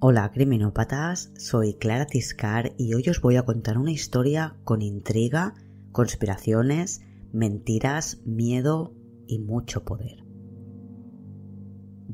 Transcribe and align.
Hola 0.00 0.30
criminópatas, 0.30 1.32
soy 1.36 1.74
Clara 1.74 2.06
Tiscar 2.06 2.72
y 2.78 2.94
hoy 2.94 3.08
os 3.08 3.20
voy 3.20 3.34
a 3.34 3.42
contar 3.42 3.78
una 3.78 3.90
historia 3.90 4.54
con 4.62 4.80
intriga, 4.80 5.54
conspiraciones, 5.90 7.00
mentiras, 7.32 8.20
miedo 8.24 8.94
y 9.26 9.40
mucho 9.40 9.84
poder. 9.84 10.22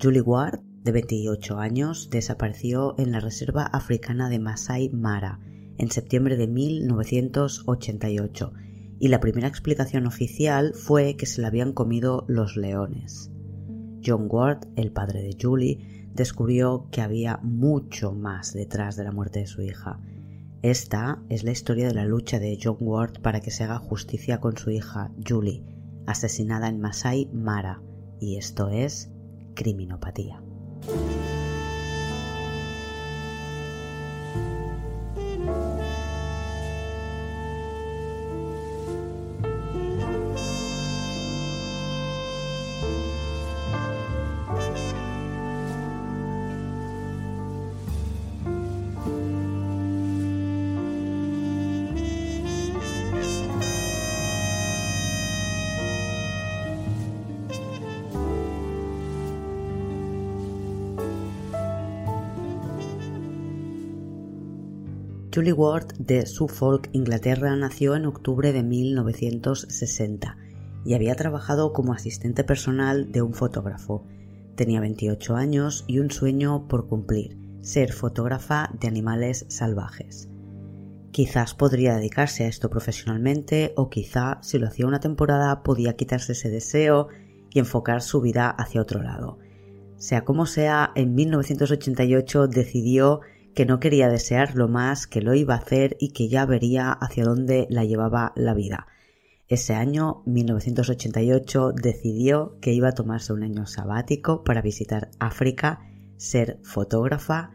Julie 0.00 0.22
Ward, 0.22 0.60
de 0.82 0.92
28 0.92 1.58
años, 1.58 2.08
desapareció 2.08 2.98
en 2.98 3.12
la 3.12 3.20
reserva 3.20 3.64
africana 3.64 4.30
de 4.30 4.38
Masai 4.38 4.88
Mara 4.88 5.40
en 5.76 5.90
septiembre 5.90 6.38
de 6.38 6.48
1988 6.48 8.52
y 8.98 9.08
la 9.08 9.20
primera 9.20 9.48
explicación 9.48 10.06
oficial 10.06 10.72
fue 10.72 11.16
que 11.16 11.26
se 11.26 11.42
la 11.42 11.48
habían 11.48 11.74
comido 11.74 12.24
los 12.28 12.56
leones. 12.56 13.30
John 14.02 14.26
Ward, 14.30 14.68
el 14.76 14.90
padre 14.90 15.20
de 15.20 15.36
Julie, 15.38 15.93
descubrió 16.14 16.88
que 16.90 17.00
había 17.00 17.38
mucho 17.42 18.12
más 18.12 18.52
detrás 18.52 18.96
de 18.96 19.04
la 19.04 19.12
muerte 19.12 19.40
de 19.40 19.46
su 19.46 19.62
hija. 19.62 20.00
Esta 20.62 21.22
es 21.28 21.44
la 21.44 21.50
historia 21.50 21.88
de 21.88 21.94
la 21.94 22.06
lucha 22.06 22.38
de 22.38 22.58
John 22.62 22.78
Ward 22.80 23.20
para 23.20 23.40
que 23.40 23.50
se 23.50 23.64
haga 23.64 23.78
justicia 23.78 24.40
con 24.40 24.56
su 24.56 24.70
hija 24.70 25.10
Julie, 25.26 25.64
asesinada 26.06 26.68
en 26.68 26.80
Masai 26.80 27.28
Mara, 27.32 27.82
y 28.20 28.36
esto 28.36 28.70
es 28.70 29.10
criminopatía. 29.54 30.42
Ward 65.52 65.94
de 65.98 66.26
Suffolk, 66.26 66.88
Inglaterra, 66.92 67.54
nació 67.56 67.96
en 67.96 68.06
octubre 68.06 68.52
de 68.52 68.62
1960 68.62 70.36
y 70.84 70.94
había 70.94 71.14
trabajado 71.14 71.72
como 71.72 71.92
asistente 71.92 72.44
personal 72.44 73.12
de 73.12 73.22
un 73.22 73.34
fotógrafo. 73.34 74.04
Tenía 74.54 74.80
28 74.80 75.36
años 75.36 75.84
y 75.86 75.98
un 75.98 76.10
sueño 76.10 76.68
por 76.68 76.88
cumplir, 76.88 77.36
ser 77.62 77.92
fotógrafa 77.92 78.70
de 78.80 78.88
animales 78.88 79.46
salvajes. 79.48 80.28
Quizás 81.10 81.54
podría 81.54 81.94
dedicarse 81.94 82.44
a 82.44 82.48
esto 82.48 82.70
profesionalmente 82.70 83.72
o 83.76 83.88
quizá 83.88 84.38
si 84.42 84.58
lo 84.58 84.66
hacía 84.66 84.86
una 84.86 85.00
temporada 85.00 85.62
podía 85.62 85.94
quitarse 85.96 86.32
ese 86.32 86.50
deseo 86.50 87.08
y 87.50 87.60
enfocar 87.60 88.02
su 88.02 88.20
vida 88.20 88.50
hacia 88.50 88.80
otro 88.80 89.02
lado. 89.02 89.38
Sea 89.96 90.24
como 90.24 90.44
sea, 90.46 90.90
en 90.96 91.14
1988 91.14 92.48
decidió 92.48 93.20
que 93.54 93.66
no 93.66 93.80
quería 93.80 94.08
desearlo 94.08 94.68
más, 94.68 95.06
que 95.06 95.20
lo 95.20 95.34
iba 95.34 95.54
a 95.54 95.58
hacer 95.58 95.96
y 96.00 96.10
que 96.10 96.28
ya 96.28 96.44
vería 96.44 96.92
hacia 96.92 97.24
dónde 97.24 97.66
la 97.70 97.84
llevaba 97.84 98.32
la 98.36 98.54
vida. 98.54 98.86
Ese 99.48 99.74
año, 99.74 100.22
1988, 100.26 101.72
decidió 101.72 102.58
que 102.60 102.72
iba 102.72 102.88
a 102.88 102.94
tomarse 102.94 103.32
un 103.32 103.42
año 103.42 103.66
sabático 103.66 104.42
para 104.42 104.62
visitar 104.62 105.10
África, 105.18 105.80
ser 106.16 106.58
fotógrafa 106.62 107.52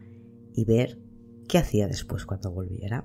y 0.54 0.64
ver 0.64 0.98
qué 1.48 1.58
hacía 1.58 1.86
después 1.88 2.24
cuando 2.26 2.52
volviera. 2.52 3.04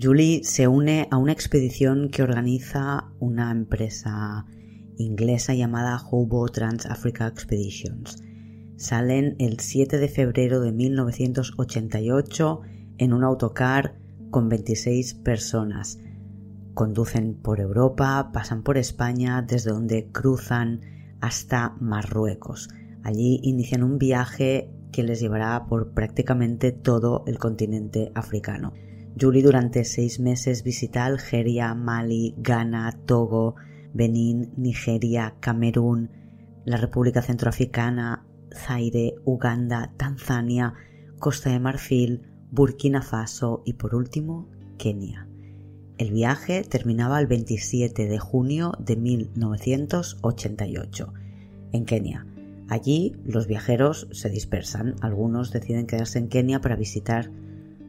Julie 0.00 0.42
se 0.44 0.68
une 0.68 1.08
a 1.10 1.16
una 1.16 1.32
expedición 1.32 2.10
que 2.10 2.22
organiza 2.22 3.12
una 3.18 3.50
empresa 3.50 4.46
inglesa 4.98 5.54
llamada 5.54 6.00
Hobo 6.10 6.48
Trans 6.48 6.86
Africa 6.86 7.26
Expeditions 7.26 8.22
salen 8.76 9.36
el 9.38 9.60
7 9.60 9.98
de 9.98 10.08
febrero 10.08 10.60
de 10.60 10.72
1988 10.72 12.60
en 12.98 13.12
un 13.12 13.24
autocar 13.24 13.98
con 14.30 14.48
26 14.48 15.14
personas. 15.14 15.98
Conducen 16.74 17.34
por 17.34 17.60
Europa, 17.60 18.30
pasan 18.32 18.62
por 18.62 18.76
España, 18.76 19.42
desde 19.42 19.70
donde 19.70 20.10
cruzan 20.12 20.82
hasta 21.20 21.74
Marruecos. 21.80 22.68
Allí 23.02 23.40
inician 23.42 23.82
un 23.82 23.98
viaje 23.98 24.70
que 24.92 25.02
les 25.02 25.20
llevará 25.20 25.66
por 25.66 25.92
prácticamente 25.92 26.72
todo 26.72 27.24
el 27.26 27.38
continente 27.38 28.12
africano. 28.14 28.72
Julie 29.18 29.42
durante 29.42 29.84
seis 29.84 30.20
meses 30.20 30.62
visita 30.62 31.06
Algeria, 31.06 31.74
Mali, 31.74 32.34
Ghana, 32.36 33.00
Togo, 33.06 33.54
Benín, 33.94 34.52
Nigeria, 34.56 35.36
Camerún, 35.40 36.10
la 36.66 36.76
República 36.76 37.22
Centroafricana, 37.22 38.26
Zaire, 38.54 39.14
Uganda, 39.24 39.92
Tanzania, 39.96 40.74
Costa 41.18 41.50
de 41.50 41.60
Marfil, 41.60 42.22
Burkina 42.50 43.02
Faso 43.02 43.62
y 43.64 43.74
por 43.74 43.94
último 43.94 44.48
Kenia. 44.78 45.28
El 45.98 46.12
viaje 46.12 46.62
terminaba 46.62 47.20
el 47.20 47.26
27 47.26 48.06
de 48.06 48.18
junio 48.18 48.72
de 48.78 48.96
1988 48.96 51.12
en 51.72 51.84
Kenia. 51.86 52.26
Allí 52.68 53.16
los 53.24 53.46
viajeros 53.46 54.08
se 54.12 54.28
dispersan, 54.28 54.96
algunos 55.00 55.52
deciden 55.52 55.86
quedarse 55.86 56.18
en 56.18 56.28
Kenia 56.28 56.60
para 56.60 56.76
visitar 56.76 57.30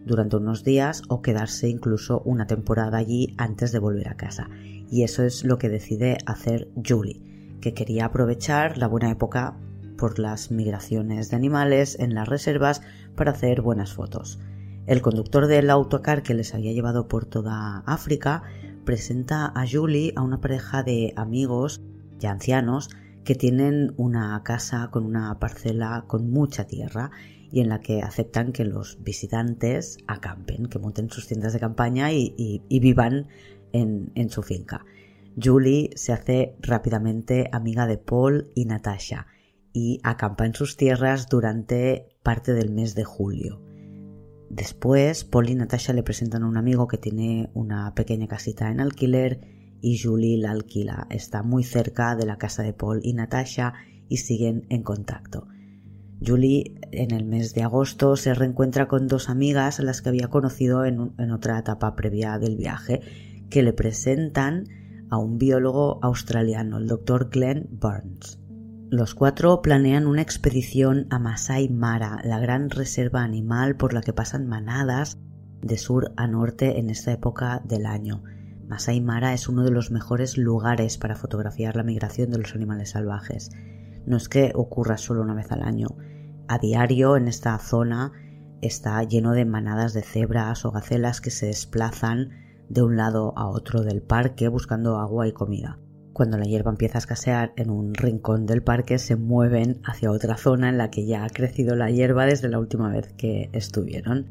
durante 0.05 0.37
unos 0.37 0.63
días 0.63 1.01
o 1.09 1.21
quedarse 1.21 1.67
incluso 1.67 2.21
una 2.21 2.47
temporada 2.47 2.97
allí 2.97 3.33
antes 3.37 3.71
de 3.71 3.79
volver 3.79 4.07
a 4.07 4.15
casa. 4.15 4.49
Y 4.89 5.03
eso 5.03 5.23
es 5.23 5.43
lo 5.43 5.57
que 5.57 5.69
decide 5.69 6.17
hacer 6.25 6.69
Julie, 6.87 7.21
que 7.59 7.73
quería 7.73 8.05
aprovechar 8.05 8.77
la 8.77 8.87
buena 8.87 9.11
época 9.11 9.57
por 9.97 10.19
las 10.19 10.51
migraciones 10.51 11.29
de 11.29 11.35
animales 11.35 11.97
en 11.99 12.13
las 12.13 12.27
reservas 12.27 12.81
para 13.15 13.31
hacer 13.31 13.61
buenas 13.61 13.93
fotos. 13.93 14.39
El 14.85 15.01
conductor 15.01 15.47
del 15.47 15.69
autocar 15.69 16.23
que 16.23 16.33
les 16.33 16.53
había 16.53 16.71
llevado 16.71 17.09
por 17.09 17.25
toda 17.25 17.79
África 17.85 18.43
presenta 18.85 19.51
a 19.53 19.65
Julie 19.69 20.13
a 20.15 20.21
una 20.21 20.39
pareja 20.39 20.81
de 20.83 21.13
amigos 21.17 21.81
ya 22.19 22.31
ancianos 22.31 22.89
que 23.25 23.35
tienen 23.35 23.93
una 23.97 24.41
casa 24.43 24.89
con 24.89 25.05
una 25.05 25.37
parcela 25.39 26.05
con 26.07 26.31
mucha 26.31 26.67
tierra 26.67 27.11
y 27.51 27.59
en 27.59 27.67
la 27.67 27.81
que 27.81 28.01
aceptan 28.01 28.53
que 28.53 28.63
los 28.63 29.03
visitantes 29.03 29.97
acampen, 30.07 30.67
que 30.67 30.79
monten 30.79 31.09
sus 31.09 31.27
tiendas 31.27 31.51
de 31.51 31.59
campaña 31.59 32.13
y, 32.13 32.61
vivan 32.69 33.27
en, 33.73 34.11
en 34.15 34.29
su 34.29 34.43
finca. 34.43 34.85
Julie 35.41 35.89
se 35.95 36.13
hace 36.13 36.55
rápidamente 36.61 37.49
amiga 37.51 37.85
de 37.87 37.97
Paul 37.97 38.49
y 38.55 38.65
Natasha 38.65 39.27
y 39.77 39.99
acampa 40.01 40.47
en 40.47 40.55
sus 40.55 40.75
tierras 40.75 41.29
durante 41.29 42.09
parte 42.23 42.55
del 42.55 42.71
mes 42.71 42.95
de 42.95 43.03
julio. 43.03 43.61
Después, 44.49 45.23
Paul 45.23 45.51
y 45.51 45.55
Natasha 45.55 45.93
le 45.93 46.01
presentan 46.01 46.41
a 46.41 46.47
un 46.47 46.57
amigo 46.57 46.87
que 46.87 46.97
tiene 46.97 47.51
una 47.53 47.93
pequeña 47.93 48.27
casita 48.27 48.71
en 48.71 48.79
alquiler 48.79 49.39
y 49.79 49.99
Julie 49.99 50.39
la 50.39 50.49
alquila. 50.49 51.05
Está 51.11 51.43
muy 51.43 51.63
cerca 51.63 52.15
de 52.15 52.25
la 52.25 52.39
casa 52.39 52.63
de 52.63 52.73
Paul 52.73 53.01
y 53.03 53.13
Natasha 53.13 53.75
y 54.09 54.17
siguen 54.17 54.65
en 54.69 54.81
contacto. 54.81 55.47
Julie 56.25 56.79
en 56.91 57.11
el 57.11 57.25
mes 57.25 57.53
de 57.53 57.61
agosto 57.61 58.15
se 58.15 58.33
reencuentra 58.33 58.87
con 58.87 59.07
dos 59.07 59.29
amigas 59.29 59.79
a 59.79 59.83
las 59.83 60.01
que 60.01 60.09
había 60.09 60.29
conocido 60.29 60.85
en, 60.85 61.13
en 61.19 61.29
otra 61.29 61.59
etapa 61.59 61.95
previa 61.95 62.39
del 62.39 62.57
viaje, 62.57 63.01
que 63.51 63.61
le 63.61 63.73
presentan 63.73 64.63
a 65.11 65.19
un 65.19 65.37
biólogo 65.37 65.99
australiano, 66.01 66.79
el 66.79 66.87
doctor 66.87 67.29
Glenn 67.29 67.67
Burns. 67.69 68.39
Los 68.89 69.15
cuatro 69.15 69.61
planean 69.61 70.07
una 70.07 70.21
expedición 70.21 71.07
a 71.09 71.19
Masai 71.19 71.67
Mara, 71.67 72.21
la 72.23 72.39
gran 72.39 72.69
reserva 72.69 73.21
animal 73.21 73.75
por 73.75 73.91
la 73.91 73.99
que 73.99 74.13
pasan 74.13 74.47
manadas 74.47 75.17
de 75.61 75.77
sur 75.77 76.13
a 76.15 76.25
norte 76.25 76.79
en 76.79 76.89
esta 76.89 77.11
época 77.11 77.61
del 77.65 77.85
año. 77.85 78.23
Masai 78.65 79.01
Mara 79.01 79.33
es 79.33 79.49
uno 79.49 79.65
de 79.65 79.71
los 79.71 79.91
mejores 79.91 80.37
lugares 80.37 80.97
para 80.97 81.17
fotografiar 81.17 81.75
la 81.75 81.83
migración 81.83 82.31
de 82.31 82.37
los 82.37 82.55
animales 82.55 82.91
salvajes. 82.91 83.49
No 84.05 84.15
es 84.15 84.29
que 84.29 84.53
ocurra 84.55 84.95
solo 84.95 85.21
una 85.21 85.33
vez 85.33 85.51
al 85.51 85.63
año. 85.63 85.89
A 86.47 86.57
diario 86.57 87.17
en 87.17 87.27
esta 87.27 87.59
zona 87.59 88.13
está 88.61 89.03
lleno 89.03 89.33
de 89.33 89.43
manadas 89.43 89.91
de 89.91 90.01
cebras 90.01 90.63
o 90.63 90.71
gacelas 90.71 91.19
que 91.19 91.29
se 91.29 91.47
desplazan 91.47 92.29
de 92.69 92.83
un 92.83 92.95
lado 92.95 93.33
a 93.35 93.47
otro 93.47 93.81
del 93.81 94.01
parque 94.01 94.47
buscando 94.47 94.97
agua 94.97 95.27
y 95.27 95.33
comida. 95.33 95.77
Cuando 96.17 96.39
la 96.39 96.45
hierba 96.45 96.71
empieza 96.71 96.97
a 96.97 97.05
escasear 97.05 97.53
en 97.57 97.69
un 97.69 97.93
rincón 97.93 98.47
del 98.47 98.63
parque, 98.63 98.97
se 98.97 99.15
mueven 99.15 99.79
hacia 99.83 100.09
otra 100.09 100.35
zona 100.35 100.69
en 100.69 100.79
la 100.79 100.89
que 100.89 101.05
ya 101.05 101.23
ha 101.23 101.29
crecido 101.29 101.75
la 101.75 101.91
hierba 101.91 102.25
desde 102.25 102.49
la 102.49 102.57
última 102.57 102.89
vez 102.89 103.13
que 103.13 103.51
estuvieron. 103.53 104.25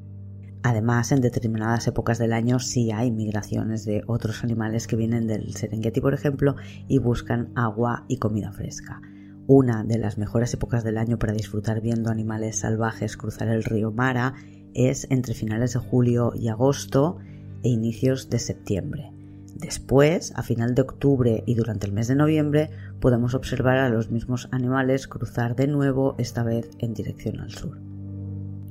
Además, 0.65 1.13
en 1.13 1.21
determinadas 1.21 1.87
épocas 1.87 2.19
del 2.19 2.33
año 2.33 2.59
sí 2.59 2.91
hay 2.91 3.13
migraciones 3.13 3.85
de 3.85 4.03
otros 4.09 4.43
animales 4.43 4.89
que 4.89 4.97
vienen 4.97 5.29
del 5.29 5.55
Serengeti, 5.55 6.01
por 6.01 6.13
ejemplo, 6.13 6.57
y 6.89 6.99
buscan 6.99 7.53
agua 7.55 8.05
y 8.09 8.17
comida 8.17 8.51
fresca. 8.51 9.01
Una 9.47 9.85
de 9.85 9.99
las 9.99 10.19
mejores 10.19 10.53
épocas 10.55 10.83
del 10.83 10.99
año 10.99 11.21
para 11.21 11.35
disfrutar 11.35 11.81
viendo 11.81 12.11
animales 12.11 12.59
salvajes 12.59 13.17
cruzar 13.17 13.47
el 13.47 13.63
río 13.63 13.93
Mara 13.93 14.35
es 14.75 15.07
entre 15.09 15.35
finales 15.35 15.75
de 15.75 15.79
julio 15.79 16.33
y 16.35 16.49
agosto 16.49 17.19
e 17.63 17.69
inicios 17.69 18.29
de 18.29 18.41
septiembre. 18.41 19.16
Después, 19.59 20.35
a 20.37 20.43
final 20.43 20.75
de 20.75 20.83
octubre 20.83 21.43
y 21.47 21.55
durante 21.55 21.87
el 21.87 21.93
mes 21.93 22.09
de 22.09 22.15
noviembre, 22.15 22.71
podemos 23.01 23.35
observar 23.35 23.79
a 23.79 23.89
los 23.89 24.11
mismos 24.11 24.49
animales 24.53 25.09
cruzar 25.09 25.57
de 25.57 25.67
nuevo, 25.67 26.15
esta 26.19 26.43
vez 26.43 26.69
en 26.79 26.93
dirección 26.93 27.41
al 27.41 27.51
sur. 27.51 27.79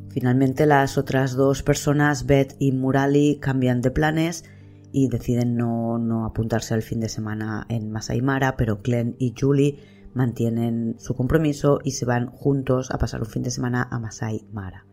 Finalmente, 0.09 0.67
las 0.67 0.99
otras 0.99 1.33
dos 1.33 1.63
personas, 1.63 2.27
Beth 2.27 2.55
y 2.59 2.71
Murali, 2.71 3.39
cambian 3.41 3.81
de 3.81 3.89
planes 3.89 4.45
y 4.91 5.09
deciden 5.09 5.57
no, 5.57 6.25
apuntarse 6.25 6.75
al 6.75 6.83
fin 6.83 6.99
de 6.99 7.09
semana 7.09 7.65
en 7.67 7.91
Masai 7.91 8.21
Mara, 8.21 8.55
pero 8.55 8.79
Glenn 8.83 9.15
y 9.17 9.33
Julie 9.37 9.79
mantienen 10.13 10.95
su 10.99 11.15
compromiso 11.15 11.79
y 11.83 11.91
se 11.91 12.05
van 12.05 12.27
juntos 12.27 12.91
a 12.91 12.99
pasar 12.99 13.21
un 13.21 13.27
fin 13.27 13.41
de 13.41 13.51
semana 13.51 13.87
a 13.91 13.99
Masai 13.99 14.45
Mara. 14.53 14.85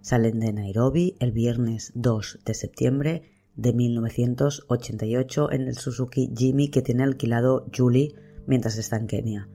Salen 0.00 0.40
de 0.40 0.52
Nairobi 0.52 1.16
el 1.20 1.30
viernes 1.30 1.92
2 1.94 2.40
de 2.44 2.54
septiembre 2.54 3.39
de 3.60 3.72
1988 3.72 5.52
en 5.52 5.62
el 5.62 5.76
Suzuki 5.76 6.30
Jimmy 6.36 6.68
que 6.68 6.82
tiene 6.82 7.02
alquilado 7.02 7.66
Julie 7.76 8.14
mientras 8.46 8.78
está 8.78 8.96
en 8.96 9.06
Kenia. 9.06 9.48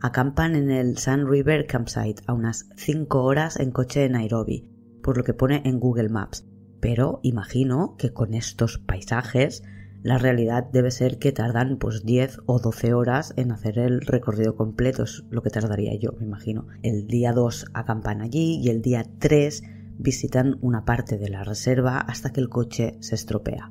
Acampan 0.00 0.54
en 0.54 0.70
el 0.70 0.98
Sun 0.98 1.28
River 1.28 1.66
Campsite 1.66 2.22
a 2.26 2.34
unas 2.34 2.68
5 2.76 3.22
horas 3.24 3.58
en 3.58 3.70
coche 3.70 4.00
de 4.00 4.10
Nairobi, 4.10 4.68
por 5.02 5.16
lo 5.16 5.24
que 5.24 5.34
pone 5.34 5.62
en 5.64 5.80
Google 5.80 6.08
Maps. 6.08 6.46
Pero 6.80 7.20
imagino 7.22 7.96
que 7.98 8.12
con 8.12 8.34
estos 8.34 8.78
paisajes 8.78 9.64
la 10.02 10.18
realidad 10.18 10.68
debe 10.72 10.92
ser 10.92 11.18
que 11.18 11.32
tardan 11.32 11.78
pues 11.78 12.04
10 12.04 12.40
o 12.46 12.60
12 12.60 12.94
horas 12.94 13.34
en 13.36 13.50
hacer 13.50 13.78
el 13.78 14.00
recorrido 14.02 14.54
completo, 14.54 15.02
es 15.02 15.24
lo 15.30 15.42
que 15.42 15.50
tardaría 15.50 15.96
yo, 15.96 16.12
me 16.18 16.26
imagino. 16.26 16.68
El 16.82 17.08
día 17.08 17.32
2 17.32 17.66
acampan 17.74 18.20
allí 18.20 18.60
y 18.62 18.68
el 18.68 18.80
día 18.80 19.04
3 19.18 19.64
visitan 19.98 20.58
una 20.60 20.84
parte 20.84 21.18
de 21.18 21.28
la 21.28 21.44
reserva 21.44 21.98
hasta 21.98 22.30
que 22.30 22.40
el 22.40 22.48
coche 22.48 22.96
se 23.00 23.14
estropea. 23.14 23.70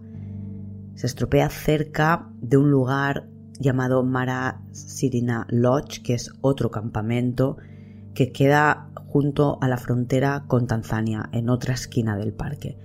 Se 0.95 1.07
estropea 1.07 1.49
cerca 1.49 2.29
de 2.41 2.57
un 2.57 2.69
lugar 2.69 3.29
llamado 3.59 4.03
Mara 4.03 4.61
Sirina 4.71 5.47
Lodge, 5.49 6.01
que 6.03 6.13
es 6.13 6.31
otro 6.41 6.69
campamento 6.69 7.57
que 8.13 8.31
queda 8.31 8.89
junto 9.07 9.57
a 9.61 9.67
la 9.67 9.77
frontera 9.77 10.45
con 10.47 10.67
Tanzania, 10.67 11.29
en 11.31 11.49
otra 11.49 11.73
esquina 11.73 12.17
del 12.17 12.33
parque. 12.33 12.77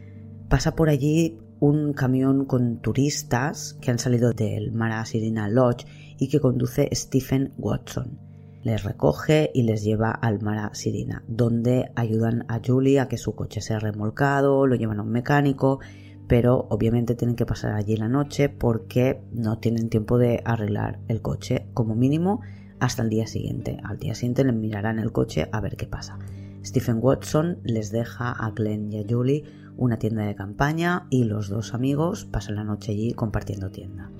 Pasa 0.48 0.74
por 0.76 0.88
allí 0.88 1.38
un 1.58 1.92
camión 1.92 2.44
con 2.44 2.80
turistas 2.80 3.74
que 3.80 3.90
han 3.90 3.98
salido 3.98 4.32
del 4.32 4.72
Mara 4.72 5.04
Sirina 5.04 5.48
Lodge 5.48 5.86
y 6.18 6.28
que 6.28 6.40
conduce 6.40 6.88
Stephen 6.92 7.52
Watson 7.56 8.31
les 8.62 8.82
recoge 8.84 9.50
y 9.54 9.62
les 9.62 9.82
lleva 9.82 10.10
al 10.10 10.40
Mara 10.40 10.70
Sirina, 10.74 11.24
donde 11.26 11.90
ayudan 11.96 12.44
a 12.48 12.60
Julie 12.64 13.00
a 13.00 13.08
que 13.08 13.18
su 13.18 13.34
coche 13.34 13.60
sea 13.60 13.78
remolcado, 13.78 14.66
lo 14.66 14.76
llevan 14.76 15.00
a 15.00 15.02
un 15.02 15.10
mecánico, 15.10 15.80
pero 16.28 16.66
obviamente 16.70 17.14
tienen 17.14 17.36
que 17.36 17.46
pasar 17.46 17.72
allí 17.72 17.96
la 17.96 18.08
noche 18.08 18.48
porque 18.48 19.22
no 19.32 19.58
tienen 19.58 19.88
tiempo 19.88 20.18
de 20.18 20.42
arreglar 20.44 21.00
el 21.08 21.20
coche, 21.20 21.66
como 21.74 21.94
mínimo 21.94 22.40
hasta 22.80 23.02
el 23.02 23.10
día 23.10 23.26
siguiente. 23.26 23.78
Al 23.84 23.98
día 23.98 24.14
siguiente 24.14 24.44
le 24.44 24.52
mirarán 24.52 24.98
el 24.98 25.12
coche 25.12 25.48
a 25.52 25.60
ver 25.60 25.76
qué 25.76 25.86
pasa. 25.86 26.18
Stephen 26.64 26.98
Watson 27.00 27.58
les 27.64 27.90
deja 27.90 28.30
a 28.30 28.50
Glenn 28.50 28.92
y 28.92 29.00
a 29.00 29.04
Julie 29.08 29.44
una 29.76 29.98
tienda 29.98 30.24
de 30.24 30.34
campaña 30.34 31.06
y 31.10 31.24
los 31.24 31.48
dos 31.48 31.74
amigos 31.74 32.24
pasan 32.24 32.56
la 32.56 32.64
noche 32.64 32.92
allí 32.92 33.12
compartiendo 33.12 33.70
tienda. 33.70 34.10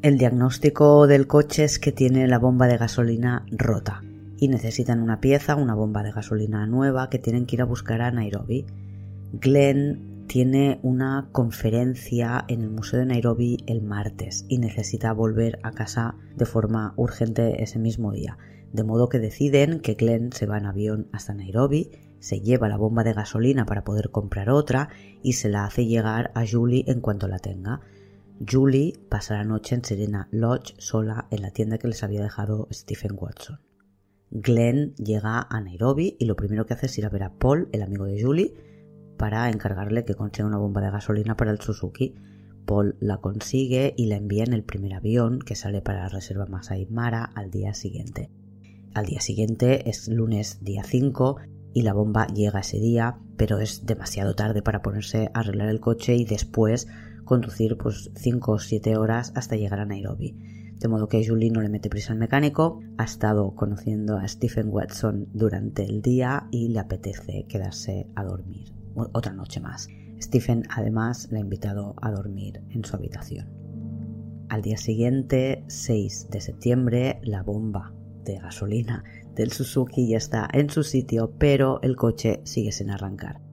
El 0.00 0.16
diagnóstico 0.16 1.08
del 1.08 1.26
coche 1.26 1.64
es 1.64 1.80
que 1.80 1.90
tiene 1.90 2.28
la 2.28 2.38
bomba 2.38 2.68
de 2.68 2.76
gasolina 2.76 3.44
rota 3.50 4.04
y 4.38 4.46
necesitan 4.46 5.00
una 5.00 5.20
pieza, 5.20 5.56
una 5.56 5.74
bomba 5.74 6.04
de 6.04 6.12
gasolina 6.12 6.64
nueva 6.68 7.10
que 7.10 7.18
tienen 7.18 7.46
que 7.46 7.56
ir 7.56 7.62
a 7.62 7.64
buscar 7.64 8.02
a 8.02 8.12
Nairobi. 8.12 8.64
Glenn 9.32 10.24
tiene 10.28 10.78
una 10.84 11.30
conferencia 11.32 12.44
en 12.46 12.62
el 12.62 12.70
Museo 12.70 13.00
de 13.00 13.06
Nairobi 13.06 13.64
el 13.66 13.82
martes 13.82 14.44
y 14.48 14.58
necesita 14.58 15.12
volver 15.12 15.58
a 15.64 15.72
casa 15.72 16.14
de 16.36 16.46
forma 16.46 16.94
urgente 16.94 17.64
ese 17.64 17.80
mismo 17.80 18.12
día. 18.12 18.38
De 18.72 18.84
modo 18.84 19.08
que 19.08 19.18
deciden 19.18 19.80
que 19.80 19.94
Glenn 19.94 20.30
se 20.32 20.46
va 20.46 20.58
en 20.58 20.66
avión 20.66 21.08
hasta 21.10 21.34
Nairobi, 21.34 21.90
se 22.20 22.40
lleva 22.40 22.68
la 22.68 22.76
bomba 22.76 23.02
de 23.02 23.14
gasolina 23.14 23.66
para 23.66 23.82
poder 23.82 24.10
comprar 24.10 24.48
otra 24.48 24.90
y 25.24 25.32
se 25.32 25.48
la 25.48 25.64
hace 25.64 25.86
llegar 25.86 26.30
a 26.36 26.44
Julie 26.46 26.84
en 26.86 27.00
cuanto 27.00 27.26
la 27.26 27.40
tenga. 27.40 27.80
Julie 28.46 28.94
pasa 29.08 29.34
la 29.34 29.44
noche 29.44 29.74
en 29.74 29.84
Serena 29.84 30.28
Lodge 30.30 30.74
sola 30.78 31.26
en 31.30 31.42
la 31.42 31.50
tienda 31.50 31.78
que 31.78 31.88
les 31.88 32.04
había 32.04 32.22
dejado 32.22 32.68
Stephen 32.72 33.16
Watson. 33.16 33.58
Glenn 34.30 34.94
llega 34.94 35.46
a 35.50 35.60
Nairobi 35.60 36.16
y 36.20 36.26
lo 36.26 36.36
primero 36.36 36.64
que 36.64 36.74
hace 36.74 36.86
es 36.86 36.98
ir 36.98 37.06
a 37.06 37.08
ver 37.08 37.24
a 37.24 37.32
Paul, 37.32 37.68
el 37.72 37.82
amigo 37.82 38.04
de 38.04 38.22
Julie, 38.22 38.54
para 39.16 39.48
encargarle 39.50 40.04
que 40.04 40.14
consiga 40.14 40.46
una 40.46 40.58
bomba 40.58 40.80
de 40.80 40.90
gasolina 40.90 41.36
para 41.36 41.50
el 41.50 41.60
Suzuki. 41.60 42.14
Paul 42.64 42.96
la 43.00 43.16
consigue 43.16 43.94
y 43.96 44.06
la 44.06 44.16
envía 44.16 44.44
en 44.44 44.52
el 44.52 44.62
primer 44.62 44.94
avión 44.94 45.40
que 45.40 45.56
sale 45.56 45.80
para 45.80 46.02
la 46.02 46.08
reserva 46.08 46.46
Masai 46.46 46.86
Mara 46.90 47.24
al 47.24 47.50
día 47.50 47.74
siguiente. 47.74 48.30
Al 48.94 49.06
día 49.06 49.20
siguiente 49.20 49.88
es 49.90 50.06
lunes 50.06 50.58
día 50.62 50.84
5 50.84 51.38
y 51.74 51.82
la 51.82 51.92
bomba 51.92 52.26
llega 52.28 52.60
ese 52.60 52.78
día, 52.78 53.18
pero 53.36 53.58
es 53.58 53.84
demasiado 53.84 54.34
tarde 54.34 54.62
para 54.62 54.82
ponerse 54.82 55.30
a 55.34 55.40
arreglar 55.40 55.70
el 55.70 55.80
coche 55.80 56.14
y 56.14 56.24
después 56.24 56.86
conducir 57.28 57.76
pues 57.76 58.10
5 58.16 58.52
o 58.52 58.58
7 58.58 58.96
horas 58.96 59.32
hasta 59.36 59.56
llegar 59.56 59.80
a 59.80 59.84
Nairobi. 59.84 60.36
De 60.78 60.88
modo 60.88 61.08
que 61.08 61.26
Julie 61.26 61.50
no 61.50 61.60
le 61.60 61.68
mete 61.68 61.90
prisa 61.90 62.12
al 62.12 62.18
mecánico, 62.18 62.80
ha 62.96 63.04
estado 63.04 63.54
conociendo 63.54 64.16
a 64.16 64.26
Stephen 64.26 64.68
Watson 64.70 65.28
durante 65.32 65.84
el 65.84 66.02
día 66.02 66.48
y 66.50 66.68
le 66.68 66.78
apetece 66.78 67.46
quedarse 67.48 68.08
a 68.14 68.24
dormir 68.24 68.72
otra 68.94 69.32
noche 69.32 69.60
más. 69.60 69.88
Stephen 70.20 70.64
además 70.70 71.28
le 71.30 71.38
ha 71.38 71.42
invitado 71.42 71.94
a 72.00 72.10
dormir 72.10 72.62
en 72.70 72.84
su 72.84 72.96
habitación. 72.96 73.48
Al 74.48 74.62
día 74.62 74.76
siguiente, 74.76 75.64
6 75.68 76.28
de 76.30 76.40
septiembre, 76.40 77.20
la 77.22 77.42
bomba 77.42 77.92
de 78.24 78.38
gasolina 78.38 79.04
del 79.34 79.52
Suzuki 79.52 80.08
ya 80.08 80.16
está 80.16 80.48
en 80.52 80.70
su 80.70 80.82
sitio, 80.82 81.34
pero 81.38 81.80
el 81.82 81.96
coche 81.96 82.40
sigue 82.44 82.72
sin 82.72 82.90
arrancar. 82.90 83.47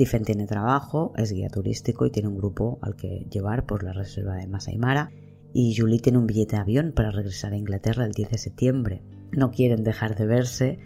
Stephen 0.00 0.24
tiene 0.24 0.46
trabajo, 0.46 1.12
es 1.18 1.30
guía 1.30 1.50
turístico 1.50 2.06
y 2.06 2.10
tiene 2.10 2.30
un 2.30 2.38
grupo 2.38 2.78
al 2.80 2.96
que 2.96 3.26
llevar 3.30 3.66
por 3.66 3.82
la 3.82 3.92
reserva 3.92 4.36
de 4.36 4.46
Masai 4.46 4.78
Mara. 4.78 5.10
Y 5.52 5.76
Julie 5.76 6.00
tiene 6.00 6.16
un 6.16 6.26
billete 6.26 6.56
de 6.56 6.62
avión 6.62 6.92
para 6.96 7.10
regresar 7.10 7.52
a 7.52 7.58
Inglaterra 7.58 8.06
el 8.06 8.12
10 8.12 8.30
de 8.30 8.38
septiembre. 8.38 9.02
No 9.30 9.50
quieren 9.50 9.84
dejar 9.84 10.16
de 10.16 10.24
verse, 10.24 10.78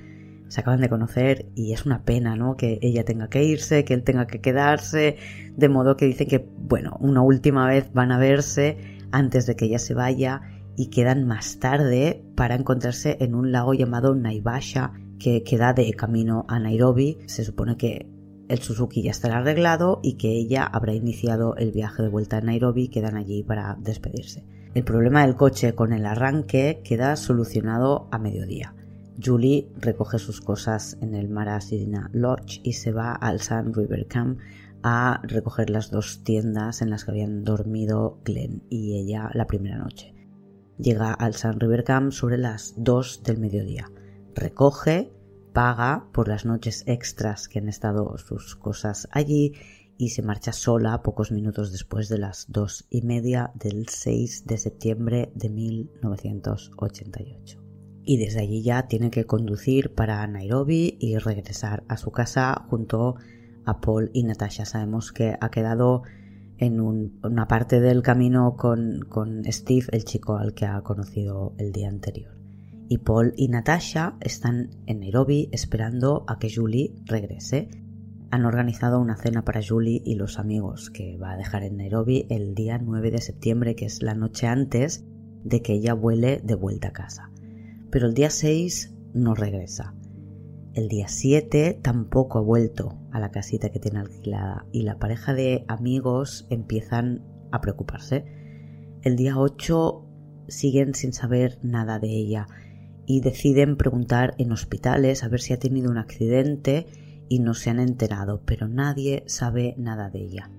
se 0.49 0.61
acaban 0.61 0.81
de 0.81 0.89
conocer 0.89 1.47
y 1.55 1.73
es 1.73 1.87
una 1.87 2.03
pena, 2.03 2.35
¿no? 2.35 2.57
Que 2.57 2.81
ella 2.83 3.05
tenga 3.05 3.29
que 3.29 3.45
irse, 3.45 3.85
que 3.85 3.95
él 3.95 4.03
tenga 4.03 4.27
que 4.27 4.41
quedarse, 4.41 5.17
de 5.57 5.69
modo 5.69 5.97
que 5.97 6.07
dicen 6.07 6.27
que, 6.27 6.45
bueno, 6.59 6.97
una 6.99 7.23
última 7.23 7.69
vez 7.69 7.93
van 7.93 8.11
a 8.11 8.19
verse 8.19 8.79
antes 9.13 9.47
de 9.47 9.55
que 9.55 9.67
ella 9.67 9.79
se 9.79 9.95
vaya 9.95 10.41
y 10.75 10.89
quedan 10.89 11.25
más 11.25 11.61
tarde 11.61 12.25
para 12.35 12.57
encontrarse 12.57 13.17
en 13.21 13.37
un 13.37 13.53
lago 13.53 13.75
llamado 13.75 14.13
Naivasha 14.17 14.93
que 15.21 15.45
queda 15.45 15.73
de 15.73 15.93
camino 15.93 16.47
a 16.49 16.59
Nairobi. 16.59 17.19
Se 17.27 17.45
supone 17.45 17.77
que 17.77 18.13
el 18.49 18.59
Suzuki 18.59 19.03
ya 19.03 19.11
estará 19.11 19.39
arreglado 19.39 20.01
y 20.03 20.15
que 20.15 20.33
ella 20.33 20.65
habrá 20.65 20.93
iniciado 20.93 21.57
el 21.57 21.73
viaje 21.73 22.03
de 22.03 22.09
vuelta 22.09 22.39
a 22.39 22.41
Nairobi 22.41 22.85
y 22.85 22.89
quedan 22.89 23.17
allí 23.17 23.43
para 23.43 23.77
despedirse. 23.81 24.45
El 24.75 24.85
problema 24.85 25.25
del 25.25 25.37
coche 25.37 25.75
con 25.75 25.93
el 25.93 26.05
arranque 26.05 26.81
queda 26.85 27.17
solucionado 27.17 28.09
a 28.11 28.19
mediodía. 28.19 28.75
Julie 29.23 29.69
recoge 29.77 30.19
sus 30.19 30.41
cosas 30.41 30.99
en 31.01 31.15
el 31.15 31.29
Mara 31.29 31.61
Sirina 31.61 32.11
Lodge 32.13 32.61
y 32.65 32.73
se 32.73 32.93
va 32.93 33.13
al 33.13 33.41
Sun 33.41 33.73
River 33.73 34.07
Camp 34.07 34.41
a 34.83 35.21
recoger 35.23 35.71
las 35.71 35.91
dos 35.91 36.25
tiendas 36.25 36.83
en 36.83 36.91
las 36.91 37.05
que 37.05 37.13
habían 37.13 37.45
dormido 37.45 38.19
Glenn 38.25 38.65
y 38.69 38.99
ella 38.99 39.31
la 39.33 39.47
primera 39.47 39.79
noche. 39.79 40.15
Llega 40.79 41.13
al 41.13 41.35
Sun 41.35 41.61
River 41.61 41.85
Camp 41.85 42.13
sobre 42.13 42.37
las 42.37 42.75
2 42.77 43.23
del 43.23 43.39
mediodía. 43.39 43.91
Recoge 44.35 45.13
paga 45.55 46.09
por 46.13 46.29
las 46.29 46.45
noches 46.45 46.85
extras 46.87 47.49
que 47.49 47.61
han 47.61 47.69
estado 47.69 48.19
sus 48.19 48.57
cosas 48.57 49.09
allí 49.13 49.55
y 49.97 50.11
se 50.11 50.23
marcha 50.23 50.53
sola 50.53 51.01
pocos 51.03 51.31
minutos 51.31 51.71
después 51.71 52.09
de 52.09 52.19
las 52.19 52.47
dos 52.49 52.85
y 52.91 53.03
media 53.03 53.53
del 53.55 53.87
6 53.89 54.47
de 54.47 54.59
septiembre 54.59 55.31
de 55.37 55.51
1988. 55.51 57.63
Y 58.03 58.17
desde 58.19 58.41
allí 58.41 58.63
ya 58.63 58.89
tiene 58.89 59.11
que 59.11 59.27
conducir 59.27 59.95
para 59.95 60.27
Nairobi 60.27 60.99
y 61.01 61.19
regresar 61.19 61.85
a 61.89 61.97
su 61.97 62.11
casa 62.11 62.67
junto 62.69 63.15
a 63.65 63.81
Paul 63.81 64.11
y 64.13 64.25
Natasha. 64.25 64.65
Sabemos 64.65 65.13
que 65.13 65.37
ha 65.41 65.51
quedado 65.51 66.03
en 66.59 66.81
una 66.81 67.47
parte 67.47 67.79
del 67.81 68.03
camino 68.03 68.57
con, 68.57 69.03
con 69.09 69.45
Steve, 69.45 69.87
el 69.93 70.05
chico 70.05 70.37
al 70.37 70.53
que 70.53 70.67
ha 70.67 70.81
conocido 70.83 71.55
el 71.59 71.71
día 71.71 71.89
anterior 71.89 72.44
y 72.89 72.99
Paul 72.99 73.33
y 73.37 73.49
Natasha 73.49 74.17
están 74.21 74.71
en 74.87 75.01
Nairobi 75.01 75.49
esperando 75.53 76.25
a 76.29 76.39
que 76.39 76.53
Julie 76.55 76.95
regrese. 77.07 77.69
Han 78.31 78.45
organizado 78.45 79.01
una 79.01 79.17
cena 79.17 79.45
para 79.45 79.61
Julie 79.67 80.03
y 80.05 80.17
los 80.17 80.39
amigos 80.39 80.91
que 80.91 81.17
va 81.17 81.33
a 81.33 81.37
dejar 81.37 81.63
en 81.63 81.77
Nairobi 81.77 82.27
el 82.31 82.55
día 82.55 82.79
9 82.79 83.11
de 83.11 83.21
septiembre, 83.21 83.77
que 83.77 83.87
es 83.87 84.03
la 84.03 84.15
noche 84.15 84.47
antes 84.47 85.05
de 85.45 85.63
que 85.63 85.75
ella 85.75 85.95
vuele 85.95 86.41
de 86.43 86.55
vuelta 86.55 86.89
a 86.89 86.93
casa. 86.93 87.31
Pero 87.91 88.07
el 88.07 88.15
día 88.15 88.31
6 88.31 88.95
no 89.15 89.35
regresa. 89.35 89.95
El 90.75 90.89
día 90.89 91.07
7 91.07 91.79
tampoco 91.81 92.39
ha 92.39 92.43
vuelto 92.43 92.99
a 93.13 93.21
la 93.21 93.31
casita 93.31 93.71
que 93.71 93.79
tiene 93.79 94.01
alquilada 94.01 94.67
y 94.73 94.83
la 94.83 94.99
pareja 94.99 95.33
de 95.33 95.65
amigos 95.69 96.47
empiezan 96.51 97.23
a 97.53 97.61
preocuparse. 97.61 98.25
El 99.03 99.15
día 99.15 99.39
8 99.39 100.05
siguen 100.49 100.95
sin 100.95 101.13
saber 101.13 101.61
nada 101.63 102.01
de 102.01 102.09
ella 102.09 102.49
y 103.07 103.21
deciden 103.21 103.77
preguntar 103.77 104.35
en 104.39 104.53
hospitales 104.53 105.25
a 105.25 105.29
ver 105.29 105.41
si 105.41 105.53
ha 105.53 105.59
tenido 105.59 105.91
un 105.91 105.99
accidente 105.99 106.87
y 107.29 107.39
no 107.39 107.55
se 107.55 107.71
han 107.71 107.81
enterado, 107.81 108.43
pero 108.45 108.69
nadie 108.69 109.25
sabe 109.27 109.75
nada 109.79 110.11
de 110.11 110.21
ella. 110.21 110.51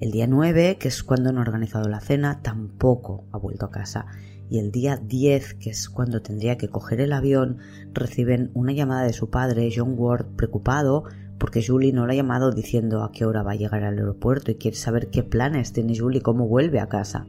El 0.00 0.10
día 0.12 0.26
9, 0.26 0.76
que 0.78 0.88
es 0.88 1.02
cuando 1.02 1.30
han 1.30 1.38
organizado 1.38 1.88
la 1.88 2.00
cena, 2.00 2.40
tampoco 2.42 3.24
ha 3.32 3.38
vuelto 3.38 3.66
a 3.66 3.70
casa 3.70 4.06
y 4.50 4.58
el 4.58 4.70
día 4.70 4.96
10, 4.96 5.54
que 5.54 5.70
es 5.70 5.88
cuando 5.88 6.22
tendría 6.22 6.56
que 6.56 6.68
coger 6.68 7.00
el 7.00 7.12
avión, 7.12 7.58
reciben 7.92 8.50
una 8.54 8.72
llamada 8.72 9.02
de 9.02 9.12
su 9.12 9.30
padre, 9.30 9.70
John 9.74 9.94
Ward, 9.96 10.26
preocupado 10.36 11.04
porque 11.38 11.64
Julie 11.64 11.92
no 11.92 12.06
le 12.06 12.14
ha 12.14 12.16
llamado 12.16 12.50
diciendo 12.50 13.04
a 13.04 13.12
qué 13.12 13.24
hora 13.24 13.42
va 13.42 13.52
a 13.52 13.56
llegar 13.56 13.84
al 13.84 13.98
aeropuerto 13.98 14.50
y 14.50 14.56
quiere 14.56 14.76
saber 14.76 15.08
qué 15.10 15.22
planes 15.22 15.72
tiene 15.72 15.96
Julie, 15.96 16.20
cómo 16.20 16.48
vuelve 16.48 16.80
a 16.80 16.88
casa. 16.88 17.26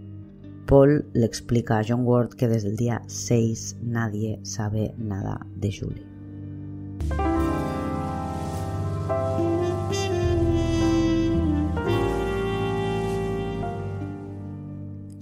Paul 0.70 1.10
le 1.14 1.26
explica 1.26 1.80
a 1.80 1.84
John 1.84 2.06
Ward 2.06 2.36
que 2.36 2.48
desde 2.48 2.70
el 2.70 2.76
día 2.76 3.02
6 3.08 3.78
nadie 3.82 4.40
sabe 4.44 4.94
nada 5.00 5.48
de 5.56 5.72
Julie. 5.72 6.06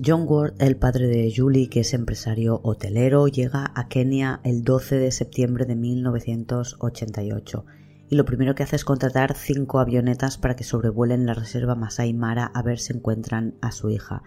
John 0.06 0.26
Ward, 0.28 0.56
el 0.60 0.76
padre 0.76 1.08
de 1.08 1.34
Julie, 1.34 1.70
que 1.70 1.80
es 1.80 1.94
empresario 1.94 2.60
hotelero, 2.64 3.30
llega 3.30 3.72
a 3.74 3.88
Kenia 3.88 4.42
el 4.44 4.66
12 4.66 4.98
de 4.98 5.12
septiembre 5.12 5.64
de 5.64 5.78
1988 5.78 7.66
y 8.10 8.16
lo 8.18 8.26
primero 8.26 8.54
que 8.54 8.64
hace 8.64 8.76
es 8.76 8.84
contratar 8.84 9.34
cinco 9.38 9.80
avionetas 9.80 10.38
para 10.38 10.58
que 10.58 10.66
sobrevuelen 10.66 11.26
la 11.26 11.34
reserva 11.34 11.76
Masai 11.76 12.14
Mara 12.14 12.52
a 12.54 12.62
ver 12.64 12.80
si 12.80 12.92
encuentran 12.92 13.56
a 13.62 13.72
su 13.72 13.90
hija. 13.90 14.24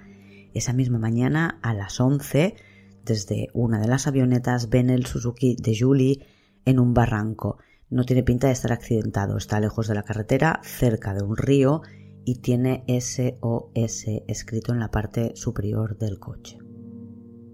Esa 0.54 0.72
misma 0.72 0.98
mañana, 0.98 1.58
a 1.62 1.74
las 1.74 2.00
11, 2.00 2.56
desde 3.04 3.48
una 3.52 3.80
de 3.80 3.88
las 3.88 4.06
avionetas 4.06 4.68
ven 4.68 4.90
el 4.90 5.06
Suzuki 5.06 5.56
de 5.56 5.76
Julie 5.78 6.26
en 6.64 6.78
un 6.78 6.94
barranco. 6.94 7.58
No 7.88 8.04
tiene 8.04 8.22
pinta 8.22 8.48
de 8.48 8.52
estar 8.52 8.72
accidentado, 8.72 9.36
está 9.36 9.60
lejos 9.60 9.88
de 9.88 9.94
la 9.94 10.02
carretera, 10.02 10.60
cerca 10.62 11.14
de 11.14 11.22
un 11.22 11.36
río 11.36 11.82
y 12.24 12.36
tiene 12.36 12.84
SOS 12.86 14.06
escrito 14.28 14.72
en 14.72 14.80
la 14.80 14.90
parte 14.90 15.32
superior 15.34 15.98
del 15.98 16.18
coche. 16.18 16.58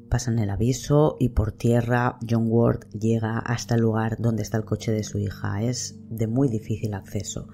Pasan 0.09 0.39
el 0.39 0.51
aviso 0.51 1.17
y 1.19 1.31
por 1.31 1.53
tierra 1.53 2.19
John 2.29 2.47
Ward 2.49 2.89
llega 2.91 3.39
hasta 3.39 3.75
el 3.75 3.83
lugar 3.83 4.17
donde 4.19 4.43
está 4.43 4.57
el 4.57 4.65
coche 4.65 4.93
de 4.93 5.03
su 5.03 5.19
hija. 5.19 5.63
Es 5.63 5.99
de 6.11 6.27
muy 6.27 6.49
difícil 6.49 6.95
acceso. 6.95 7.49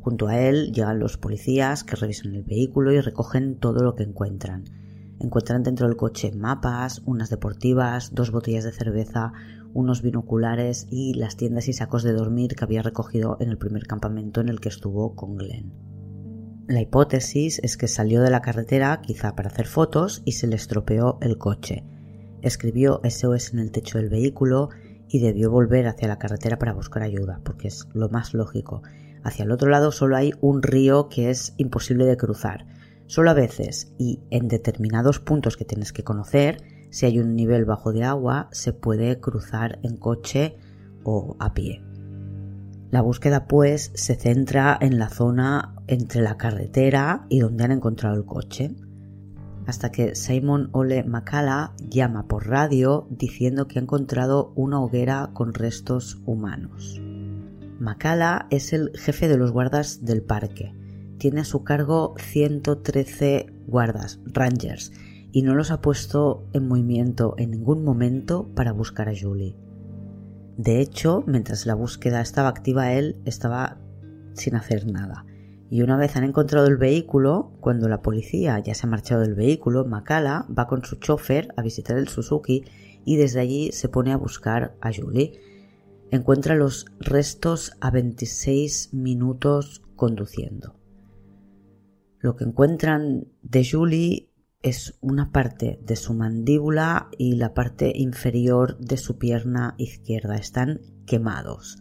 Junto 0.00 0.28
a 0.28 0.40
él 0.40 0.72
llegan 0.72 1.00
los 1.00 1.18
policías 1.18 1.84
que 1.84 1.96
revisan 1.96 2.34
el 2.34 2.44
vehículo 2.44 2.92
y 2.92 3.00
recogen 3.00 3.58
todo 3.58 3.82
lo 3.82 3.94
que 3.94 4.04
encuentran. 4.04 4.64
Encuentran 5.20 5.64
dentro 5.64 5.86
del 5.86 5.96
coche 5.96 6.30
mapas, 6.32 7.02
unas 7.04 7.30
deportivas, 7.30 8.14
dos 8.14 8.30
botellas 8.30 8.64
de 8.64 8.72
cerveza, 8.72 9.32
unos 9.74 10.02
binoculares 10.02 10.86
y 10.90 11.14
las 11.14 11.36
tiendas 11.36 11.68
y 11.68 11.72
sacos 11.72 12.02
de 12.02 12.12
dormir 12.12 12.54
que 12.54 12.64
había 12.64 12.82
recogido 12.82 13.36
en 13.40 13.48
el 13.50 13.58
primer 13.58 13.86
campamento 13.86 14.40
en 14.40 14.48
el 14.48 14.60
que 14.60 14.68
estuvo 14.68 15.16
con 15.16 15.36
Glenn. 15.36 15.72
La 16.68 16.82
hipótesis 16.82 17.60
es 17.62 17.76
que 17.76 17.88
salió 17.88 18.20
de 18.20 18.30
la 18.30 18.42
carretera 18.42 19.00
quizá 19.00 19.34
para 19.34 19.48
hacer 19.48 19.66
fotos 19.66 20.22
y 20.24 20.32
se 20.32 20.46
le 20.46 20.56
estropeó 20.56 21.18
el 21.22 21.38
coche. 21.38 21.84
Escribió 22.42 23.00
SOS 23.08 23.54
en 23.54 23.60
el 23.60 23.72
techo 23.72 23.98
del 23.98 24.10
vehículo 24.10 24.68
y 25.08 25.20
debió 25.20 25.50
volver 25.50 25.86
hacia 25.86 26.08
la 26.08 26.18
carretera 26.18 26.58
para 26.58 26.74
buscar 26.74 27.02
ayuda, 27.02 27.40
porque 27.42 27.68
es 27.68 27.88
lo 27.94 28.08
más 28.10 28.34
lógico. 28.34 28.82
Hacia 29.24 29.44
el 29.44 29.50
otro 29.50 29.70
lado 29.70 29.92
solo 29.92 30.16
hay 30.16 30.34
un 30.40 30.62
río 30.62 31.08
que 31.08 31.30
es 31.30 31.54
imposible 31.56 32.04
de 32.04 32.16
cruzar. 32.16 32.66
Solo 33.08 33.30
a 33.30 33.34
veces 33.34 33.90
y 33.98 34.20
en 34.30 34.48
determinados 34.48 35.18
puntos 35.18 35.56
que 35.56 35.64
tienes 35.64 35.94
que 35.94 36.04
conocer, 36.04 36.62
si 36.90 37.06
hay 37.06 37.18
un 37.18 37.34
nivel 37.34 37.64
bajo 37.64 37.90
de 37.90 38.04
agua, 38.04 38.48
se 38.52 38.74
puede 38.74 39.18
cruzar 39.18 39.78
en 39.82 39.96
coche 39.96 40.56
o 41.04 41.34
a 41.38 41.54
pie. 41.54 41.82
La 42.90 43.00
búsqueda 43.00 43.46
pues 43.48 43.92
se 43.94 44.14
centra 44.14 44.76
en 44.78 44.98
la 44.98 45.08
zona 45.08 45.74
entre 45.86 46.20
la 46.20 46.36
carretera 46.36 47.24
y 47.30 47.40
donde 47.40 47.64
han 47.64 47.72
encontrado 47.72 48.14
el 48.14 48.26
coche, 48.26 48.74
hasta 49.66 49.90
que 49.90 50.14
Simon 50.14 50.68
Ole 50.72 51.02
Makala 51.02 51.72
llama 51.88 52.28
por 52.28 52.46
radio 52.46 53.06
diciendo 53.10 53.68
que 53.68 53.78
ha 53.78 53.82
encontrado 53.82 54.52
una 54.54 54.80
hoguera 54.80 55.30
con 55.32 55.54
restos 55.54 56.20
humanos. 56.26 57.00
Makala 57.80 58.48
es 58.50 58.74
el 58.74 58.90
jefe 58.94 59.28
de 59.28 59.38
los 59.38 59.50
guardas 59.50 60.04
del 60.04 60.22
parque. 60.22 60.77
Tiene 61.18 61.40
a 61.40 61.44
su 61.44 61.64
cargo 61.64 62.14
113 62.18 63.52
guardas, 63.66 64.20
rangers, 64.24 64.92
y 65.32 65.42
no 65.42 65.54
los 65.54 65.70
ha 65.70 65.80
puesto 65.80 66.48
en 66.52 66.68
movimiento 66.68 67.34
en 67.38 67.50
ningún 67.50 67.84
momento 67.84 68.48
para 68.54 68.72
buscar 68.72 69.08
a 69.08 69.14
Julie. 69.20 69.56
De 70.56 70.80
hecho, 70.80 71.24
mientras 71.26 71.66
la 71.66 71.74
búsqueda 71.74 72.20
estaba 72.20 72.48
activa, 72.48 72.92
él 72.92 73.20
estaba 73.24 73.78
sin 74.34 74.54
hacer 74.54 74.86
nada. 74.86 75.24
Y 75.70 75.82
una 75.82 75.96
vez 75.96 76.16
han 76.16 76.24
encontrado 76.24 76.66
el 76.66 76.76
vehículo, 76.76 77.52
cuando 77.60 77.88
la 77.88 78.00
policía 78.00 78.58
ya 78.60 78.74
se 78.74 78.86
ha 78.86 78.90
marchado 78.90 79.20
del 79.20 79.34
vehículo, 79.34 79.84
Makala 79.84 80.46
va 80.56 80.66
con 80.66 80.84
su 80.84 80.96
chofer 80.96 81.52
a 81.56 81.62
visitar 81.62 81.98
el 81.98 82.08
Suzuki 82.08 82.64
y 83.04 83.16
desde 83.16 83.40
allí 83.40 83.70
se 83.72 83.88
pone 83.88 84.12
a 84.12 84.16
buscar 84.16 84.76
a 84.80 84.90
Julie. 84.92 85.40
Encuentra 86.10 86.54
los 86.54 86.86
restos 87.00 87.72
a 87.80 87.90
26 87.90 88.94
minutos 88.94 89.82
conduciendo. 89.94 90.77
Lo 92.20 92.36
que 92.36 92.44
encuentran 92.44 93.28
de 93.42 93.68
Julie 93.68 94.32
es 94.62 94.98
una 95.00 95.30
parte 95.30 95.78
de 95.82 95.94
su 95.94 96.14
mandíbula 96.14 97.08
y 97.16 97.36
la 97.36 97.54
parte 97.54 97.92
inferior 97.94 98.76
de 98.78 98.96
su 98.96 99.18
pierna 99.18 99.74
izquierda. 99.78 100.36
Están 100.36 100.80
quemados. 101.06 101.78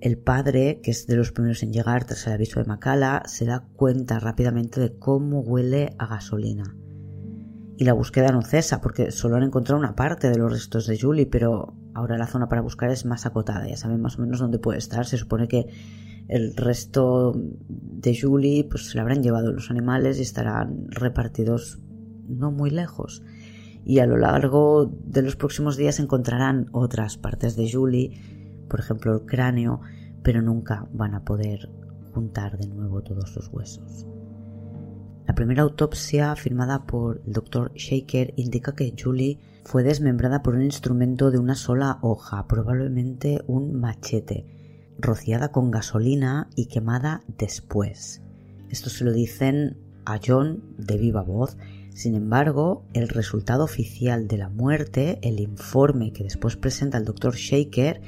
El 0.00 0.18
padre, 0.18 0.80
que 0.82 0.90
es 0.90 1.06
de 1.06 1.16
los 1.16 1.30
primeros 1.30 1.62
en 1.62 1.72
llegar 1.72 2.04
tras 2.04 2.26
el 2.26 2.32
aviso 2.32 2.58
de 2.58 2.66
Macala, 2.66 3.22
se 3.26 3.44
da 3.44 3.68
cuenta 3.76 4.18
rápidamente 4.18 4.80
de 4.80 4.98
cómo 4.98 5.40
huele 5.40 5.94
a 5.98 6.06
gasolina. 6.06 6.74
Y 7.80 7.84
la 7.84 7.94
búsqueda 7.94 8.30
no 8.30 8.42
cesa 8.42 8.82
porque 8.82 9.10
solo 9.10 9.36
han 9.36 9.42
encontrado 9.42 9.80
una 9.80 9.96
parte 9.96 10.28
de 10.28 10.36
los 10.36 10.52
restos 10.52 10.86
de 10.86 11.00
Julie, 11.00 11.24
pero 11.24 11.72
ahora 11.94 12.18
la 12.18 12.26
zona 12.26 12.46
para 12.46 12.60
buscar 12.60 12.90
es 12.90 13.06
más 13.06 13.24
acotada. 13.24 13.66
Ya 13.66 13.78
saben 13.78 14.02
más 14.02 14.18
o 14.18 14.20
menos 14.20 14.38
dónde 14.38 14.58
puede 14.58 14.76
estar. 14.76 15.06
Se 15.06 15.16
supone 15.16 15.48
que 15.48 15.64
el 16.28 16.54
resto 16.56 17.32
de 17.70 18.20
Julie 18.20 18.64
pues 18.64 18.90
se 18.90 18.96
la 18.96 19.00
habrán 19.00 19.22
llevado 19.22 19.50
los 19.50 19.70
animales 19.70 20.18
y 20.18 20.22
estarán 20.22 20.88
repartidos 20.90 21.78
no 22.28 22.52
muy 22.52 22.68
lejos. 22.68 23.22
Y 23.82 24.00
a 24.00 24.06
lo 24.06 24.18
largo 24.18 24.92
de 25.06 25.22
los 25.22 25.36
próximos 25.36 25.78
días 25.78 26.00
encontrarán 26.00 26.66
otras 26.72 27.16
partes 27.16 27.56
de 27.56 27.72
Julie, 27.72 28.66
por 28.68 28.80
ejemplo 28.80 29.14
el 29.14 29.24
cráneo, 29.24 29.80
pero 30.22 30.42
nunca 30.42 30.86
van 30.92 31.14
a 31.14 31.24
poder 31.24 31.70
juntar 32.12 32.58
de 32.58 32.68
nuevo 32.68 33.00
todos 33.00 33.34
los 33.36 33.48
huesos. 33.48 34.04
La 35.30 35.36
primera 35.36 35.62
autopsia 35.62 36.34
firmada 36.34 36.88
por 36.88 37.22
el 37.24 37.32
doctor 37.32 37.72
Shaker 37.76 38.34
indica 38.34 38.74
que 38.74 38.92
Julie 39.00 39.38
fue 39.62 39.84
desmembrada 39.84 40.42
por 40.42 40.56
un 40.56 40.62
instrumento 40.62 41.30
de 41.30 41.38
una 41.38 41.54
sola 41.54 42.00
hoja, 42.02 42.48
probablemente 42.48 43.40
un 43.46 43.78
machete, 43.78 44.44
rociada 44.98 45.52
con 45.52 45.70
gasolina 45.70 46.50
y 46.56 46.66
quemada 46.66 47.22
después. 47.38 48.22
Esto 48.70 48.90
se 48.90 49.04
lo 49.04 49.12
dicen 49.12 49.76
a 50.04 50.18
John 50.18 50.64
de 50.78 50.98
viva 50.98 51.22
voz. 51.22 51.56
Sin 51.94 52.16
embargo, 52.16 52.82
el 52.92 53.08
resultado 53.08 53.62
oficial 53.62 54.26
de 54.26 54.36
la 54.36 54.48
muerte, 54.48 55.20
el 55.22 55.38
informe 55.38 56.12
que 56.12 56.24
después 56.24 56.56
presenta 56.56 56.98
el 56.98 57.04
doctor 57.04 57.36
Shaker, 57.36 58.02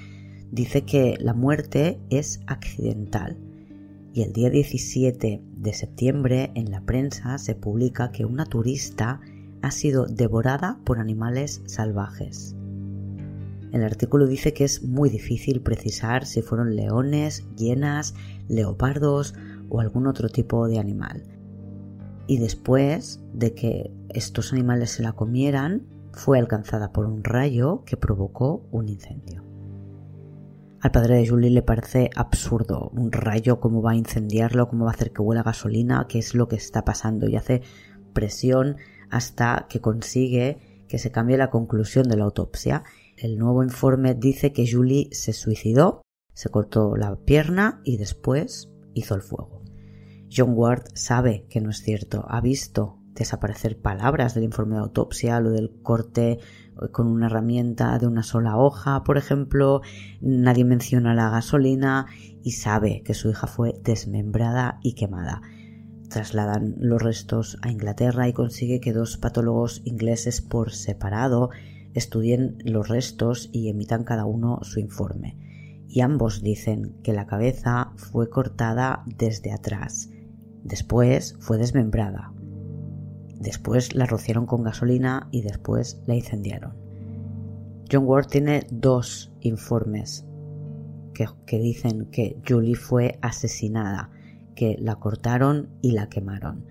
dice 0.51 0.83
que 0.83 1.19
la 1.21 1.35
muerte 1.35 2.01
es 2.11 2.41
accidental. 2.49 3.52
Y 4.15 4.23
el 4.23 4.33
día 4.33 4.51
17 4.51 5.43
de 5.57 5.73
septiembre 5.73 6.51
en 6.55 6.71
la 6.71 6.83
prensa 6.83 7.39
se 7.39 7.55
publica 7.55 8.13
que 8.13 8.27
una 8.27 8.45
turista 8.45 9.21
ha 9.63 9.71
sido 9.71 10.07
devorada 10.07 10.79
por 10.85 10.99
animales 10.99 11.63
salvajes. 11.67 12.55
El 13.73 13.83
artículo 13.85 14.27
dice 14.27 14.53
que 14.53 14.65
es 14.65 14.83
muy 14.83 15.09
difícil 15.09 15.63
precisar 15.63 16.27
si 16.27 16.43
fueron 16.43 16.77
leones, 16.77 17.47
hienas, 17.57 18.15
leopardos 18.49 19.35
o 19.71 19.81
algún 19.81 20.07
otro 20.07 20.29
tipo 20.29 20.69
de 20.69 20.79
animal. 20.79 21.23
Y 22.27 22.39
después 22.39 23.21
de 23.33 23.55
que 23.55 23.91
estos 24.11 24.53
animales 24.53 24.91
se 24.91 25.03
la 25.03 25.13
comieran, 25.13 25.87
fue 26.13 26.39
alcanzada 26.39 26.93
por 26.93 27.07
un 27.07 27.25
rayo 27.25 27.83
que 27.87 27.97
provocó 27.97 28.67
un 28.71 28.91
incendio. 28.91 29.52
Al 30.83 30.91
padre 30.91 31.15
de 31.15 31.29
Julie 31.29 31.51
le 31.51 31.63
parece 31.63 32.11
absurdo. 32.17 32.91
Un 32.93 33.13
rayo, 33.13 33.61
cómo 33.61 33.83
va 33.83 33.93
a 33.93 33.97
incendiarlo, 33.97 34.69
cómo 34.69 34.87
va 34.87 34.91
a 34.91 34.95
hacer 34.95 35.13
que 35.13 35.23
huela 35.23 35.45
gasolina, 35.45 36.07
qué 36.09 36.19
es 36.19 36.35
lo 36.35 36.49
que 36.49 36.57
está 36.57 36.85
pasando 36.85 37.29
y 37.29 37.37
hace 37.37 37.63
presión 38.13 38.79
hasta 39.09 39.67
que 39.69 39.81
consigue 39.81 40.85
que 40.89 40.99
se 40.99 41.13
cambie 41.13 41.37
la 41.37 41.51
conclusión 41.51 42.09
de 42.09 42.17
la 42.17 42.25
autopsia. 42.25 42.83
El 43.17 43.39
nuevo 43.39 43.63
informe 43.63 44.17
dice 44.17 44.53
que 44.53 44.69
Julie 44.69 45.09
se 45.13 45.33
suicidó, 45.33 46.03
se 46.35 46.49
cortó 46.49 46.97
la 46.97 47.15
pierna 47.15 47.81
y 47.85 47.97
después 47.97 48.69
hizo 48.93 49.15
el 49.15 49.23
fuego. 49.23 49.63
John 50.37 50.55
Ward 50.57 50.87
sabe 50.95 51.47
que 51.49 51.61
no 51.61 51.71
es 51.71 51.81
cierto, 51.81 52.27
ha 52.29 52.41
visto 52.41 52.99
desaparecer 53.15 53.81
palabras 53.81 54.35
del 54.35 54.43
informe 54.43 54.75
de 54.75 54.81
autopsia, 54.81 55.39
lo 55.39 55.51
del 55.51 55.81
corte 55.83 56.41
con 56.91 57.07
una 57.07 57.27
herramienta 57.27 57.99
de 57.99 58.07
una 58.07 58.23
sola 58.23 58.57
hoja, 58.57 59.05
por 59.05 59.19
ejemplo, 59.19 59.83
nadie 60.21 60.65
menciona 60.65 61.15
la 61.15 61.31
gasolina 61.31 62.07
y 62.43 62.53
sabe 62.53 63.03
que 63.05 63.15
su 63.15 63.31
hija 63.31 63.47
fue 63.47 63.75
desmembrada 63.83 64.79
y 64.83 64.95
quemada. 64.95 65.43
Trasladan 66.09 66.75
los 66.79 67.03
restos 67.03 67.59
a 67.63 67.71
Inglaterra 67.71 68.29
y 68.29 68.33
consigue 68.33 68.81
que 68.81 68.93
dos 68.93 69.17
patólogos 69.17 69.81
ingleses 69.85 70.41
por 70.41 70.73
separado 70.73 71.51
estudien 71.95 72.59
los 72.65 72.89
restos 72.89 73.49
y 73.53 73.69
emitan 73.69 74.05
cada 74.05 74.25
uno 74.25 74.59
su 74.63 74.81
informe. 74.81 75.39
Y 75.89 76.01
ambos 76.01 76.43
dicen 76.43 76.97
que 77.03 77.13
la 77.13 77.27
cabeza 77.27 77.93
fue 77.97 78.31
cortada 78.31 79.05
desde 79.07 79.53
atrás. 79.53 80.11
Después 80.65 81.37
fue 81.41 81.59
desmembrada, 81.59 82.32
Después 83.43 83.97
la 83.97 84.07
rociaron 84.07 84.47
con 84.47 84.63
gasolina 84.63 85.27
y 85.33 85.43
después 85.43 86.01
la 86.07 86.15
incendiaron. 86.15 86.75
John 87.91 88.05
Ward 88.07 88.29
tiene 88.29 88.69
dos 88.71 89.33
informes 89.41 90.25
que, 91.13 91.27
que, 91.45 91.59
dicen 91.59 92.07
que 92.07 92.41
Julie 92.49 92.77
fue 92.77 93.19
asesinada, 93.21 94.11
que 94.55 94.77
la 94.79 94.95
cortaron 94.95 95.71
y 95.83 95.91
la 95.91 96.09
quemaron. 96.09 96.65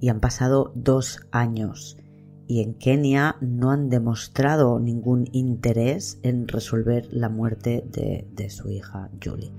Y 0.00 0.08
han 0.08 0.20
pasado 0.20 0.72
dos 0.74 1.20
años 1.30 1.98
y 2.46 2.62
en 2.62 2.72
Kenia 2.74 3.36
no 3.42 3.70
han 3.70 3.90
demostrado 3.90 4.80
ningún 4.80 5.28
interés 5.32 6.18
en 6.22 6.48
resolver 6.48 7.06
la 7.10 7.28
muerte 7.28 7.84
de, 7.86 8.26
de 8.32 8.48
su 8.48 8.70
hija 8.70 9.10
Julie. 9.22 9.52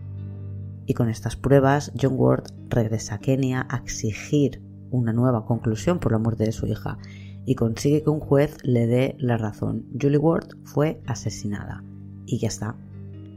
Y 0.87 0.95
con 0.95 1.09
estas 1.09 1.35
pruebas, 1.35 1.91
John 2.01 2.15
Ward 2.15 2.45
regresa 2.69 3.15
a 3.15 3.19
Kenia 3.19 3.67
a 3.69 3.77
exigir 3.77 4.66
una 4.91 5.13
nueva 5.13 5.45
conclusión 5.45 5.99
por 5.99 6.11
la 6.11 6.17
muerte 6.17 6.43
de 6.43 6.51
su 6.51 6.67
hija 6.67 6.97
y 7.45 7.55
consigue 7.55 8.03
que 8.03 8.09
un 8.09 8.19
juez 8.19 8.57
le 8.63 8.87
dé 8.87 9.15
la 9.19 9.37
razón. 9.37 9.85
Julie 9.99 10.17
Ward 10.17 10.49
fue 10.63 11.01
asesinada 11.05 11.83
y 12.25 12.39
ya 12.39 12.49
está. 12.49 12.75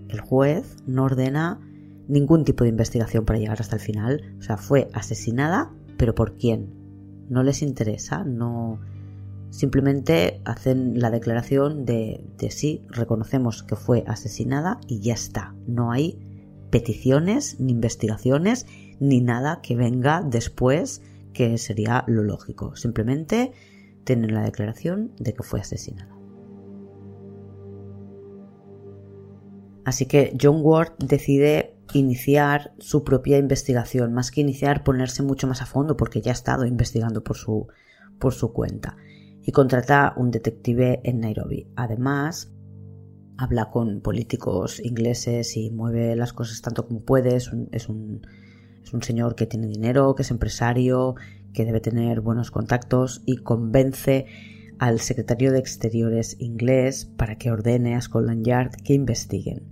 El 0.09 0.21
juez 0.21 0.77
no 0.87 1.05
ordena 1.05 1.61
ningún 2.09 2.45
tipo 2.45 2.65
de 2.65 2.71
investigación 2.71 3.25
para 3.25 3.39
llegar 3.39 3.61
hasta 3.61 3.77
el 3.77 3.81
final. 3.81 4.35
O 4.41 4.43
sea, 4.43 4.57
fue 4.57 4.89
asesinada, 4.93 5.71
pero 5.97 6.15
¿por 6.15 6.37
quién? 6.37 6.75
No 7.29 7.43
les 7.43 7.63
interesa, 7.63 8.25
no... 8.25 8.81
Simplemente 9.51 10.41
hacen 10.45 11.01
la 11.01 11.11
declaración 11.11 11.85
de, 11.85 12.25
de 12.39 12.51
sí, 12.51 12.85
reconocemos 12.89 13.65
que 13.65 13.75
fue 13.75 14.05
asesinada 14.07 14.79
y 14.87 15.01
ya 15.01 15.15
está. 15.15 15.55
No 15.67 15.91
hay 15.91 16.19
peticiones, 16.71 17.59
ni 17.59 17.73
investigaciones, 17.73 18.67
ni 19.01 19.21
nada 19.21 19.61
que 19.61 19.75
venga 19.75 20.23
después 20.23 21.03
que 21.33 21.59
sería 21.59 22.05
lo 22.07 22.23
lógico. 22.23 22.77
Simplemente 22.77 23.53
tienen 24.05 24.35
la 24.35 24.43
declaración 24.43 25.13
de 25.19 25.35
que 25.35 25.43
fue 25.43 25.61
asesinada. 25.61 26.17
Así 29.85 30.07
que 30.07 30.37
John 30.41 30.61
Ward 30.63 30.93
decide 30.99 31.77
iniciar 31.95 32.75
su 32.79 33.03
propia 33.03 33.39
investigación, 33.39 34.13
más 34.13 34.31
que 34.31 34.41
iniciar 34.41 34.85
ponerse 34.85 35.23
mucho 35.23 35.47
más 35.47 35.63
a 35.63 35.67
fondo 35.67 35.97
porque 35.97 36.21
ya 36.21 36.31
ha 36.31 36.35
estado 36.35 36.65
investigando 36.65 37.25
por 37.25 37.37
su, 37.37 37.67
por 38.19 38.33
su 38.33 38.53
cuenta 38.53 38.97
y 39.43 39.53
contrata 39.53 40.15
un 40.17 40.31
detective 40.31 41.01
en 41.03 41.21
Nairobi. 41.21 41.67
Además, 41.75 42.53
habla 43.37 43.71
con 43.71 44.01
políticos 44.01 44.81
ingleses 44.85 45.57
y 45.57 45.71
mueve 45.71 46.15
las 46.15 46.33
cosas 46.33 46.61
tanto 46.61 46.87
como 46.87 47.01
puede, 47.01 47.37
es 47.37 47.53
un 47.53 47.69
es 47.73 47.89
un 47.89 48.23
señor 49.03 49.35
que 49.35 49.47
tiene 49.47 49.67
dinero, 49.67 50.15
que 50.15 50.23
es 50.23 50.31
empresario, 50.31 51.15
que 51.53 51.65
debe 51.65 51.81
tener 51.81 52.21
buenos 52.21 52.51
contactos 52.51 53.23
y 53.27 53.37
convence 53.39 54.27
al 54.79 55.01
secretario 55.01 55.53
de 55.53 55.59
Exteriores 55.59 56.37
inglés 56.41 57.05
para 57.05 57.37
que 57.37 57.51
ordene 57.51 57.95
a 57.95 58.01
Scotland 58.01 58.45
Yard 58.45 58.73
que 58.83 58.95
investiguen. 58.95 59.69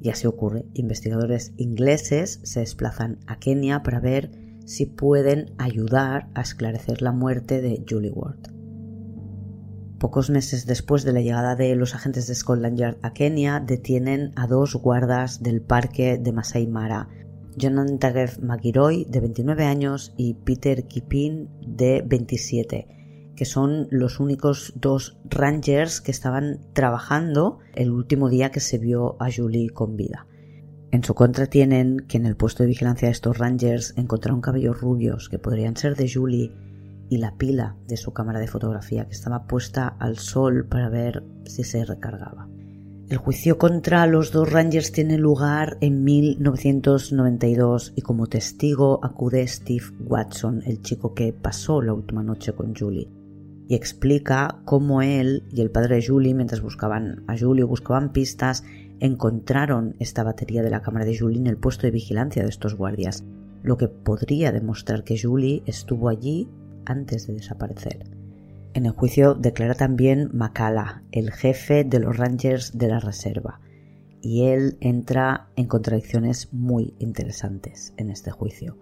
Y 0.00 0.10
así 0.10 0.26
ocurre. 0.26 0.66
Investigadores 0.74 1.54
ingleses 1.56 2.40
se 2.44 2.60
desplazan 2.60 3.18
a 3.26 3.38
Kenia 3.38 3.82
para 3.82 4.00
ver 4.00 4.30
si 4.64 4.86
pueden 4.86 5.54
ayudar 5.58 6.28
a 6.34 6.42
esclarecer 6.42 7.02
la 7.02 7.12
muerte 7.12 7.60
de 7.60 7.84
Julie 7.88 8.10
Ward. 8.10 8.52
Pocos 9.98 10.30
meses 10.30 10.66
después 10.66 11.04
de 11.04 11.12
la 11.12 11.20
llegada 11.20 11.56
de 11.56 11.74
los 11.74 11.94
agentes 11.94 12.26
de 12.26 12.34
Scotland 12.34 12.78
Yard 12.78 12.98
a 13.02 13.12
Kenia, 13.12 13.60
detienen 13.60 14.32
a 14.36 14.46
dos 14.46 14.74
guardas 14.74 15.42
del 15.42 15.62
parque 15.62 16.18
de 16.18 16.32
Masai 16.32 16.66
Mara 16.66 17.08
Jonathan 17.56 17.98
Magiroy, 18.42 19.04
de 19.04 19.20
29 19.20 19.64
años, 19.64 20.12
y 20.16 20.34
Peter 20.34 20.84
Kipin, 20.84 21.48
de 21.66 22.02
27, 22.06 23.32
que 23.36 23.44
son 23.44 23.88
los 23.90 24.20
únicos 24.20 24.72
dos 24.76 25.18
rangers 25.24 26.00
que 26.00 26.10
estaban 26.10 26.60
trabajando 26.72 27.58
el 27.74 27.90
último 27.90 28.28
día 28.28 28.50
que 28.50 28.60
se 28.60 28.78
vio 28.78 29.16
a 29.20 29.28
Julie 29.34 29.70
con 29.70 29.96
vida. 29.96 30.26
En 30.90 31.02
su 31.02 31.14
contra 31.14 31.46
tienen 31.46 31.98
que 32.08 32.18
en 32.18 32.26
el 32.26 32.36
puesto 32.36 32.62
de 32.62 32.68
vigilancia 32.68 33.08
de 33.08 33.12
estos 33.12 33.38
rangers 33.38 33.94
encontraron 33.96 34.40
cabellos 34.40 34.80
rubios 34.80 35.28
que 35.28 35.40
podrían 35.40 35.76
ser 35.76 35.96
de 35.96 36.08
Julie 36.08 36.52
y 37.08 37.18
la 37.18 37.36
pila 37.36 37.76
de 37.88 37.96
su 37.96 38.12
cámara 38.12 38.38
de 38.38 38.46
fotografía 38.46 39.06
que 39.06 39.12
estaba 39.12 39.46
puesta 39.46 39.88
al 39.88 40.18
sol 40.18 40.66
para 40.68 40.88
ver 40.88 41.24
si 41.44 41.64
se 41.64 41.84
recargaba. 41.84 42.48
El 43.10 43.18
juicio 43.18 43.58
contra 43.58 44.06
los 44.06 44.32
dos 44.32 44.50
Rangers 44.50 44.90
tiene 44.90 45.18
lugar 45.18 45.76
en 45.82 46.04
1992 46.04 47.92
y 47.94 48.00
como 48.00 48.28
testigo 48.28 48.98
acude 49.04 49.46
Steve 49.46 49.84
Watson, 50.00 50.62
el 50.64 50.80
chico 50.80 51.12
que 51.12 51.34
pasó 51.34 51.82
la 51.82 51.92
última 51.92 52.22
noche 52.22 52.54
con 52.54 52.74
Julie, 52.74 53.10
y 53.68 53.74
explica 53.74 54.62
cómo 54.64 55.02
él 55.02 55.42
y 55.52 55.60
el 55.60 55.70
padre 55.70 55.96
de 55.96 56.06
Julie, 56.06 56.32
mientras 56.32 56.62
buscaban 56.62 57.24
a 57.26 57.36
Julie 57.36 57.64
o 57.64 57.68
buscaban 57.68 58.10
pistas, 58.10 58.64
encontraron 59.00 59.96
esta 59.98 60.22
batería 60.22 60.62
de 60.62 60.70
la 60.70 60.80
cámara 60.80 61.04
de 61.04 61.18
Julie 61.18 61.40
en 61.40 61.46
el 61.46 61.58
puesto 61.58 61.86
de 61.86 61.90
vigilancia 61.90 62.42
de 62.42 62.48
estos 62.48 62.74
guardias, 62.74 63.22
lo 63.62 63.76
que 63.76 63.88
podría 63.88 64.50
demostrar 64.50 65.04
que 65.04 65.20
Julie 65.20 65.62
estuvo 65.66 66.08
allí 66.08 66.48
antes 66.86 67.26
de 67.26 67.34
desaparecer. 67.34 68.23
En 68.74 68.86
el 68.86 68.92
juicio 68.92 69.34
declara 69.34 69.74
también 69.74 70.30
Macala, 70.32 71.04
el 71.12 71.30
jefe 71.30 71.84
de 71.84 72.00
los 72.00 72.16
Rangers 72.16 72.76
de 72.76 72.88
la 72.88 72.98
Reserva, 72.98 73.60
y 74.20 74.46
él 74.46 74.78
entra 74.80 75.48
en 75.54 75.68
contradicciones 75.68 76.52
muy 76.52 76.96
interesantes 76.98 77.94
en 77.96 78.10
este 78.10 78.32
juicio. 78.32 78.76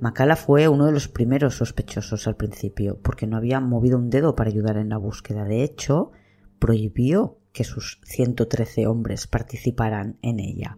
Macala 0.00 0.34
fue 0.34 0.66
uno 0.66 0.86
de 0.86 0.92
los 0.92 1.06
primeros 1.06 1.54
sospechosos 1.54 2.26
al 2.26 2.34
principio, 2.34 2.98
porque 3.02 3.28
no 3.28 3.36
había 3.36 3.60
movido 3.60 3.98
un 3.98 4.10
dedo 4.10 4.34
para 4.34 4.50
ayudar 4.50 4.78
en 4.78 4.88
la 4.88 4.96
búsqueda. 4.96 5.44
De 5.44 5.62
hecho, 5.62 6.10
prohibió 6.58 7.38
que 7.52 7.62
sus 7.62 8.00
113 8.02 8.88
hombres 8.88 9.28
participaran 9.28 10.18
en 10.22 10.40
ella 10.40 10.76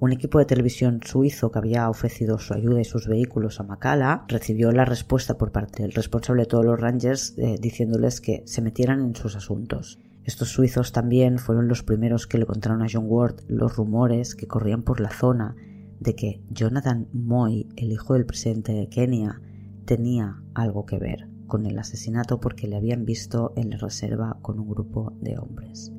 un 0.00 0.12
equipo 0.12 0.38
de 0.38 0.46
televisión 0.46 1.00
suizo 1.04 1.52
que 1.52 1.58
había 1.58 1.90
ofrecido 1.90 2.38
su 2.38 2.54
ayuda 2.54 2.80
y 2.80 2.84
sus 2.84 3.06
vehículos 3.06 3.60
a 3.60 3.64
Macala 3.64 4.24
recibió 4.28 4.72
la 4.72 4.86
respuesta 4.86 5.36
por 5.36 5.52
parte 5.52 5.82
del 5.82 5.92
responsable 5.92 6.42
de 6.42 6.46
todos 6.46 6.64
los 6.64 6.80
Rangers 6.80 7.34
eh, 7.36 7.56
diciéndoles 7.60 8.22
que 8.22 8.42
se 8.46 8.62
metieran 8.62 9.02
en 9.02 9.14
sus 9.14 9.36
asuntos. 9.36 9.98
Estos 10.24 10.48
suizos 10.48 10.92
también 10.92 11.38
fueron 11.38 11.68
los 11.68 11.82
primeros 11.82 12.26
que 12.26 12.38
le 12.38 12.46
contaron 12.46 12.82
a 12.82 12.86
John 12.90 13.04
Ward 13.08 13.42
los 13.48 13.76
rumores 13.76 14.34
que 14.34 14.46
corrían 14.46 14.82
por 14.82 15.00
la 15.00 15.10
zona 15.10 15.54
de 15.98 16.14
que 16.14 16.42
Jonathan 16.48 17.08
Moy, 17.12 17.68
el 17.76 17.92
hijo 17.92 18.14
del 18.14 18.24
presidente 18.24 18.72
de 18.72 18.88
Kenia, 18.88 19.42
tenía 19.84 20.42
algo 20.54 20.86
que 20.86 20.98
ver 20.98 21.28
con 21.46 21.66
el 21.66 21.78
asesinato 21.78 22.40
porque 22.40 22.68
le 22.68 22.76
habían 22.76 23.04
visto 23.04 23.52
en 23.54 23.68
la 23.68 23.76
reserva 23.76 24.38
con 24.40 24.60
un 24.60 24.68
grupo 24.70 25.12
de 25.20 25.36
hombres. 25.36 25.92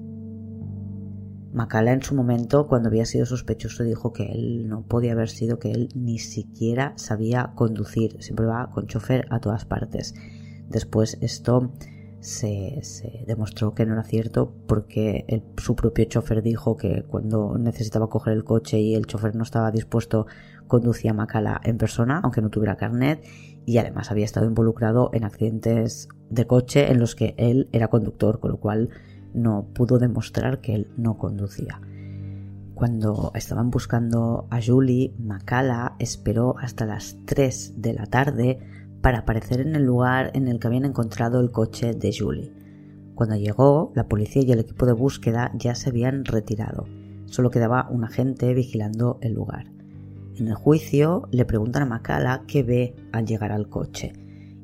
Macala 1.54 1.92
en 1.92 2.02
su 2.02 2.16
momento, 2.16 2.68
cuando 2.68 2.90
había 2.90 3.06
sido 3.06 3.26
sospechoso, 3.26 3.84
dijo 3.84 4.14
que 4.14 4.32
él 4.32 4.68
no 4.70 4.84
podía 4.84 5.12
haber 5.12 5.30
sido, 5.30 5.60
que 5.60 5.72
él 5.72 5.90
ni 5.96 6.18
siquiera 6.18 6.94
sabía 6.96 7.52
conducir, 7.56 8.22
siempre 8.22 8.46
va 8.46 8.70
con 8.72 8.88
chofer 8.88 9.26
a 9.30 9.40
todas 9.40 9.66
partes. 9.66 10.14
Después 10.70 11.18
esto 11.22 11.74
se, 12.22 12.82
demostró 13.28 13.74
que 13.74 13.86
no 13.86 13.94
era 13.94 14.04
cierto 14.04 14.54
porque 14.68 15.44
su 15.58 15.76
propio 15.76 16.06
chofer 16.06 16.42
dijo 16.42 16.78
que 16.78 17.04
cuando 17.04 17.58
necesitaba 17.58 18.10
coger 18.10 18.34
el 18.34 18.44
coche 18.44 18.80
y 18.80 18.96
el 18.96 19.08
chofer 19.08 19.36
no 19.36 19.44
estaba 19.44 19.72
dispuesto, 19.72 20.28
conducía 20.68 21.12
a 21.12 21.16
Macala 21.16 21.60
en 21.64 21.78
persona, 21.78 22.22
aunque 22.24 22.42
no 22.42 22.50
tuviera 22.50 22.78
carnet, 22.78 23.26
y 23.66 23.78
además 23.78 24.10
había 24.12 24.26
estado 24.26 24.46
involucrado 24.46 25.10
en 25.14 25.26
accidentes 25.26 26.08
de 26.30 26.48
coche 26.48 26.92
en 26.92 27.00
los 27.00 27.16
que 27.16 27.36
él 27.38 27.68
era 27.74 27.90
conductor, 27.90 28.40
con 28.40 28.52
lo 28.52 28.60
cual 28.60 28.90
no 29.34 29.66
pudo 29.74 30.00
demostrar 30.00 30.62
que 30.62 30.76
él 30.76 30.88
no 30.98 31.18
conducía. 31.18 31.82
Cuando 32.74 33.32
estaban 33.36 33.70
buscando 33.70 34.48
a 34.50 34.60
Julie, 34.62 35.14
Macala 35.20 35.96
esperó 36.00 36.56
hasta 36.58 36.86
las 36.86 37.18
3 37.26 37.76
de 37.78 37.94
la 37.94 38.08
tarde 38.08 38.60
para 39.02 39.20
aparecer 39.20 39.62
en 39.62 39.76
el 39.76 39.84
lugar 39.84 40.32
en 40.34 40.48
el 40.48 40.60
que 40.60 40.68
habían 40.68 40.86
encontrado 40.86 41.40
el 41.40 41.52
coche 41.52 41.94
de 41.94 42.12
Julie. 42.18 42.52
Cuando 43.14 43.36
llegó, 43.36 43.92
la 43.94 44.08
policía 44.08 44.42
y 44.42 44.52
el 44.52 44.60
equipo 44.60 44.86
de 44.86 44.94
búsqueda 44.94 45.52
ya 45.56 45.76
se 45.76 45.90
habían 45.90 46.26
retirado. 46.26 46.88
Solo 47.26 47.52
quedaba 47.52 47.88
un 47.90 48.04
agente 48.04 48.54
vigilando 48.54 49.20
el 49.22 49.34
lugar. 49.34 49.68
En 50.38 50.48
el 50.48 50.56
juicio 50.56 51.28
le 51.30 51.46
preguntan 51.46 51.84
a 51.84 51.86
Macala 51.86 52.46
qué 52.48 52.64
ve 52.64 52.96
al 53.12 53.28
llegar 53.28 53.52
al 53.52 53.70
coche. 53.70 54.14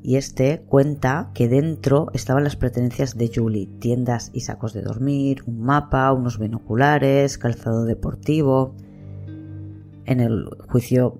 Y 0.03 0.15
este 0.15 0.61
cuenta 0.61 1.31
que 1.33 1.49
dentro 1.49 2.07
estaban 2.13 2.43
las 2.43 2.55
pertenencias 2.55 3.17
de 3.17 3.31
Julie, 3.33 3.67
tiendas 3.79 4.29
y 4.33 4.41
sacos 4.41 4.73
de 4.73 4.81
dormir, 4.81 5.43
un 5.45 5.59
mapa, 5.61 6.11
unos 6.13 6.39
binoculares, 6.39 7.37
calzado 7.37 7.83
deportivo. 7.85 8.75
En 10.05 10.19
el 10.19 10.45
juicio 10.69 11.19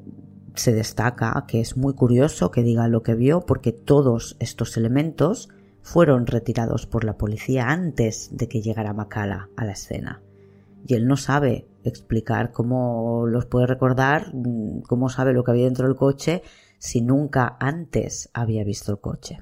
se 0.56 0.74
destaca 0.74 1.46
que 1.48 1.60
es 1.60 1.78
muy 1.78 1.94
curioso 1.94 2.52
que 2.52 2.64
diga 2.64 2.88
lo 2.88 3.04
que 3.04 3.16
vio 3.16 3.42
porque 3.42 3.72
todos 3.72 4.38
estos 4.40 4.78
elementos 4.78 5.50
fueron 5.82 6.28
retirados 6.28 6.86
por 6.86 7.04
la 7.04 7.18
policía 7.18 7.70
antes 7.70 8.30
de 8.34 8.48
que 8.48 8.62
llegara 8.62 8.94
Macala 8.94 9.50
a 9.56 9.66
la 9.66 9.74
escena. 9.74 10.22
Y 10.86 10.96
él 10.96 11.08
no 11.08 11.18
sabe 11.18 11.68
explicar 11.84 12.52
cómo 12.52 13.26
los 13.28 13.46
puede 13.46 13.68
recordar, 13.68 14.34
mm, 14.34 14.82
cómo 14.82 15.10
sabe 15.10 15.34
lo 15.34 15.44
que 15.44 15.52
había 15.52 15.66
dentro 15.66 15.88
del 15.88 15.96
coche 15.96 16.44
si 16.78 17.02
nunca 17.02 17.58
antes 17.60 18.30
había 18.34 18.64
visto 18.64 18.92
el 18.92 19.00
coche. 19.00 19.40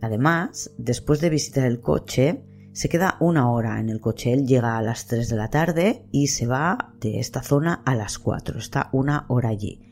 Además, 0.00 0.72
después 0.78 1.20
de 1.20 1.30
visitar 1.30 1.64
el 1.64 1.80
coche, 1.80 2.44
se 2.72 2.88
queda 2.88 3.16
una 3.20 3.50
hora 3.50 3.80
en 3.80 3.88
el 3.88 4.00
coche. 4.00 4.32
Él 4.32 4.46
llega 4.46 4.78
a 4.78 4.82
las 4.82 5.06
3 5.06 5.28
de 5.28 5.36
la 5.36 5.50
tarde 5.50 6.06
y 6.12 6.28
se 6.28 6.46
va 6.46 6.94
de 7.00 7.18
esta 7.18 7.42
zona 7.42 7.82
a 7.84 7.96
las 7.96 8.18
4. 8.18 8.58
Está 8.58 8.88
una 8.92 9.24
hora 9.28 9.48
allí. 9.48 9.82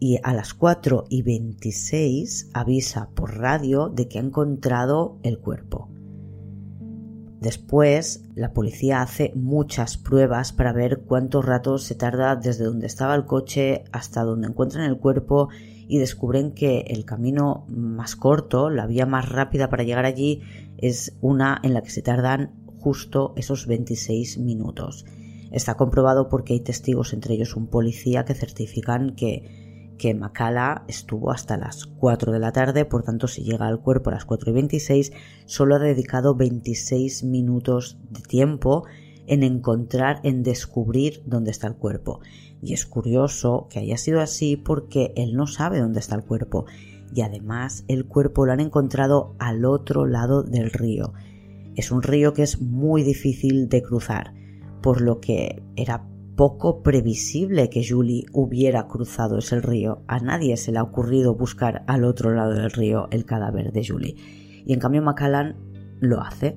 Y 0.00 0.18
a 0.22 0.32
las 0.32 0.54
4 0.54 1.04
y 1.08 1.22
26 1.22 2.50
avisa 2.54 3.10
por 3.14 3.36
radio 3.38 3.88
de 3.88 4.08
que 4.08 4.18
ha 4.18 4.22
encontrado 4.22 5.18
el 5.22 5.38
cuerpo. 5.38 5.90
Después, 7.40 8.24
la 8.34 8.52
policía 8.52 9.00
hace 9.00 9.32
muchas 9.36 9.96
pruebas 9.96 10.52
para 10.52 10.72
ver 10.72 11.02
cuántos 11.06 11.44
ratos 11.44 11.84
se 11.84 11.94
tarda 11.94 12.34
desde 12.34 12.64
donde 12.64 12.86
estaba 12.86 13.14
el 13.14 13.26
coche 13.26 13.84
hasta 13.92 14.24
donde 14.24 14.48
encuentran 14.48 14.84
el 14.84 14.98
cuerpo 14.98 15.48
y 15.86 15.98
descubren 15.98 16.52
que 16.52 16.80
el 16.88 17.04
camino 17.04 17.64
más 17.68 18.16
corto, 18.16 18.70
la 18.70 18.86
vía 18.86 19.06
más 19.06 19.28
rápida 19.28 19.70
para 19.70 19.84
llegar 19.84 20.04
allí, 20.04 20.42
es 20.78 21.16
una 21.20 21.60
en 21.62 21.74
la 21.74 21.82
que 21.82 21.90
se 21.90 22.02
tardan 22.02 22.54
justo 22.80 23.34
esos 23.36 23.66
26 23.66 24.38
minutos. 24.38 25.06
Está 25.52 25.76
comprobado 25.76 26.28
porque 26.28 26.54
hay 26.54 26.60
testigos, 26.60 27.12
entre 27.12 27.34
ellos 27.34 27.56
un 27.56 27.68
policía, 27.68 28.24
que 28.24 28.34
certifican 28.34 29.14
que 29.14 29.67
que 29.98 30.14
Macala 30.14 30.84
estuvo 30.88 31.30
hasta 31.30 31.56
las 31.56 31.86
4 31.86 32.32
de 32.32 32.38
la 32.38 32.52
tarde, 32.52 32.84
por 32.84 33.02
tanto 33.02 33.26
si 33.28 33.42
llega 33.42 33.66
al 33.66 33.80
cuerpo 33.80 34.10
a 34.10 34.14
las 34.14 34.24
4 34.24 34.50
y 34.50 34.54
26, 34.54 35.12
solo 35.44 35.74
ha 35.74 35.78
dedicado 35.78 36.34
26 36.34 37.24
minutos 37.24 37.98
de 38.10 38.22
tiempo 38.22 38.84
en 39.26 39.42
encontrar, 39.42 40.20
en 40.22 40.42
descubrir 40.42 41.22
dónde 41.26 41.50
está 41.50 41.66
el 41.66 41.74
cuerpo. 41.74 42.20
Y 42.62 42.72
es 42.72 42.86
curioso 42.86 43.68
que 43.70 43.80
haya 43.80 43.98
sido 43.98 44.20
así 44.20 44.56
porque 44.56 45.12
él 45.16 45.34
no 45.34 45.46
sabe 45.46 45.80
dónde 45.80 46.00
está 46.00 46.16
el 46.16 46.24
cuerpo. 46.24 46.64
Y 47.14 47.22
además 47.22 47.84
el 47.88 48.06
cuerpo 48.06 48.46
lo 48.46 48.52
han 48.52 48.60
encontrado 48.60 49.34
al 49.38 49.64
otro 49.64 50.06
lado 50.06 50.42
del 50.42 50.70
río. 50.70 51.12
Es 51.76 51.90
un 51.92 52.02
río 52.02 52.32
que 52.32 52.42
es 52.42 52.60
muy 52.60 53.02
difícil 53.02 53.68
de 53.68 53.82
cruzar, 53.82 54.34
por 54.82 55.00
lo 55.00 55.20
que 55.20 55.62
era 55.76 56.08
poco 56.38 56.84
previsible 56.84 57.68
que 57.68 57.84
Julie 57.84 58.26
hubiera 58.32 58.86
cruzado 58.86 59.38
ese 59.38 59.60
río. 59.60 60.02
A 60.06 60.20
nadie 60.20 60.56
se 60.56 60.70
le 60.70 60.78
ha 60.78 60.84
ocurrido 60.84 61.34
buscar 61.34 61.82
al 61.88 62.04
otro 62.04 62.32
lado 62.32 62.52
del 62.52 62.70
río 62.70 63.08
el 63.10 63.24
cadáver 63.24 63.72
de 63.72 63.84
Julie. 63.84 64.14
Y 64.64 64.72
en 64.72 64.78
cambio 64.78 65.02
Macallan 65.02 65.56
lo 65.98 66.20
hace. 66.20 66.56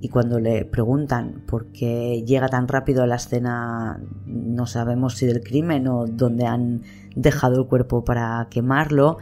Y 0.00 0.10
cuando 0.10 0.38
le 0.38 0.64
preguntan 0.64 1.42
por 1.44 1.72
qué 1.72 2.22
llega 2.24 2.46
tan 2.46 2.68
rápido 2.68 3.02
a 3.02 3.08
la 3.08 3.16
escena, 3.16 4.00
no 4.26 4.66
sabemos 4.66 5.16
si 5.16 5.26
del 5.26 5.42
crimen 5.42 5.88
o 5.88 6.06
donde 6.06 6.46
han 6.46 6.82
dejado 7.16 7.62
el 7.62 7.66
cuerpo 7.66 8.04
para 8.04 8.46
quemarlo, 8.48 9.16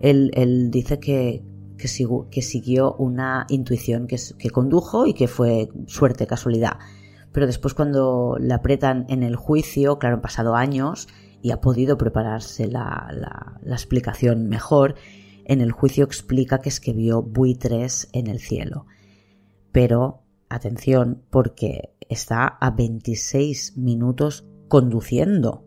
él, 0.00 0.70
dice 0.72 0.98
que, 0.98 1.44
siguió 1.78 2.96
una 2.96 3.46
intuición 3.48 4.08
que 4.08 4.50
condujo 4.50 5.06
y 5.06 5.14
que 5.14 5.28
fue 5.28 5.68
suerte, 5.86 6.26
casualidad 6.26 6.72
pero 7.34 7.48
después 7.48 7.74
cuando 7.74 8.36
le 8.38 8.54
apretan 8.54 9.06
en 9.08 9.24
el 9.24 9.34
juicio, 9.34 9.98
claro, 9.98 10.14
han 10.14 10.22
pasado 10.22 10.54
años 10.54 11.08
y 11.42 11.50
ha 11.50 11.60
podido 11.60 11.98
prepararse 11.98 12.68
la, 12.68 13.08
la, 13.60 13.74
explicación 13.74 14.48
mejor, 14.48 14.94
en 15.44 15.60
el 15.60 15.72
juicio 15.72 16.04
explica 16.04 16.60
que 16.60 16.68
es 16.68 16.78
que 16.78 16.92
vio 16.92 17.22
buitres 17.22 18.08
en 18.12 18.28
el 18.28 18.38
cielo. 18.38 18.86
Pero, 19.72 20.22
atención, 20.48 21.24
porque 21.28 21.96
está 22.08 22.46
a 22.46 22.70
26 22.70 23.78
minutos 23.78 24.46
conduciendo. 24.68 25.66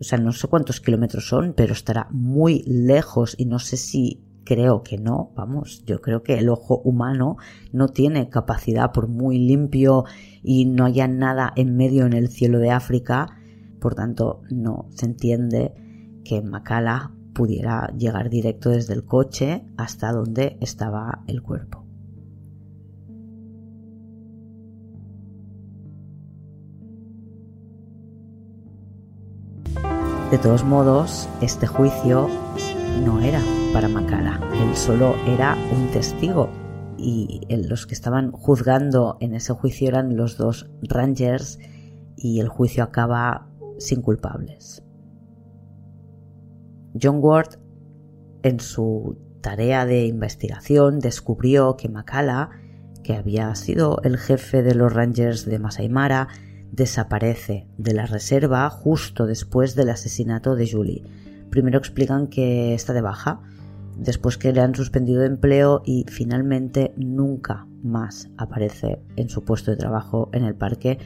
O 0.00 0.02
sea, 0.02 0.16
no 0.16 0.32
sé 0.32 0.48
cuántos 0.48 0.80
kilómetros 0.80 1.28
son, 1.28 1.52
pero 1.52 1.74
estará 1.74 2.08
muy 2.10 2.62
lejos 2.66 3.34
y 3.36 3.44
no 3.44 3.58
sé 3.58 3.76
si 3.76 4.24
Creo 4.46 4.84
que 4.84 4.96
no, 4.96 5.32
vamos, 5.34 5.84
yo 5.86 6.00
creo 6.00 6.22
que 6.22 6.38
el 6.38 6.48
ojo 6.48 6.80
humano 6.84 7.36
no 7.72 7.88
tiene 7.88 8.28
capacidad, 8.28 8.92
por 8.92 9.08
muy 9.08 9.40
limpio 9.40 10.04
y 10.40 10.66
no 10.66 10.84
haya 10.84 11.08
nada 11.08 11.52
en 11.56 11.76
medio 11.76 12.06
en 12.06 12.12
el 12.12 12.28
cielo 12.28 12.60
de 12.60 12.70
África, 12.70 13.26
por 13.80 13.96
tanto 13.96 14.42
no 14.48 14.86
se 14.90 15.06
entiende 15.06 15.74
que 16.24 16.42
Macala 16.42 17.10
pudiera 17.34 17.92
llegar 17.98 18.30
directo 18.30 18.70
desde 18.70 18.94
el 18.94 19.04
coche 19.04 19.64
hasta 19.76 20.12
donde 20.12 20.58
estaba 20.60 21.24
el 21.26 21.42
cuerpo. 21.42 21.84
De 30.30 30.38
todos 30.38 30.62
modos, 30.62 31.28
este 31.40 31.66
juicio 31.66 32.28
no 33.04 33.20
era 33.20 33.40
para 33.72 33.88
Macala. 33.88 34.40
Él 34.62 34.76
solo 34.76 35.14
era 35.26 35.56
un 35.72 35.88
testigo 35.88 36.50
y 36.98 37.40
los 37.50 37.86
que 37.86 37.94
estaban 37.94 38.32
juzgando 38.32 39.16
en 39.20 39.34
ese 39.34 39.52
juicio 39.52 39.88
eran 39.88 40.16
los 40.16 40.36
dos 40.36 40.70
Rangers 40.82 41.58
y 42.16 42.40
el 42.40 42.48
juicio 42.48 42.82
acaba 42.82 43.48
sin 43.78 44.02
culpables. 44.02 44.82
John 47.00 47.18
Ward 47.20 47.58
en 48.42 48.60
su 48.60 49.18
tarea 49.40 49.86
de 49.86 50.06
investigación 50.06 50.98
descubrió 50.98 51.76
que 51.76 51.88
Macala, 51.88 52.50
que 53.02 53.14
había 53.14 53.54
sido 53.54 54.00
el 54.02 54.18
jefe 54.18 54.62
de 54.62 54.74
los 54.74 54.92
Rangers 54.92 55.44
de 55.44 55.58
Masai 55.58 55.88
Mara, 55.88 56.28
desaparece 56.72 57.68
de 57.78 57.94
la 57.94 58.06
reserva 58.06 58.68
justo 58.70 59.26
después 59.26 59.74
del 59.74 59.90
asesinato 59.90 60.56
de 60.56 60.70
Julie 60.70 61.04
Primero 61.50 61.78
explican 61.78 62.26
que 62.26 62.74
está 62.74 62.92
de 62.92 63.00
baja, 63.00 63.40
después 63.98 64.38
que 64.38 64.52
le 64.52 64.60
han 64.60 64.74
suspendido 64.74 65.20
de 65.20 65.26
empleo 65.26 65.82
y 65.84 66.04
finalmente 66.08 66.92
nunca 66.96 67.66
más 67.82 68.28
aparece 68.36 69.00
en 69.16 69.28
su 69.28 69.44
puesto 69.44 69.70
de 69.70 69.76
trabajo 69.76 70.28
en 70.32 70.44
el 70.44 70.54
parque, 70.54 70.98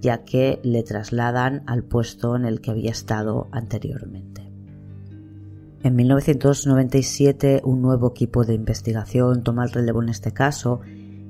ya 0.00 0.24
que 0.24 0.60
le 0.62 0.82
trasladan 0.82 1.62
al 1.66 1.82
puesto 1.82 2.36
en 2.36 2.44
el 2.44 2.60
que 2.60 2.70
había 2.70 2.90
estado 2.90 3.48
anteriormente. 3.52 4.46
En 5.82 5.94
1997 5.94 7.62
un 7.64 7.80
nuevo 7.80 8.10
equipo 8.10 8.44
de 8.44 8.54
investigación 8.54 9.42
toma 9.42 9.64
el 9.64 9.70
relevo 9.70 10.02
en 10.02 10.08
este 10.08 10.32
caso 10.32 10.80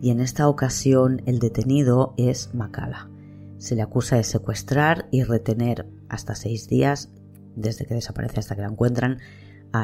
y 0.00 0.10
en 0.10 0.20
esta 0.20 0.48
ocasión 0.48 1.22
el 1.26 1.38
detenido 1.38 2.14
es 2.16 2.54
Macala. 2.54 3.10
Se 3.58 3.74
le 3.74 3.82
acusa 3.82 4.16
de 4.16 4.24
secuestrar 4.24 5.08
y 5.10 5.24
retener 5.24 5.86
hasta 6.08 6.34
seis 6.34 6.68
días 6.68 7.10
desde 7.54 7.86
que 7.86 7.94
desaparece 7.94 8.40
hasta 8.40 8.54
que 8.54 8.62
la 8.62 8.68
encuentran, 8.68 9.18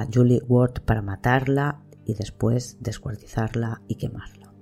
a 0.00 0.08
Julie 0.12 0.42
Ward 0.48 0.82
para 0.84 1.02
matarla 1.02 1.82
y 2.04 2.14
después 2.14 2.78
descuartizarla 2.80 3.82
y 3.88 3.94
quemarla. 3.96 4.52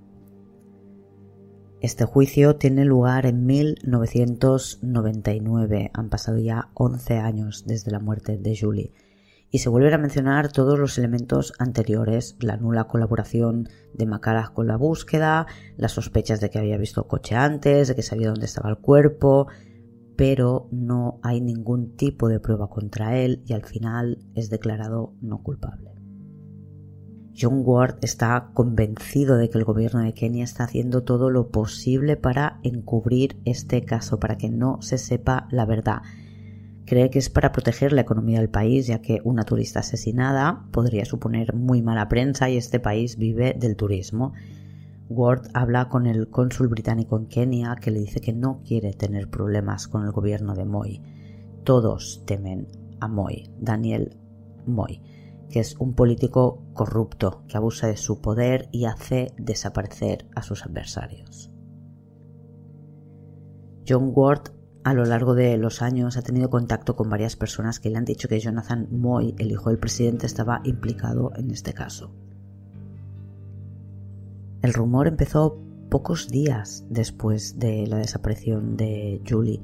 Este 1.80 2.04
juicio 2.04 2.56
tiene 2.56 2.84
lugar 2.84 3.24
en 3.24 3.46
1999, 3.46 5.90
han 5.94 6.10
pasado 6.10 6.36
ya 6.38 6.68
11 6.74 7.18
años 7.18 7.64
desde 7.66 7.90
la 7.90 8.00
muerte 8.00 8.36
de 8.36 8.54
Julie, 8.54 8.92
y 9.50 9.60
se 9.60 9.70
vuelven 9.70 9.94
a 9.94 9.98
mencionar 9.98 10.52
todos 10.52 10.78
los 10.78 10.98
elementos 10.98 11.54
anteriores, 11.58 12.36
la 12.40 12.58
nula 12.58 12.84
colaboración 12.84 13.70
de 13.94 14.04
Macaras 14.06 14.50
con 14.50 14.66
la 14.66 14.76
búsqueda, 14.76 15.46
las 15.78 15.92
sospechas 15.92 16.40
de 16.40 16.50
que 16.50 16.58
había 16.58 16.76
visto 16.76 17.08
coche 17.08 17.34
antes, 17.34 17.88
de 17.88 17.94
que 17.94 18.02
sabía 18.02 18.28
dónde 18.28 18.44
estaba 18.44 18.68
el 18.68 18.76
cuerpo, 18.76 19.46
pero 20.20 20.68
no 20.70 21.18
hay 21.22 21.40
ningún 21.40 21.96
tipo 21.96 22.28
de 22.28 22.40
prueba 22.40 22.68
contra 22.68 23.16
él 23.16 23.42
y 23.46 23.54
al 23.54 23.64
final 23.64 24.18
es 24.34 24.50
declarado 24.50 25.14
no 25.22 25.42
culpable. 25.42 25.92
John 27.34 27.62
Ward 27.64 28.00
está 28.02 28.50
convencido 28.52 29.38
de 29.38 29.48
que 29.48 29.56
el 29.56 29.64
gobierno 29.64 30.02
de 30.02 30.12
Kenia 30.12 30.44
está 30.44 30.64
haciendo 30.64 31.04
todo 31.04 31.30
lo 31.30 31.48
posible 31.48 32.18
para 32.18 32.60
encubrir 32.64 33.40
este 33.46 33.82
caso, 33.86 34.20
para 34.20 34.36
que 34.36 34.50
no 34.50 34.82
se 34.82 34.98
sepa 34.98 35.48
la 35.50 35.64
verdad. 35.64 36.02
Cree 36.84 37.08
que 37.08 37.18
es 37.18 37.30
para 37.30 37.52
proteger 37.52 37.94
la 37.94 38.02
economía 38.02 38.40
del 38.40 38.50
país, 38.50 38.88
ya 38.88 39.00
que 39.00 39.22
una 39.24 39.44
turista 39.44 39.80
asesinada 39.80 40.66
podría 40.70 41.06
suponer 41.06 41.54
muy 41.54 41.80
mala 41.80 42.10
prensa 42.10 42.50
y 42.50 42.58
este 42.58 42.78
país 42.78 43.16
vive 43.16 43.56
del 43.58 43.74
turismo. 43.74 44.34
Ward 45.10 45.48
habla 45.54 45.88
con 45.88 46.06
el 46.06 46.30
cónsul 46.30 46.68
británico 46.68 47.18
en 47.18 47.26
Kenia 47.26 47.74
que 47.80 47.90
le 47.90 47.98
dice 47.98 48.20
que 48.20 48.32
no 48.32 48.62
quiere 48.62 48.92
tener 48.92 49.28
problemas 49.28 49.88
con 49.88 50.04
el 50.04 50.12
gobierno 50.12 50.54
de 50.54 50.64
Moy. 50.64 51.02
Todos 51.64 52.22
temen 52.26 52.68
a 53.00 53.08
Moy, 53.08 53.50
Daniel 53.58 54.16
Moy, 54.66 55.02
que 55.50 55.58
es 55.58 55.74
un 55.80 55.94
político 55.94 56.62
corrupto 56.74 57.42
que 57.48 57.56
abusa 57.56 57.88
de 57.88 57.96
su 57.96 58.20
poder 58.20 58.68
y 58.70 58.84
hace 58.84 59.34
desaparecer 59.36 60.28
a 60.36 60.42
sus 60.42 60.64
adversarios. 60.64 61.50
John 63.88 64.12
Ward 64.14 64.52
a 64.84 64.94
lo 64.94 65.04
largo 65.04 65.34
de 65.34 65.58
los 65.58 65.82
años 65.82 66.16
ha 66.16 66.22
tenido 66.22 66.50
contacto 66.50 66.94
con 66.94 67.10
varias 67.10 67.34
personas 67.34 67.80
que 67.80 67.90
le 67.90 67.98
han 67.98 68.04
dicho 68.04 68.28
que 68.28 68.38
Jonathan 68.38 68.86
Moy, 68.92 69.34
el 69.38 69.50
hijo 69.50 69.70
del 69.70 69.80
presidente, 69.80 70.26
estaba 70.26 70.60
implicado 70.62 71.32
en 71.34 71.50
este 71.50 71.74
caso. 71.74 72.14
El 74.62 74.74
rumor 74.74 75.06
empezó 75.06 75.58
pocos 75.88 76.28
días 76.28 76.84
después 76.90 77.58
de 77.58 77.86
la 77.86 77.96
desaparición 77.96 78.76
de 78.76 79.22
Julie. 79.26 79.60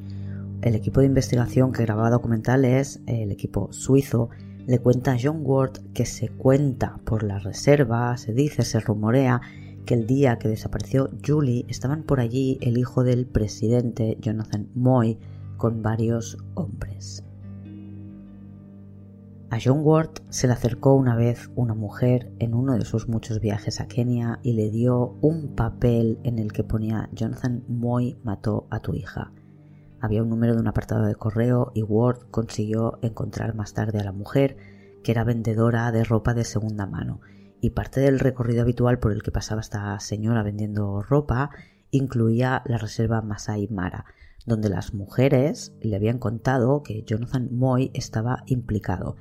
El 0.63 0.75
equipo 0.75 1.01
de 1.01 1.07
investigación 1.07 1.71
que 1.71 1.83
grababa 1.83 2.09
documentales, 2.09 3.03
el 3.07 3.31
equipo 3.31 3.71
suizo, 3.73 4.31
le 4.67 4.79
cuenta 4.79 5.13
a 5.13 5.19
John 5.23 5.41
Ward 5.43 5.93
que 5.93 6.07
se 6.07 6.31
cuenta 6.31 6.99
por 7.05 7.25
la 7.25 7.39
reserva, 7.39 8.17
se 8.17 8.33
dice, 8.33 8.63
se 8.63 8.81
rumorea 8.81 9.43
que 9.85 9.93
el 9.93 10.07
día 10.07 10.39
que 10.39 10.49
desapareció 10.49 11.11
Julie 11.25 11.67
estaban 11.69 12.03
por 12.03 12.19
allí 12.19 12.59
el 12.63 12.79
hijo 12.79 13.05
del 13.05 13.27
presidente 13.27 14.17
Jonathan 14.21 14.71
Moy 14.75 15.19
con 15.59 15.83
varios 15.83 16.39
hombres. 16.55 17.23
A 19.49 19.59
John 19.65 19.83
Ward 19.85 20.11
se 20.29 20.49
le 20.49 20.55
acercó 20.55 20.95
una 20.95 21.15
vez 21.15 21.51
una 21.55 21.73
mujer 21.73 22.33
en 22.41 22.53
uno 22.53 22.75
de 22.75 22.85
sus 22.85 23.09
muchos 23.09 23.39
viajes 23.39 23.81
a 23.81 23.87
Kenia 23.87 24.41
y 24.43 24.55
le 24.55 24.71
dio 24.71 25.17
un 25.21 25.55
papel 25.55 26.19
en 26.25 26.41
el 26.41 26.53
que 26.53 26.65
ponía 26.65 27.09
Jonathan 27.13 27.63
Moy 27.69 28.19
mató 28.25 28.67
a 28.71 28.81
tu 28.81 28.95
hija. 28.95 29.33
Había 30.01 30.25
un 30.25 30.31
número 30.31 30.55
de 30.55 30.61
un 30.61 30.67
apartado 30.67 31.07
de 31.07 31.15
correo 31.15 31.71
y 31.75 31.85
Ward 31.85 32.29
consiguió 32.33 32.99
encontrar 33.03 33.55
más 33.55 33.73
tarde 33.73 34.01
a 34.01 34.05
la 34.05 34.11
mujer, 34.11 34.57
que 35.05 35.13
era 35.13 35.23
vendedora 35.23 35.93
de 35.93 36.03
ropa 36.03 36.35
de 36.35 36.43
segunda 36.43 36.87
mano, 36.87 37.21
y 37.61 37.71
parte 37.71 38.01
del 38.01 38.19
recorrido 38.19 38.63
habitual 38.63 38.99
por 38.99 39.13
el 39.13 39.23
que 39.23 39.31
pasaba 39.31 39.61
esta 39.61 39.99
señora 40.01 40.43
vendiendo 40.43 41.03
ropa 41.03 41.51
incluía 41.93 42.63
la 42.67 42.79
reserva 42.79 43.23
Masai 43.23 43.69
Mara, 43.69 44.07
donde 44.45 44.69
las 44.71 44.93
mujeres 44.93 45.73
le 45.81 45.95
habían 45.95 46.19
contado 46.19 46.83
que 46.83 47.05
Jonathan 47.05 47.49
Moy 47.53 47.93
estaba 47.95 48.43
implicado 48.47 49.17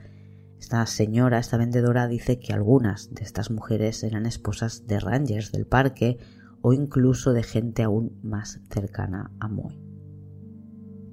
esta 0.60 0.86
señora, 0.86 1.40
esta 1.40 1.58
vendedora, 1.58 2.08
dice 2.08 2.40
que 2.40 2.54
algunas 2.54 3.14
de 3.14 3.24
estas 3.24 3.52
mujeres 3.52 4.04
eran 4.04 4.26
esposas 4.26 4.88
de 4.88 5.00
rangers 5.00 5.52
del 5.52 5.66
parque 5.66 6.18
o 6.62 6.74
incluso 6.74 7.34
de 7.34 7.44
gente 7.44 7.84
aún 7.84 8.18
más 8.24 8.60
cercana 8.70 9.32
a 9.40 9.48
Moy. 9.48 9.80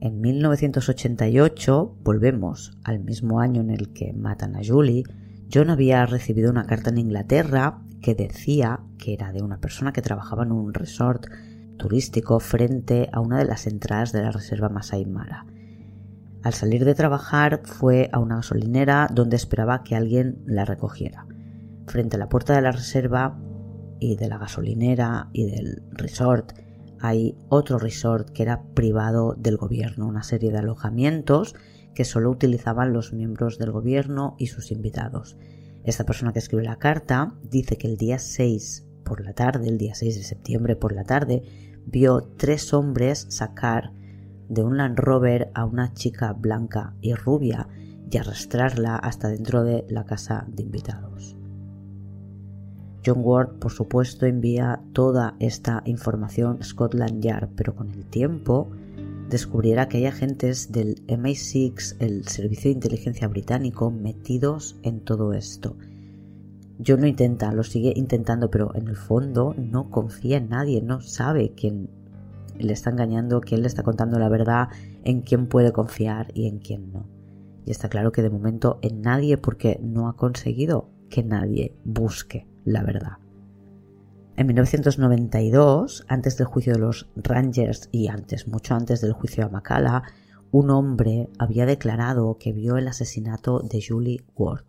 En 0.00 0.20
1988, 0.20 1.98
volvemos 2.02 2.78
al 2.82 3.00
mismo 3.00 3.40
año 3.40 3.60
en 3.60 3.70
el 3.70 3.92
que 3.92 4.12
matan 4.12 4.56
a 4.56 4.60
Julie, 4.64 5.04
John 5.52 5.68
había 5.68 6.06
recibido 6.06 6.50
una 6.50 6.64
carta 6.64 6.90
en 6.90 6.98
Inglaterra 6.98 7.82
que 8.00 8.14
decía 8.14 8.80
que 8.98 9.12
era 9.12 9.32
de 9.32 9.42
una 9.42 9.60
persona 9.60 9.92
que 9.92 10.00
trabajaba 10.00 10.44
en 10.44 10.52
un 10.52 10.72
resort 10.72 11.26
turístico 11.76 12.40
frente 12.40 13.10
a 13.12 13.20
una 13.20 13.38
de 13.38 13.44
las 13.44 13.66
entradas 13.66 14.12
de 14.12 14.22
la 14.22 14.30
reserva 14.30 14.70
Masai 14.70 15.04
Mara. 15.04 15.46
Al 16.42 16.54
salir 16.54 16.84
de 16.84 16.94
trabajar 16.94 17.62
fue 17.64 18.10
a 18.12 18.18
una 18.18 18.36
gasolinera 18.36 19.08
donde 19.12 19.36
esperaba 19.36 19.84
que 19.84 19.94
alguien 19.94 20.42
la 20.44 20.64
recogiera. 20.64 21.26
Frente 21.86 22.16
a 22.16 22.18
la 22.18 22.28
puerta 22.28 22.54
de 22.54 22.62
la 22.62 22.72
reserva 22.72 23.38
y 24.00 24.16
de 24.16 24.28
la 24.28 24.38
gasolinera 24.38 25.28
y 25.32 25.46
del 25.46 25.82
resort 25.92 26.52
hay 26.98 27.36
otro 27.48 27.78
resort 27.78 28.30
que 28.30 28.42
era 28.42 28.62
privado 28.74 29.34
del 29.36 29.56
gobierno, 29.56 30.06
una 30.06 30.22
serie 30.22 30.52
de 30.52 30.58
alojamientos 30.58 31.54
que 31.94 32.04
solo 32.04 32.30
utilizaban 32.30 32.92
los 32.92 33.12
miembros 33.12 33.58
del 33.58 33.70
gobierno 33.70 34.34
y 34.38 34.46
sus 34.46 34.70
invitados. 34.70 35.36
Esta 35.84 36.04
persona 36.04 36.32
que 36.32 36.38
escribe 36.38 36.62
la 36.64 36.78
carta 36.78 37.34
dice 37.42 37.76
que 37.76 37.88
el 37.88 37.96
día 37.96 38.18
6 38.18 38.86
por 39.04 39.24
la 39.24 39.32
tarde, 39.32 39.68
el 39.68 39.78
día 39.78 39.94
6 39.94 40.16
de 40.16 40.22
septiembre 40.22 40.76
por 40.76 40.92
la 40.92 41.04
tarde, 41.04 41.42
vio 41.86 42.22
tres 42.36 42.72
hombres 42.72 43.26
sacar 43.30 43.92
de 44.48 44.62
un 44.62 44.76
Land 44.76 44.98
Rover 44.98 45.50
a 45.54 45.64
una 45.64 45.92
chica 45.92 46.32
blanca 46.32 46.94
y 47.00 47.14
rubia 47.14 47.68
y 48.10 48.16
arrastrarla 48.18 48.96
hasta 48.96 49.28
dentro 49.28 49.64
de 49.64 49.84
la 49.88 50.04
casa 50.04 50.46
de 50.48 50.62
invitados. 50.62 51.36
John 53.04 53.20
Ward, 53.22 53.58
por 53.58 53.72
supuesto, 53.72 54.26
envía 54.26 54.80
toda 54.92 55.34
esta 55.40 55.82
información 55.86 56.58
a 56.60 56.64
Scotland 56.64 57.20
Yard, 57.20 57.48
pero 57.56 57.74
con 57.74 57.90
el 57.90 58.04
tiempo 58.04 58.70
descubriera 59.28 59.88
que 59.88 59.96
hay 59.96 60.06
agentes 60.06 60.70
del 60.70 61.04
MI6, 61.06 61.96
el 61.98 62.28
Servicio 62.28 62.68
de 62.68 62.74
Inteligencia 62.74 63.26
Británico, 63.26 63.90
metidos 63.90 64.76
en 64.82 65.00
todo 65.00 65.32
esto. 65.32 65.76
John 66.86 67.00
lo 67.00 67.06
intenta, 67.06 67.52
lo 67.52 67.64
sigue 67.64 67.92
intentando, 67.96 68.50
pero 68.50 68.74
en 68.74 68.88
el 68.88 68.96
fondo 68.96 69.54
no 69.56 69.90
confía 69.90 70.36
en 70.36 70.50
nadie, 70.50 70.82
no 70.82 71.00
sabe 71.00 71.54
quién 71.56 71.88
le 72.58 72.72
está 72.72 72.90
engañando, 72.90 73.40
quién 73.40 73.62
le 73.62 73.68
está 73.68 73.82
contando 73.82 74.18
la 74.18 74.28
verdad, 74.28 74.68
en 75.04 75.22
quién 75.22 75.46
puede 75.46 75.72
confiar 75.72 76.30
y 76.34 76.48
en 76.48 76.58
quién 76.58 76.92
no. 76.92 77.06
Y 77.64 77.70
está 77.70 77.88
claro 77.88 78.12
que 78.12 78.22
de 78.22 78.30
momento 78.30 78.78
en 78.82 79.02
nadie 79.02 79.38
porque 79.38 79.78
no 79.82 80.08
ha 80.08 80.16
conseguido 80.16 80.90
que 81.08 81.22
nadie 81.22 81.76
busque 81.84 82.46
la 82.64 82.82
verdad. 82.82 83.18
En 84.36 84.46
1992, 84.46 86.04
antes 86.08 86.38
del 86.38 86.46
juicio 86.46 86.72
de 86.72 86.78
los 86.78 87.08
Rangers 87.16 87.88
y 87.92 88.08
antes, 88.08 88.48
mucho 88.48 88.74
antes 88.74 89.00
del 89.02 89.12
juicio 89.12 89.44
a 89.44 89.50
Macala, 89.50 90.02
un 90.50 90.70
hombre 90.70 91.28
había 91.38 91.66
declarado 91.66 92.38
que 92.38 92.52
vio 92.52 92.76
el 92.76 92.88
asesinato 92.88 93.60
de 93.60 93.82
Julie 93.86 94.24
Ward. 94.34 94.64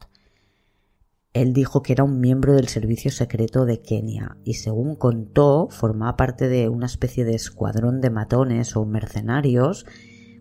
Él 1.34 1.54
dijo 1.54 1.82
que 1.82 1.93
era 1.93 2.04
un 2.04 2.19
miembro 2.19 2.54
del 2.54 2.67
servicio 2.67 3.10
secreto 3.10 3.65
de 3.65 3.82
Kenia 3.82 4.38
y 4.43 4.54
según 4.54 4.96
contó 4.96 5.67
formaba 5.72 6.15
parte 6.15 6.48
de 6.48 6.69
una 6.69 6.86
especie 6.86 7.26
de 7.26 7.34
escuadrón 7.34 8.02
de 8.02 8.12
matones 8.12 8.76
o 8.76 8.86
mercenarios 8.86 9.88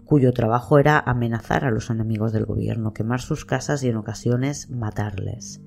cuyo 0.05 0.35
trabajo 0.35 0.79
era 0.79 0.99
amenazar 1.01 1.65
a 1.65 1.71
los 1.71 1.89
enemigos 1.89 2.35
del 2.35 2.45
gobierno, 2.45 2.93
quemar 2.93 3.23
sus 3.23 3.47
casas 3.47 3.83
y 3.83 3.89
en 3.89 3.97
ocasiones 3.97 4.69
matarles. 4.69 5.63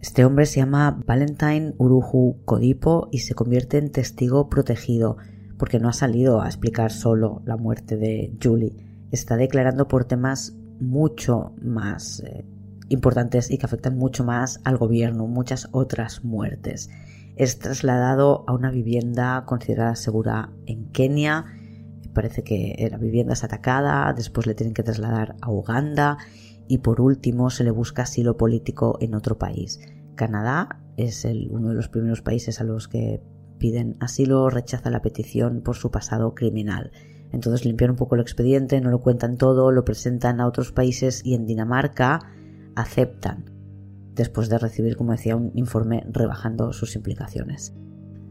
Este 0.00 0.24
hombre 0.24 0.46
se 0.46 0.60
llama 0.60 1.02
Valentine 1.04 1.74
Uruhu 1.78 2.44
Kodipo 2.44 3.08
y 3.10 3.18
se 3.18 3.34
convierte 3.34 3.78
en 3.78 3.90
testigo 3.90 4.48
protegido 4.48 5.16
porque 5.58 5.80
no 5.80 5.88
ha 5.88 5.92
salido 5.92 6.40
a 6.40 6.46
explicar 6.46 6.92
solo 6.92 7.42
la 7.44 7.56
muerte 7.56 7.96
de 7.96 8.36
Julie. 8.40 8.76
Está 9.10 9.36
declarando 9.36 9.88
por 9.88 10.04
temas 10.04 10.56
mucho 10.80 11.54
más 11.60 12.20
eh, 12.20 12.44
importantes 12.92 13.50
y 13.50 13.58
que 13.58 13.66
afectan 13.66 13.96
mucho 13.96 14.24
más 14.24 14.60
al 14.64 14.76
gobierno, 14.76 15.26
muchas 15.26 15.68
otras 15.72 16.24
muertes. 16.24 16.90
Es 17.36 17.58
trasladado 17.58 18.44
a 18.46 18.52
una 18.52 18.70
vivienda 18.70 19.44
considerada 19.46 19.96
segura 19.96 20.50
en 20.66 20.90
Kenia. 20.90 21.46
Parece 22.12 22.44
que 22.44 22.88
la 22.90 22.98
vivienda 22.98 23.32
es 23.32 23.44
atacada, 23.44 24.12
después 24.12 24.46
le 24.46 24.54
tienen 24.54 24.74
que 24.74 24.82
trasladar 24.82 25.36
a 25.40 25.50
Uganda 25.50 26.18
y 26.68 26.78
por 26.78 27.00
último 27.00 27.50
se 27.50 27.64
le 27.64 27.70
busca 27.70 28.02
asilo 28.02 28.36
político 28.36 28.98
en 29.00 29.14
otro 29.14 29.38
país. 29.38 29.80
Canadá 30.14 30.80
es 30.96 31.24
el, 31.24 31.48
uno 31.50 31.70
de 31.70 31.74
los 31.74 31.88
primeros 31.88 32.20
países 32.20 32.60
a 32.60 32.64
los 32.64 32.88
que 32.88 33.22
piden 33.58 33.96
asilo, 34.00 34.50
rechaza 34.50 34.90
la 34.90 35.00
petición 35.00 35.62
por 35.62 35.76
su 35.76 35.90
pasado 35.90 36.34
criminal. 36.34 36.92
Entonces 37.32 37.64
limpian 37.64 37.92
un 37.92 37.96
poco 37.96 38.14
el 38.14 38.20
expediente, 38.20 38.80
no 38.80 38.90
lo 38.90 39.00
cuentan 39.00 39.38
todo, 39.38 39.70
lo 39.70 39.84
presentan 39.84 40.40
a 40.40 40.46
otros 40.46 40.72
países 40.72 41.24
y 41.24 41.34
en 41.34 41.46
Dinamarca 41.46 42.20
aceptan, 42.76 43.50
después 44.14 44.48
de 44.48 44.58
recibir, 44.58 44.96
como 44.96 45.12
decía, 45.12 45.36
un 45.36 45.52
informe 45.54 46.04
rebajando 46.10 46.72
sus 46.72 46.96
implicaciones. 46.96 47.74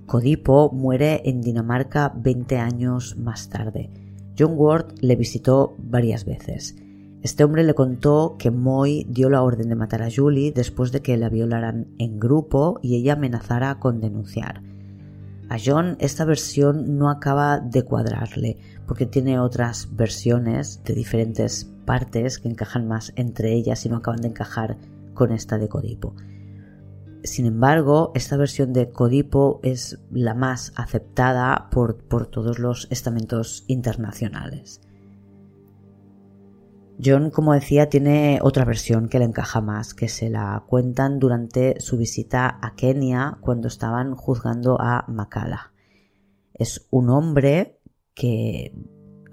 Codipo 0.05 0.71
muere 0.71 1.21
en 1.25 1.41
Dinamarca 1.41 2.13
20 2.15 2.57
años 2.57 3.15
más 3.17 3.49
tarde. 3.49 3.89
John 4.37 4.53
Ward 4.55 4.95
le 4.99 5.15
visitó 5.15 5.75
varias 5.77 6.25
veces. 6.25 6.75
Este 7.21 7.43
hombre 7.43 7.63
le 7.63 7.75
contó 7.75 8.35
que 8.39 8.49
Moy 8.49 9.05
dio 9.07 9.29
la 9.29 9.43
orden 9.43 9.69
de 9.69 9.75
matar 9.75 10.01
a 10.01 10.09
Julie 10.13 10.51
después 10.51 10.91
de 10.91 11.01
que 11.01 11.17
la 11.17 11.29
violaran 11.29 11.87
en 11.99 12.19
grupo 12.19 12.79
y 12.81 12.95
ella 12.95 13.13
amenazara 13.13 13.79
con 13.79 14.01
denunciar. 14.01 14.63
A 15.47 15.57
John 15.63 15.97
esta 15.99 16.25
versión 16.25 16.97
no 16.97 17.09
acaba 17.09 17.59
de 17.59 17.83
cuadrarle 17.83 18.57
porque 18.87 19.05
tiene 19.05 19.39
otras 19.39 19.95
versiones 19.95 20.83
de 20.83 20.93
diferentes 20.93 21.70
partes 21.85 22.39
que 22.39 22.49
encajan 22.49 22.87
más 22.87 23.13
entre 23.15 23.53
ellas 23.53 23.85
y 23.85 23.89
no 23.89 23.97
acaban 23.97 24.21
de 24.21 24.29
encajar 24.29 24.77
con 25.13 25.31
esta 25.31 25.57
de 25.57 25.69
Codipo. 25.69 26.15
Sin 27.23 27.45
embargo, 27.45 28.11
esta 28.15 28.35
versión 28.37 28.73
de 28.73 28.89
Codipo 28.89 29.59
es 29.63 29.99
la 30.11 30.33
más 30.33 30.73
aceptada 30.75 31.69
por, 31.69 31.97
por 31.97 32.25
todos 32.25 32.57
los 32.57 32.87
estamentos 32.89 33.63
internacionales. 33.67 34.81
John, 37.03 37.31
como 37.31 37.53
decía, 37.53 37.89
tiene 37.89 38.39
otra 38.43 38.63
versión 38.63 39.09
que 39.09 39.17
le 39.17 39.25
encaja 39.25 39.59
más, 39.59 39.93
que 39.93 40.07
se 40.07 40.29
la 40.29 40.63
cuentan 40.67 41.19
durante 41.19 41.79
su 41.79 41.97
visita 41.97 42.59
a 42.61 42.75
Kenia 42.75 43.37
cuando 43.41 43.67
estaban 43.67 44.15
juzgando 44.15 44.79
a 44.79 45.05
Makala. 45.07 45.73
Es 46.53 46.87
un 46.91 47.09
hombre 47.09 47.79
que 48.13 48.75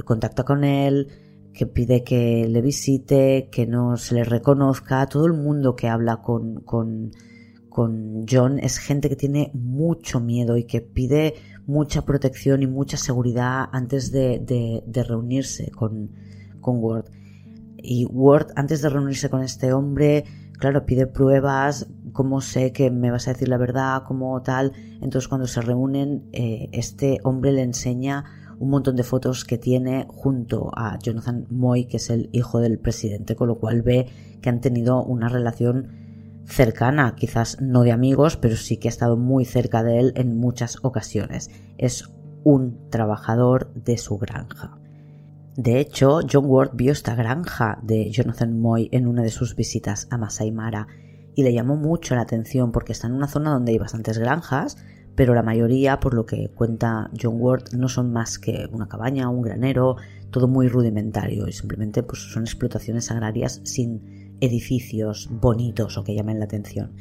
contacta 0.05 0.45
con 0.45 0.65
él, 0.65 1.09
que 1.59 1.67
pide 1.67 2.05
que 2.05 2.47
le 2.49 2.63
visite, 2.63 3.49
que 3.51 3.67
no 3.67 3.97
se 3.97 4.15
le 4.15 4.23
reconozca. 4.23 5.05
Todo 5.07 5.27
el 5.27 5.33
mundo 5.33 5.75
que 5.75 5.89
habla 5.89 6.19
con, 6.19 6.61
con, 6.61 7.11
con 7.69 8.27
John 8.31 8.61
es 8.61 8.79
gente 8.79 9.09
que 9.09 9.17
tiene 9.17 9.51
mucho 9.55 10.21
miedo 10.21 10.57
y 10.57 10.63
que 10.63 10.81
pide 10.81 11.35
mucha 11.67 12.03
protección 12.03 12.63
y 12.63 12.69
mucha 12.69 12.97
seguridad 12.97 13.65
antes 13.73 14.13
de, 14.13 14.39
de, 14.87 15.03
reunirse 15.03 15.73
con, 15.73 16.13
con 16.61 16.77
Ward. 16.79 17.07
Y 17.77 18.05
Ward, 18.07 18.53
antes 18.55 18.81
de 18.81 18.89
reunirse 18.89 19.29
con 19.29 19.43
este 19.43 19.73
hombre, 19.73 20.27
claro, 20.61 20.87
pide 20.87 21.09
pruebas, 21.09 21.89
cómo 22.13 22.41
sé 22.41 22.71
que 22.73 22.93
me 22.93 23.11
vas 23.11 23.27
a 23.27 23.33
decir 23.33 23.49
la 23.49 23.59
verdad, 23.59 24.05
cómo 24.07 24.41
tal. 24.43 24.75
Entonces 25.01 25.27
cuando 25.27 25.49
se 25.49 25.61
reúnen, 25.61 26.29
eh, 26.33 26.69
este 26.71 27.19
hombre 27.25 27.51
le 27.51 27.63
enseña 27.63 28.25
un 28.59 28.71
montón 28.71 28.97
de 28.97 29.03
fotos 29.03 29.45
que 29.45 29.59
tiene 29.59 30.07
junto 30.09 30.71
a 30.75 30.99
Jonathan 30.99 31.47
Moy, 31.51 31.87
que 31.87 31.99
es 31.99 32.11
el 32.11 32.29
hijo 32.33 32.61
del 32.61 32.79
presidente, 32.79 33.37
con 33.37 33.49
lo 33.49 33.59
cual 33.59 33.83
ve 33.83 34.07
que 34.41 34.49
han 34.49 34.61
tenido 34.61 35.03
una 35.05 35.29
relación 35.29 35.89
cercana, 36.47 37.15
quizás 37.15 37.61
no 37.61 37.83
de 37.83 37.93
amigos, 37.93 38.37
pero 38.37 38.57
sí 38.57 38.79
que 38.79 38.89
ha 38.89 38.91
estado 38.91 39.17
muy 39.17 39.45
cerca 39.45 39.83
de 39.83 40.01
él 40.01 40.13
en 40.17 40.37
muchas 40.37 40.79
ocasiones. 40.83 41.51
Es 41.77 42.11
un 42.43 42.89
trabajador 42.91 43.73
de 43.75 43.99
su 43.99 44.17
granja. 44.19 44.79
De 45.57 45.81
hecho, 45.81 46.21
John 46.31 46.45
Ward 46.47 46.71
vio 46.75 46.93
esta 46.93 47.15
granja 47.15 47.79
de 47.83 48.11
Jonathan 48.11 48.59
Moy 48.59 48.89
en 48.93 49.07
una 49.07 49.23
de 49.23 49.31
sus 49.31 49.57
visitas 49.57 50.07
a 50.11 50.17
Masai 50.17 50.53
Mara 50.53 50.87
y 51.35 51.43
le 51.43 51.53
llamó 51.53 51.77
mucho 51.77 52.15
la 52.15 52.23
atención 52.23 52.73
porque 52.73 52.93
está 52.93 53.09
en 53.09 53.15
una 53.15 53.29
zona 53.29 53.51
donde 53.51 53.73
hay 53.73 53.79
bastantes 53.79 54.19
granjas, 54.19 54.77
pero 55.19 55.35
la 55.35 55.43
mayoría, 55.43 55.99
por 55.99 56.15
lo 56.15 56.27
que 56.27 56.49
cuenta 56.55 57.11
John 57.21 57.39
Ward, 57.41 57.73
no 57.73 57.89
son 57.89 58.13
más 58.13 58.39
que 58.39 58.69
una 58.71 58.87
cabaña, 58.87 59.29
un 59.29 59.43
granero, 59.43 59.97
todo 60.31 60.47
muy 60.47 60.69
rudimentario 60.69 61.49
y 61.49 61.53
simplemente 61.53 62.05
pues, 62.05 62.21
son 62.33 62.45
explotaciones 62.45 63.11
agrarias 63.11 63.61
sin 63.65 64.37
edificios 64.41 65.29
bonitos 65.29 65.99
o 65.99 66.05
que 66.05 66.15
llamen 66.15 66.39
la 66.39 66.45
atención. 66.45 66.93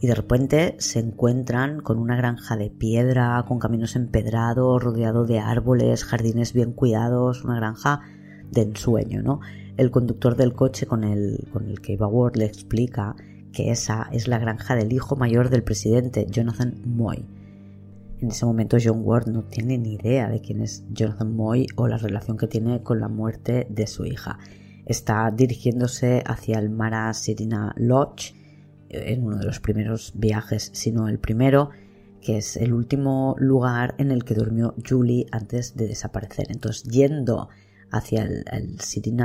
Y 0.00 0.06
de 0.06 0.14
repente 0.14 0.76
se 0.78 1.00
encuentran 1.00 1.80
con 1.80 1.98
una 1.98 2.14
granja 2.14 2.56
de 2.56 2.70
piedra, 2.70 3.44
con 3.48 3.58
caminos 3.58 3.96
empedrados, 3.96 4.84
rodeado 4.84 5.26
de 5.26 5.40
árboles, 5.40 6.04
jardines 6.04 6.52
bien 6.52 6.70
cuidados, 6.70 7.42
una 7.42 7.56
granja 7.56 8.02
de 8.48 8.62
ensueño, 8.62 9.22
¿no? 9.22 9.40
El 9.76 9.90
conductor 9.90 10.36
del 10.36 10.52
coche 10.52 10.86
con 10.86 11.02
el, 11.02 11.48
que 11.82 11.94
iba 11.94 12.06
Ward 12.06 12.36
le 12.36 12.44
explica 12.44 13.16
que 13.52 13.72
esa 13.72 14.06
es 14.12 14.28
la 14.28 14.38
granja 14.38 14.76
del 14.76 14.92
hijo 14.92 15.16
mayor 15.16 15.50
del 15.50 15.64
presidente, 15.64 16.28
Jonathan 16.30 16.80
Moy 16.84 17.26
en 18.20 18.28
ese 18.28 18.46
momento 18.46 18.78
John 18.82 19.02
Ward 19.02 19.28
no 19.28 19.44
tiene 19.44 19.78
ni 19.78 19.94
idea 19.94 20.28
de 20.28 20.40
quién 20.40 20.62
es 20.62 20.84
Jonathan 20.90 21.34
Moy 21.34 21.66
o 21.76 21.86
la 21.86 21.98
relación 21.98 22.36
que 22.36 22.46
tiene 22.46 22.82
con 22.82 23.00
la 23.00 23.08
muerte 23.08 23.66
de 23.70 23.86
su 23.86 24.04
hija. 24.04 24.38
Está 24.86 25.30
dirigiéndose 25.30 26.22
hacia 26.26 26.58
el 26.58 26.70
Mara 26.70 27.12
Sirina 27.12 27.74
Lodge 27.76 28.34
en 28.88 29.24
uno 29.24 29.38
de 29.38 29.44
los 29.46 29.60
primeros 29.60 30.12
viajes, 30.14 30.70
sino 30.72 31.08
el 31.08 31.18
primero, 31.18 31.70
que 32.20 32.38
es 32.38 32.56
el 32.56 32.72
último 32.72 33.34
lugar 33.38 33.94
en 33.98 34.10
el 34.10 34.24
que 34.24 34.34
durmió 34.34 34.74
Julie 34.88 35.26
antes 35.32 35.76
de 35.76 35.88
desaparecer. 35.88 36.46
Entonces, 36.50 36.84
yendo 36.84 37.48
hacia 37.90 38.22
el, 38.22 38.44
el 38.50 38.76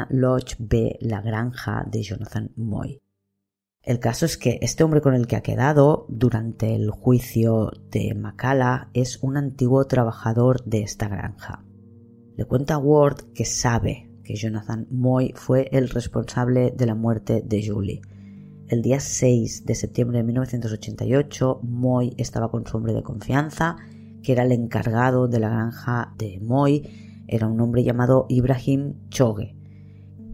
Lodge, 0.09 0.55
ve 0.59 0.97
la 0.99 1.21
granja 1.21 1.85
de 1.89 2.01
Jonathan 2.01 2.51
Moy. 2.55 2.99
El 3.83 3.97
caso 3.97 4.27
es 4.27 4.37
que 4.37 4.59
este 4.61 4.83
hombre 4.83 5.01
con 5.01 5.15
el 5.15 5.25
que 5.25 5.35
ha 5.35 5.41
quedado 5.41 6.05
durante 6.07 6.75
el 6.75 6.91
juicio 6.91 7.71
de 7.89 8.13
Macala 8.13 8.91
es 8.93 9.17
un 9.23 9.37
antiguo 9.37 9.85
trabajador 9.85 10.63
de 10.65 10.83
esta 10.83 11.07
granja. 11.07 11.65
Le 12.37 12.45
cuenta 12.45 12.75
a 12.75 12.77
Ward 12.77 13.33
que 13.33 13.43
sabe 13.43 14.11
que 14.23 14.35
Jonathan 14.35 14.85
Moy 14.91 15.33
fue 15.35 15.67
el 15.71 15.89
responsable 15.89 16.71
de 16.77 16.85
la 16.85 16.93
muerte 16.93 17.41
de 17.43 17.67
Julie. 17.67 18.01
El 18.67 18.83
día 18.83 18.99
6 18.99 19.65
de 19.65 19.73
septiembre 19.73 20.19
de 20.19 20.25
1988, 20.25 21.61
Moy 21.63 22.13
estaba 22.19 22.51
con 22.51 22.67
su 22.67 22.77
hombre 22.77 22.93
de 22.93 23.01
confianza, 23.01 23.77
que 24.21 24.33
era 24.33 24.43
el 24.43 24.51
encargado 24.51 25.27
de 25.27 25.39
la 25.39 25.49
granja 25.49 26.13
de 26.19 26.39
Moy, 26.39 27.23
era 27.27 27.47
un 27.47 27.59
hombre 27.59 27.83
llamado 27.83 28.27
Ibrahim 28.29 29.09
Choge. 29.09 29.55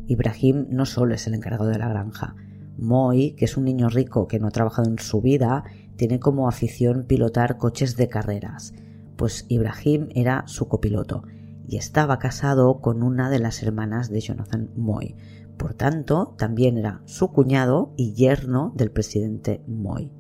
Ibrahim 0.06 0.68
no 0.70 0.86
solo 0.86 1.16
es 1.16 1.28
el 1.28 1.34
encargado 1.34 1.68
de 1.68 1.80
la 1.80 1.88
granja, 1.88 2.36
Moy, 2.78 3.32
que 3.32 3.46
es 3.46 3.58
un 3.58 3.66
niño 3.66 3.90
rico 3.90 4.28
que 4.28 4.40
no 4.40 4.48
ha 4.48 4.52
trabajado 4.52 4.90
en 4.90 5.00
su 5.00 5.22
vida, 5.22 5.64
tiene 5.96 6.20
como 6.20 6.48
afición 6.48 7.06
pilotar 7.08 7.58
coches 7.58 7.98
de 7.98 8.08
carreras, 8.08 8.74
pues 9.16 9.46
Ibrahim 9.50 10.10
era 10.16 10.44
su 10.48 10.68
copiloto 10.68 11.24
y 11.68 11.78
estaba 11.78 12.20
casado 12.20 12.80
con 12.80 13.04
una 13.04 13.30
de 13.30 13.40
las 13.40 13.62
hermanas 13.62 14.10
de 14.10 14.22
Jonathan 14.22 14.70
Moy. 14.76 15.16
Por 15.58 15.74
tanto, 15.74 16.36
también 16.38 16.78
era 16.78 17.02
su 17.06 17.30
cuñado 17.32 17.94
y 17.98 18.14
yerno 18.14 18.74
del 18.76 18.92
presidente 18.92 19.64
Moy. 19.68 20.12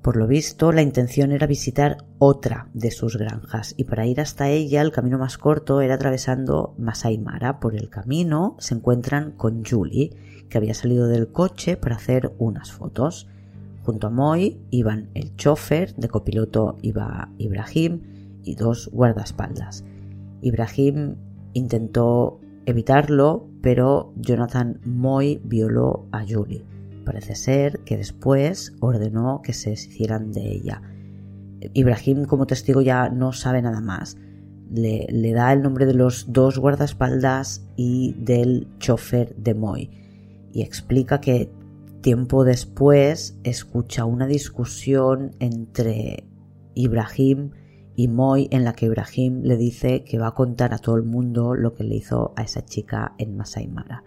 Por 0.00 0.16
lo 0.16 0.26
visto, 0.26 0.70
la 0.70 0.82
intención 0.82 1.32
era 1.32 1.46
visitar 1.46 1.96
otra 2.18 2.68
de 2.74 2.90
sus 2.90 3.16
granjas 3.16 3.74
y 3.76 3.84
para 3.84 4.06
ir 4.06 4.20
hasta 4.20 4.50
ella 4.50 4.82
el 4.82 4.92
camino 4.92 5.18
más 5.18 5.38
corto 5.38 5.80
era 5.80 5.94
atravesando 5.94 6.74
Masai 6.76 7.16
Mara. 7.16 7.58
Por 7.58 7.74
el 7.74 7.88
camino 7.88 8.54
se 8.58 8.74
encuentran 8.74 9.32
con 9.32 9.64
Julie, 9.64 10.10
que 10.48 10.58
había 10.58 10.74
salido 10.74 11.06
del 11.06 11.28
coche 11.28 11.76
para 11.76 11.96
hacer 11.96 12.32
unas 12.38 12.72
fotos. 12.72 13.28
Junto 13.82 14.06
a 14.06 14.10
Moy 14.10 14.60
iban 14.70 15.10
el 15.14 15.36
chofer, 15.36 15.94
de 15.96 16.08
copiloto 16.08 16.78
iba 16.82 17.28
Ibrahim 17.38 18.00
y 18.42 18.54
dos 18.54 18.88
guardaespaldas. 18.92 19.84
Ibrahim 20.40 21.16
intentó 21.52 22.40
evitarlo, 22.66 23.48
pero 23.62 24.12
Jonathan 24.16 24.80
Moy 24.84 25.40
violó 25.44 26.06
a 26.12 26.24
Julie. 26.26 26.64
Parece 27.04 27.34
ser 27.34 27.80
que 27.80 27.96
después 27.96 28.74
ordenó 28.80 29.42
que 29.42 29.52
se 29.52 29.70
deshicieran 29.70 30.32
de 30.32 30.52
ella. 30.52 30.82
Ibrahim 31.72 32.24
como 32.24 32.46
testigo 32.46 32.80
ya 32.80 33.08
no 33.10 33.32
sabe 33.32 33.60
nada 33.60 33.80
más. 33.80 34.16
Le, 34.70 35.06
le 35.10 35.32
da 35.32 35.52
el 35.52 35.62
nombre 35.62 35.84
de 35.84 35.94
los 35.94 36.32
dos 36.32 36.58
guardaespaldas 36.58 37.66
y 37.76 38.14
del 38.14 38.66
chofer 38.78 39.34
de 39.36 39.54
Moy 39.54 40.03
y 40.54 40.62
explica 40.62 41.20
que 41.20 41.50
tiempo 42.00 42.44
después 42.44 43.36
escucha 43.42 44.04
una 44.04 44.28
discusión 44.28 45.32
entre 45.40 46.28
Ibrahim 46.74 47.50
y 47.96 48.06
Moy 48.06 48.48
en 48.52 48.62
la 48.64 48.72
que 48.72 48.86
Ibrahim 48.86 49.42
le 49.42 49.56
dice 49.56 50.04
que 50.04 50.18
va 50.18 50.28
a 50.28 50.34
contar 50.34 50.72
a 50.72 50.78
todo 50.78 50.94
el 50.96 51.02
mundo 51.02 51.54
lo 51.54 51.74
que 51.74 51.82
le 51.82 51.96
hizo 51.96 52.32
a 52.36 52.42
esa 52.44 52.64
chica 52.64 53.14
en 53.18 53.36
Masai 53.36 53.66
Mara. 53.66 54.04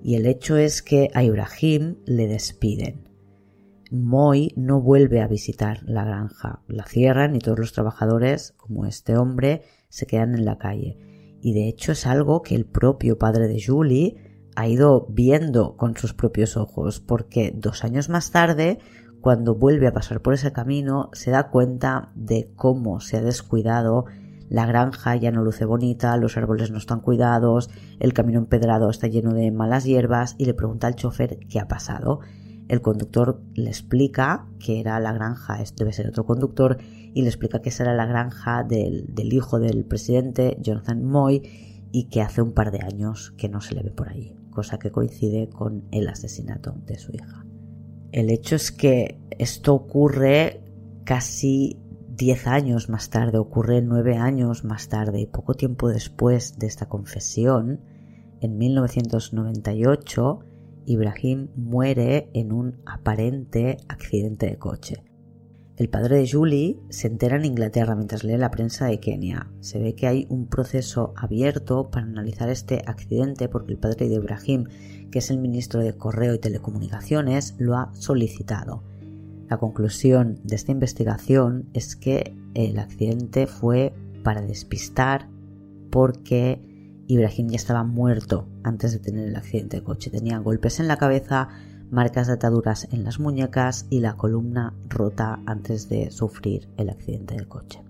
Y 0.00 0.14
el 0.14 0.26
hecho 0.26 0.56
es 0.56 0.80
que 0.80 1.10
a 1.12 1.24
Ibrahim 1.24 1.96
le 2.06 2.28
despiden. 2.28 3.08
Moy 3.90 4.52
no 4.54 4.80
vuelve 4.80 5.22
a 5.22 5.26
visitar 5.26 5.82
la 5.84 6.04
granja, 6.04 6.62
la 6.68 6.84
cierran 6.84 7.34
y 7.34 7.40
todos 7.40 7.58
los 7.58 7.72
trabajadores, 7.72 8.52
como 8.56 8.86
este 8.86 9.16
hombre, 9.16 9.62
se 9.88 10.06
quedan 10.06 10.36
en 10.36 10.44
la 10.44 10.58
calle. 10.58 10.98
Y 11.42 11.52
de 11.52 11.66
hecho 11.66 11.90
es 11.92 12.06
algo 12.06 12.42
que 12.42 12.54
el 12.54 12.64
propio 12.64 13.18
padre 13.18 13.48
de 13.48 13.60
Julie 13.60 14.27
ha 14.58 14.66
ido 14.66 15.06
viendo 15.08 15.76
con 15.76 15.96
sus 15.96 16.14
propios 16.14 16.56
ojos, 16.56 16.98
porque 16.98 17.52
dos 17.54 17.84
años 17.84 18.08
más 18.08 18.32
tarde, 18.32 18.80
cuando 19.20 19.54
vuelve 19.54 19.86
a 19.86 19.92
pasar 19.92 20.20
por 20.20 20.34
ese 20.34 20.52
camino, 20.52 21.10
se 21.12 21.30
da 21.30 21.50
cuenta 21.50 22.10
de 22.16 22.50
cómo 22.56 22.98
se 22.98 23.18
ha 23.18 23.22
descuidado 23.22 24.06
la 24.48 24.66
granja 24.66 25.14
ya 25.14 25.30
no 25.30 25.44
luce 25.44 25.64
bonita, 25.64 26.16
los 26.16 26.36
árboles 26.36 26.72
no 26.72 26.78
están 26.78 26.98
cuidados, 26.98 27.70
el 28.00 28.12
camino 28.12 28.40
empedrado 28.40 28.90
está 28.90 29.06
lleno 29.06 29.32
de 29.32 29.52
malas 29.52 29.84
hierbas 29.84 30.34
y 30.38 30.46
le 30.46 30.54
pregunta 30.54 30.88
al 30.88 30.96
chofer 30.96 31.38
qué 31.48 31.60
ha 31.60 31.68
pasado. 31.68 32.18
El 32.66 32.80
conductor 32.80 33.40
le 33.54 33.68
explica 33.68 34.48
que 34.58 34.80
era 34.80 34.98
la 34.98 35.12
granja, 35.12 35.62
debe 35.76 35.92
ser 35.92 36.08
otro 36.08 36.26
conductor, 36.26 36.78
y 37.14 37.22
le 37.22 37.28
explica 37.28 37.60
que 37.60 37.68
esa 37.68 37.84
era 37.84 37.94
la 37.94 38.06
granja 38.06 38.64
del, 38.64 39.14
del 39.14 39.32
hijo 39.32 39.60
del 39.60 39.84
presidente, 39.84 40.56
Jonathan 40.60 41.04
Moy, 41.04 41.42
y 41.92 42.08
que 42.08 42.22
hace 42.22 42.42
un 42.42 42.54
par 42.54 42.72
de 42.72 42.80
años 42.80 43.32
que 43.36 43.48
no 43.48 43.60
se 43.60 43.76
le 43.76 43.84
ve 43.84 43.90
por 43.92 44.08
ahí 44.08 44.34
cosa 44.58 44.80
que 44.80 44.90
coincide 44.90 45.48
con 45.48 45.84
el 45.92 46.08
asesinato 46.08 46.74
de 46.84 46.98
su 46.98 47.12
hija. 47.12 47.46
El 48.10 48.28
hecho 48.28 48.56
es 48.56 48.72
que 48.72 49.20
esto 49.38 49.72
ocurre 49.72 50.64
casi 51.04 51.78
10 52.16 52.48
años 52.48 52.88
más 52.88 53.08
tarde, 53.08 53.38
ocurre 53.38 53.82
9 53.82 54.16
años 54.16 54.64
más 54.64 54.88
tarde 54.88 55.20
y 55.20 55.26
poco 55.26 55.54
tiempo 55.54 55.88
después 55.90 56.58
de 56.58 56.66
esta 56.66 56.88
confesión, 56.88 57.82
en 58.40 58.58
1998, 58.58 60.40
Ibrahim 60.86 61.50
muere 61.54 62.28
en 62.34 62.50
un 62.50 62.82
aparente 62.84 63.76
accidente 63.86 64.46
de 64.46 64.58
coche. 64.58 65.04
El 65.78 65.88
padre 65.88 66.16
de 66.16 66.28
Julie 66.28 66.76
se 66.88 67.06
entera 67.06 67.36
en 67.36 67.44
Inglaterra 67.44 67.94
mientras 67.94 68.24
lee 68.24 68.36
la 68.36 68.50
prensa 68.50 68.86
de 68.86 68.98
Kenia. 68.98 69.48
Se 69.60 69.78
ve 69.78 69.94
que 69.94 70.08
hay 70.08 70.26
un 70.28 70.48
proceso 70.48 71.14
abierto 71.16 71.88
para 71.88 72.04
analizar 72.04 72.48
este 72.48 72.82
accidente 72.84 73.48
porque 73.48 73.74
el 73.74 73.78
padre 73.78 74.08
de 74.08 74.16
Ibrahim, 74.16 74.64
que 75.12 75.20
es 75.20 75.30
el 75.30 75.38
ministro 75.38 75.80
de 75.80 75.96
Correo 75.96 76.34
y 76.34 76.40
Telecomunicaciones, 76.40 77.54
lo 77.58 77.76
ha 77.76 77.94
solicitado. 77.94 78.82
La 79.48 79.58
conclusión 79.58 80.40
de 80.42 80.56
esta 80.56 80.72
investigación 80.72 81.68
es 81.74 81.94
que 81.94 82.36
el 82.54 82.80
accidente 82.80 83.46
fue 83.46 83.94
para 84.24 84.42
despistar 84.42 85.28
porque 85.92 86.60
Ibrahim 87.06 87.50
ya 87.50 87.56
estaba 87.56 87.84
muerto 87.84 88.48
antes 88.64 88.90
de 88.90 88.98
tener 88.98 89.28
el 89.28 89.36
accidente 89.36 89.76
de 89.76 89.84
coche. 89.84 90.10
Tenía 90.10 90.38
golpes 90.38 90.80
en 90.80 90.88
la 90.88 90.96
cabeza, 90.96 91.50
marcas 91.90 92.26
de 92.26 92.34
ataduras 92.34 92.88
en 92.92 93.04
las 93.04 93.18
muñecas 93.18 93.86
y 93.90 94.00
la 94.00 94.16
columna 94.16 94.74
rota 94.88 95.40
antes 95.46 95.88
de 95.88 96.10
sufrir 96.10 96.68
el 96.76 96.90
accidente 96.90 97.34
del 97.34 97.48
coche. 97.48 97.82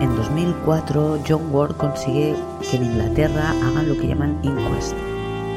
En 0.00 0.14
2004, 0.14 1.22
John 1.26 1.54
Ward 1.54 1.76
consigue 1.76 2.34
que 2.70 2.76
en 2.76 2.84
Inglaterra 2.84 3.50
hagan 3.50 3.88
lo 3.88 3.96
que 3.96 4.08
llaman 4.08 4.38
inquest, 4.42 4.94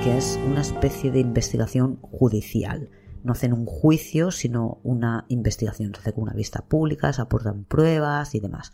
que 0.03 0.17
es 0.17 0.39
una 0.47 0.61
especie 0.61 1.11
de 1.11 1.19
investigación 1.19 1.97
judicial. 2.01 2.89
No 3.23 3.33
hacen 3.33 3.51
un 3.51 3.65
juicio, 3.65 4.31
sino 4.31 4.79
una 4.83 5.25
investigación. 5.27 5.93
Se 5.93 5.99
hace 5.99 6.13
con 6.13 6.23
una 6.23 6.33
vista 6.33 6.61
pública, 6.61 7.11
se 7.11 7.21
aportan 7.21 7.65
pruebas 7.65 8.33
y 8.33 8.39
demás 8.39 8.71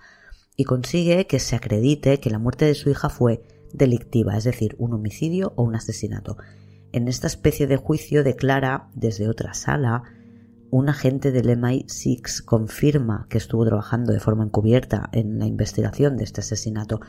y 0.56 0.64
consigue 0.64 1.28
que 1.28 1.40
se 1.40 1.56
acredite 1.56 2.20
que 2.20 2.30
la 2.30 2.40
muerte 2.40 2.66
de 2.66 2.76
su 2.76 2.90
hija 2.90 3.10
fue 3.10 3.44
delictiva, 3.74 4.38
es 4.38 4.44
decir, 4.46 4.76
un 4.78 4.94
homicidio 4.94 5.54
o 5.56 5.64
un 5.64 5.76
asesinato. 5.76 6.38
En 6.92 7.08
esta 7.08 7.28
especie 7.28 7.68
de 7.68 7.78
juicio 7.78 8.24
declara 8.24 8.90
desde 8.94 9.28
otra 9.28 9.54
sala 9.54 10.04
un 10.72 10.90
agente 10.90 11.32
del 11.32 11.48
MI6 11.58 12.44
confirma 12.44 13.28
que 13.30 13.38
estuvo 13.38 13.66
trabajando 13.66 14.12
de 14.12 14.20
forma 14.20 14.44
encubierta 14.44 15.10
en 15.14 15.40
la 15.40 15.46
investigación 15.46 16.18
de 16.18 16.24
este 16.24 16.42
asesinato, 16.42 17.00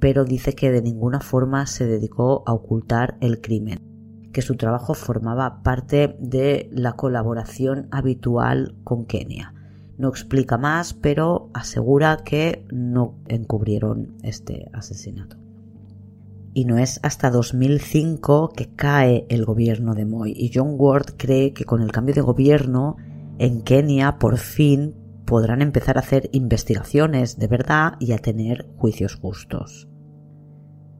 pero 0.00 0.24
dice 0.24 0.54
que 0.54 0.70
de 0.70 0.82
ninguna 0.82 1.20
forma 1.20 1.66
se 1.66 1.86
dedicó 1.86 2.42
a 2.46 2.52
ocultar 2.52 3.16
el 3.20 3.40
crimen, 3.40 4.30
que 4.32 4.42
su 4.42 4.56
trabajo 4.56 4.94
formaba 4.94 5.62
parte 5.62 6.16
de 6.18 6.68
la 6.72 6.94
colaboración 6.94 7.86
habitual 7.90 8.76
con 8.82 9.06
Kenia. 9.06 9.54
No 9.98 10.08
explica 10.08 10.56
más, 10.56 10.94
pero 10.94 11.50
asegura 11.52 12.18
que 12.24 12.64
no 12.72 13.14
encubrieron 13.28 14.16
este 14.22 14.70
asesinato. 14.72 15.36
Y 16.54 16.64
no 16.64 16.78
es 16.78 17.00
hasta 17.02 17.30
2005 17.30 18.50
que 18.54 18.74
cae 18.74 19.26
el 19.28 19.44
gobierno 19.44 19.94
de 19.94 20.04
Moy 20.04 20.34
y 20.36 20.50
John 20.52 20.74
Ward 20.78 21.16
cree 21.16 21.52
que 21.52 21.64
con 21.64 21.82
el 21.82 21.92
cambio 21.92 22.14
de 22.14 22.20
gobierno 22.20 22.96
en 23.38 23.62
Kenia 23.62 24.18
por 24.18 24.38
fin 24.38 24.94
podrán 25.24 25.62
empezar 25.62 25.96
a 25.96 26.00
hacer 26.00 26.28
investigaciones 26.32 27.38
de 27.38 27.46
verdad 27.46 27.94
y 28.00 28.12
a 28.12 28.18
tener 28.18 28.68
juicios 28.76 29.14
justos. 29.14 29.88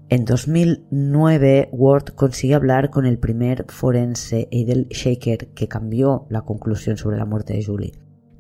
En 0.09 0.25
2009, 0.25 1.71
Ward 1.73 2.15
consigue 2.15 2.55
hablar 2.55 2.91
con 2.91 3.07
el 3.07 3.19
primer 3.19 3.65
forense, 3.69 4.49
Adel 4.53 4.87
Shaker, 4.91 5.49
que 5.55 5.69
cambió 5.69 6.27
la 6.29 6.43
conclusión 6.43 6.99
sobre 6.99 7.17
la 7.17 7.25
muerte 7.25 7.55
de 7.55 7.65
Julie 7.65 7.93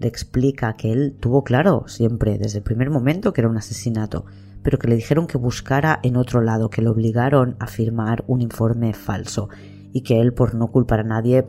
explica 0.08 0.76
que 0.76 0.92
él 0.92 1.16
tuvo 1.18 1.44
claro 1.44 1.84
siempre, 1.86 2.38
desde 2.38 2.58
el 2.58 2.64
primer 2.64 2.90
momento, 2.90 3.32
que 3.32 3.40
era 3.40 3.48
un 3.48 3.56
asesinato, 3.56 4.24
pero 4.62 4.78
que 4.78 4.88
le 4.88 4.96
dijeron 4.96 5.26
que 5.26 5.38
buscara 5.38 6.00
en 6.02 6.16
otro 6.16 6.40
lado, 6.40 6.70
que 6.70 6.82
le 6.82 6.88
obligaron 6.88 7.56
a 7.58 7.66
firmar 7.66 8.24
un 8.26 8.42
informe 8.42 8.92
falso 8.94 9.48
y 9.92 10.02
que 10.02 10.20
él, 10.20 10.32
por 10.32 10.54
no 10.54 10.68
culpar 10.68 11.00
a 11.00 11.04
nadie, 11.04 11.44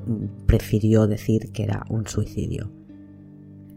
prefirió 0.46 1.08
decir 1.08 1.52
que 1.52 1.64
era 1.64 1.86
un 1.90 2.08
suicidio. 2.08 2.72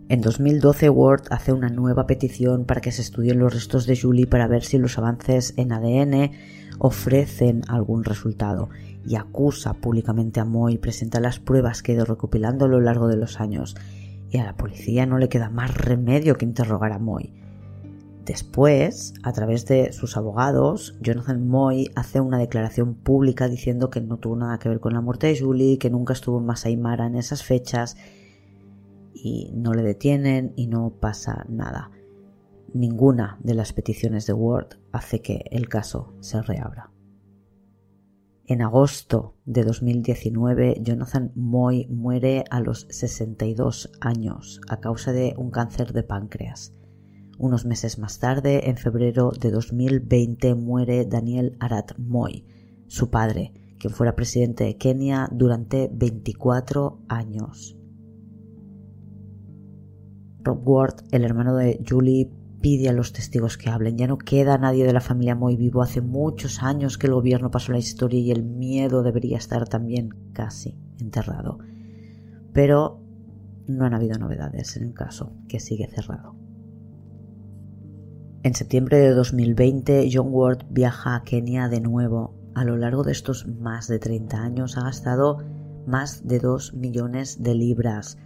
En 0.09 0.21
2012 0.21 0.89
Ward 0.89 1.23
hace 1.31 1.53
una 1.53 1.69
nueva 1.69 2.07
petición 2.07 2.65
para 2.65 2.81
que 2.81 2.93
se 2.93 3.03
estudien 3.03 3.41
los 3.41 3.53
restos 3.53 3.87
de 3.87 3.99
Julie 4.01 4.29
para 4.29 4.47
ver 4.47 4.63
si 4.63 4.79
los 4.79 4.99
avances 4.99 5.53
en 5.57 5.73
ADN 5.73 6.31
ofrecen 6.79 7.63
algún 7.67 8.05
resultado 8.05 8.69
y 9.05 9.17
acusa 9.17 9.75
públicamente 9.75 10.39
a 10.39 10.45
Moy 10.45 10.75
y 10.75 10.79
presenta 10.79 11.19
las 11.19 11.41
pruebas 11.41 11.83
que 11.83 11.93
ha 11.93 11.95
ido 11.97 12.05
recopilando 12.05 12.67
a 12.67 12.69
lo 12.69 12.81
largo 12.81 13.09
de 13.09 13.17
los 13.17 13.41
años 13.41 13.75
y 14.37 14.39
a 14.39 14.45
la 14.45 14.57
policía 14.57 15.07
no 15.07 15.17
le 15.17 15.31
queda 15.31 15.49
más 15.49 15.75
remedio 15.75 16.37
que 16.37 16.45
interrogar 16.45 16.93
a 16.93 16.99
Moy. 16.99 17.33
Después, 18.27 19.15
a 19.23 19.33
través 19.33 19.65
de 19.65 19.93
sus 19.93 20.19
abogados, 20.19 20.95
Jonathan 21.01 21.49
Moy 21.49 21.91
hace 21.95 22.21
una 22.21 22.39
declaración 22.39 22.95
pública 22.95 23.49
diciendo 23.49 23.89
que 23.89 24.03
no 24.03 24.19
tuvo 24.19 24.37
nada 24.37 24.59
que 24.59 24.69
ver 24.69 24.81
con 24.81 24.93
la 24.93 25.01
muerte 25.01 25.29
de 25.29 25.41
Julie, 25.41 25.79
que 25.79 25.89
nunca 25.89 26.13
estuvo 26.13 26.39
en 26.39 26.45
Masai 26.45 26.77
Mara 26.77 27.07
en 27.07 27.15
esas 27.15 27.45
fechas 27.45 27.97
y 29.15 29.53
no 29.55 29.73
le 29.73 29.83
detienen 29.83 30.53
y 30.55 30.67
no 30.67 30.91
pasa 31.01 31.47
nada. 31.49 31.91
Ninguna 32.75 33.39
de 33.43 33.55
las 33.55 33.73
peticiones 33.73 34.27
de 34.27 34.35
Ward 34.35 34.77
hace 34.93 35.23
que 35.23 35.45
el 35.51 35.69
caso 35.69 36.13
se 36.21 36.43
reabra. 36.43 36.91
En 38.49 38.63
agosto 38.63 39.35
de 39.45 39.65
2019, 39.65 40.77
Jonathan 40.81 41.33
Moy 41.35 41.89
muere 41.89 42.45
a 42.49 42.61
los 42.61 42.87
62 42.91 43.91
años 44.01 44.61
a 44.69 44.79
causa 44.79 45.13
de 45.13 45.35
un 45.37 45.51
cáncer 45.51 45.93
de 45.93 46.05
páncreas. 46.05 46.73
Unos 47.41 47.67
meses 47.67 47.99
más 47.99 48.21
tarde, 48.21 48.71
en 48.71 48.77
febrero 48.77 49.33
de 49.33 49.51
2020, 49.51 50.55
muere 50.55 51.07
Daniel 51.07 51.57
Arat 51.59 51.99
Moy, 51.99 52.47
su 52.87 53.11
padre, 53.11 53.53
quien 53.81 53.93
fuera 53.93 54.15
presidente 54.15 54.63
de 54.63 54.77
Kenia 54.77 55.29
durante 55.33 55.91
24 55.93 57.01
años. 57.09 57.77
Rob 60.39 60.61
Ward, 60.65 61.03
el 61.11 61.25
hermano 61.25 61.57
de 61.57 61.85
Julie, 61.85 62.31
pide 62.61 62.89
a 62.89 62.93
los 62.93 63.13
testigos 63.13 63.57
que 63.57 63.71
hablen. 63.71 63.97
Ya 63.97 64.07
no 64.07 64.19
queda 64.19 64.59
nadie 64.59 64.85
de 64.85 64.93
la 64.93 65.01
familia 65.01 65.35
muy 65.35 65.57
vivo. 65.57 65.83
Hace 65.83 66.01
muchos 66.01 66.63
años 66.63 66.99
que 66.99 67.07
el 67.07 67.15
gobierno 67.15 67.51
pasó 67.51 67.73
la 67.73 67.79
historia 67.79 68.21
y 68.21 68.31
el 68.31 68.43
miedo 68.43 69.03
debería 69.03 69.39
estar 69.39 69.69
también 69.69 70.11
casi 70.33 70.79
enterrado. 70.99 71.59
Pero 72.53 73.01
no 73.67 73.85
han 73.85 73.95
habido 73.95 74.19
novedades 74.19 74.77
en 74.77 74.85
el 74.85 74.95
caso, 74.95 75.33
que 75.49 75.61
sigue 75.61 75.89
cerrado. 75.89 76.37
En 78.43 78.55
septiembre 78.55 78.99
de 78.99 79.11
2020, 79.11 80.09
John 80.13 80.29
Ward 80.31 80.67
viaja 80.71 81.17
a 81.17 81.25
Kenia 81.25 81.69
de 81.69 81.81
nuevo. 81.81 82.35
A 82.55 82.65
lo 82.65 82.77
largo 82.77 83.03
de 83.03 83.13
estos 83.13 83.47
más 83.49 83.89
de 83.89 83.99
30 83.99 84.41
años 84.41 84.79
ha 84.79 84.83
gastado 84.83 85.39
más 85.87 86.27
de 86.27 86.39
2 86.39 86.75
millones 86.75 87.43
de 87.43 87.55
libras, 87.55 88.19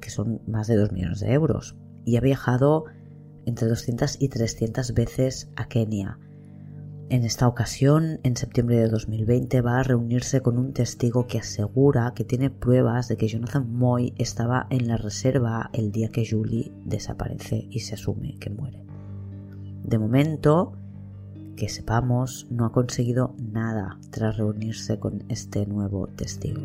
que 0.00 0.10
son 0.10 0.42
más 0.46 0.66
de 0.66 0.76
2 0.76 0.92
millones 0.92 1.20
de 1.20 1.32
euros, 1.32 1.76
y 2.04 2.16
ha 2.16 2.20
viajado 2.20 2.86
entre 3.46 3.68
200 3.68 4.16
y 4.20 4.28
300 4.28 4.94
veces 4.94 5.50
a 5.56 5.68
Kenia. 5.68 6.18
En 7.10 7.24
esta 7.24 7.46
ocasión, 7.46 8.18
en 8.22 8.36
septiembre 8.36 8.76
de 8.78 8.88
2020, 8.88 9.60
va 9.60 9.78
a 9.78 9.82
reunirse 9.82 10.40
con 10.40 10.58
un 10.58 10.72
testigo 10.72 11.26
que 11.26 11.38
asegura 11.38 12.12
que 12.14 12.24
tiene 12.24 12.48
pruebas 12.48 13.08
de 13.08 13.16
que 13.16 13.28
Jonathan 13.28 13.70
Moy 13.70 14.14
estaba 14.16 14.66
en 14.70 14.88
la 14.88 14.96
reserva 14.96 15.68
el 15.74 15.92
día 15.92 16.08
que 16.08 16.26
Julie 16.28 16.72
desaparece 16.84 17.66
y 17.70 17.80
se 17.80 17.94
asume 17.94 18.38
que 18.38 18.48
muere. 18.48 18.84
De 19.84 19.98
momento, 19.98 20.72
que 21.56 21.68
sepamos, 21.68 22.46
no 22.50 22.64
ha 22.64 22.72
conseguido 22.72 23.34
nada 23.38 23.98
tras 24.10 24.38
reunirse 24.38 24.98
con 24.98 25.24
este 25.28 25.66
nuevo 25.66 26.08
testigo. 26.08 26.62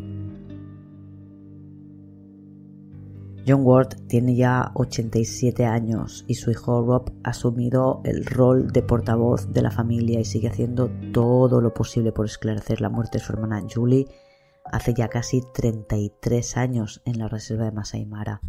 John 3.46 3.62
Ward 3.62 3.96
tiene 4.06 4.34
ya 4.34 4.70
87 4.74 5.64
años 5.64 6.24
y 6.26 6.34
su 6.34 6.50
hijo 6.50 6.84
Rob 6.84 7.10
ha 7.24 7.30
asumido 7.30 8.02
el 8.04 8.24
rol 8.26 8.70
de 8.70 8.82
portavoz 8.82 9.52
de 9.52 9.62
la 9.62 9.70
familia 9.70 10.20
y 10.20 10.24
sigue 10.24 10.48
haciendo 10.48 10.90
todo 11.12 11.60
lo 11.60 11.72
posible 11.72 12.12
por 12.12 12.26
esclarecer 12.26 12.80
la 12.80 12.90
muerte 12.90 13.18
de 13.18 13.24
su 13.24 13.32
hermana 13.32 13.62
Julie 13.72 14.06
hace 14.64 14.92
ya 14.94 15.08
casi 15.08 15.42
33 15.54 16.56
años 16.56 17.02
en 17.04 17.18
la 17.18 17.28
reserva 17.28 17.64
de 17.64 17.72
Masai 17.72 18.04
Mara. 18.04 18.40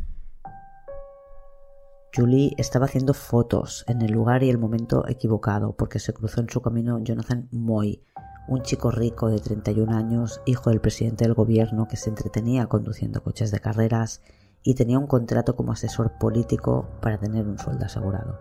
Julie 2.14 2.54
estaba 2.58 2.86
haciendo 2.86 3.14
fotos 3.14 3.86
en 3.88 4.02
el 4.02 4.12
lugar 4.12 4.44
y 4.44 4.50
el 4.50 4.58
momento 4.58 5.08
equivocado 5.08 5.74
porque 5.78 6.00
se 6.00 6.14
cruzó 6.14 6.42
en 6.42 6.50
su 6.50 6.62
camino 6.62 7.00
Jonathan 7.00 7.48
Moy, 7.52 8.04
un 8.50 8.62
chico 8.64 8.92
rico 8.92 9.30
de 9.30 9.40
31 9.40 9.96
años, 9.96 10.42
hijo 10.46 10.70
del 10.70 10.82
presidente 10.82 11.24
del 11.24 11.34
gobierno 11.34 11.88
que 11.88 11.96
se 11.96 12.10
entretenía 12.10 12.68
conduciendo 12.68 13.24
coches 13.24 13.52
de 13.52 13.62
carreras 13.62 14.22
y 14.64 14.76
tenía 14.76 15.00
un 15.00 15.08
contrato 15.08 15.56
como 15.56 15.72
asesor 15.72 16.18
político 16.20 16.88
para 17.02 17.18
tener 17.18 17.48
un 17.48 17.58
sueldo 17.58 17.86
asegurado. 17.86 18.40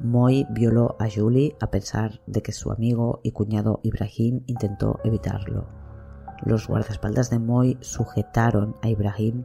Moy 0.00 0.46
violó 0.50 0.96
a 1.00 1.08
Julie 1.10 1.56
a 1.60 1.70
pesar 1.70 2.20
de 2.26 2.42
que 2.42 2.52
su 2.52 2.70
amigo 2.70 3.20
y 3.24 3.32
cuñado 3.32 3.80
Ibrahim 3.82 4.44
intentó 4.46 5.00
evitarlo. 5.02 5.66
Los 6.44 6.68
guardaespaldas 6.68 7.30
de 7.30 7.40
Moy 7.40 7.78
sujetaron 7.80 8.76
a 8.82 8.88
Ibrahim 8.88 9.44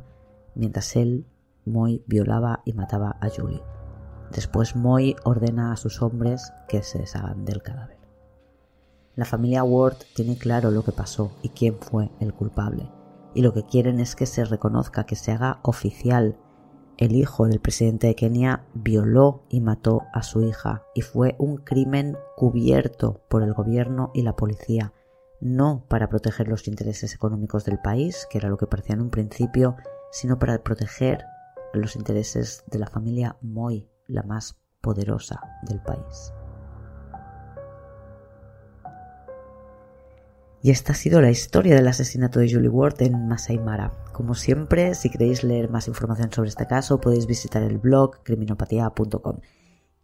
mientras 0.53 0.95
él, 0.95 1.25
Moy, 1.65 2.03
violaba 2.05 2.61
y 2.65 2.73
mataba 2.73 3.17
a 3.19 3.29
Julie. 3.29 3.63
Después 4.31 4.75
Moy 4.75 5.15
ordena 5.23 5.71
a 5.71 5.77
sus 5.77 6.01
hombres 6.03 6.53
que 6.67 6.83
se 6.83 6.99
deshagan 6.99 7.45
del 7.45 7.63
cadáver. 7.63 7.97
La 9.15 9.25
familia 9.25 9.63
Ward 9.63 9.97
tiene 10.15 10.37
claro 10.37 10.71
lo 10.71 10.83
que 10.83 10.91
pasó 10.91 11.31
y 11.41 11.49
quién 11.49 11.77
fue 11.79 12.11
el 12.19 12.33
culpable. 12.33 12.89
Y 13.33 13.41
lo 13.41 13.53
que 13.53 13.63
quieren 13.63 13.99
es 13.99 14.15
que 14.15 14.25
se 14.25 14.45
reconozca, 14.45 15.05
que 15.05 15.15
se 15.15 15.31
haga 15.31 15.59
oficial. 15.63 16.37
El 16.97 17.15
hijo 17.15 17.47
del 17.47 17.59
presidente 17.59 18.07
de 18.07 18.15
Kenia 18.15 18.65
violó 18.73 19.43
y 19.49 19.61
mató 19.61 20.03
a 20.13 20.21
su 20.21 20.41
hija 20.41 20.83
y 20.93 21.01
fue 21.01 21.35
un 21.39 21.57
crimen 21.57 22.17
cubierto 22.35 23.21
por 23.29 23.41
el 23.41 23.53
gobierno 23.53 24.11
y 24.13 24.21
la 24.21 24.35
policía, 24.35 24.93
no 25.41 25.85
para 25.87 26.07
proteger 26.09 26.47
los 26.47 26.67
intereses 26.67 27.15
económicos 27.15 27.65
del 27.65 27.79
país, 27.79 28.27
que 28.29 28.37
era 28.37 28.49
lo 28.49 28.57
que 28.57 28.67
parecía 28.67 28.93
en 28.93 29.01
un 29.01 29.09
principio, 29.09 29.75
sino 30.11 30.37
para 30.37 30.61
proteger 30.63 31.25
los 31.73 31.95
intereses 31.95 32.63
de 32.67 32.77
la 32.77 32.87
familia 32.87 33.37
Moy, 33.41 33.89
la 34.07 34.21
más 34.21 34.59
poderosa 34.81 35.41
del 35.63 35.81
país. 35.81 36.33
Y 40.63 40.71
esta 40.71 40.93
ha 40.93 40.95
sido 40.95 41.19
la 41.19 41.29
historia 41.29 41.75
del 41.75 41.89
asesinato 41.89 42.39
de 42.39 42.49
Julie 42.49 42.69
Ward 42.69 43.01
en 43.01 43.27
Masai 43.27 43.59
Mara. 43.59 43.91
Como 44.13 44.33
siempre, 44.33 44.95
si 44.95 45.09
queréis 45.09 45.43
leer 45.43 45.69
más 45.69 45.89
información 45.89 46.31
sobre 46.31 46.47
este 46.47 46.67
caso, 46.67 47.01
podéis 47.01 47.27
visitar 47.27 47.61
el 47.63 47.79
blog 47.79 48.23
criminopatia.com. 48.23 49.39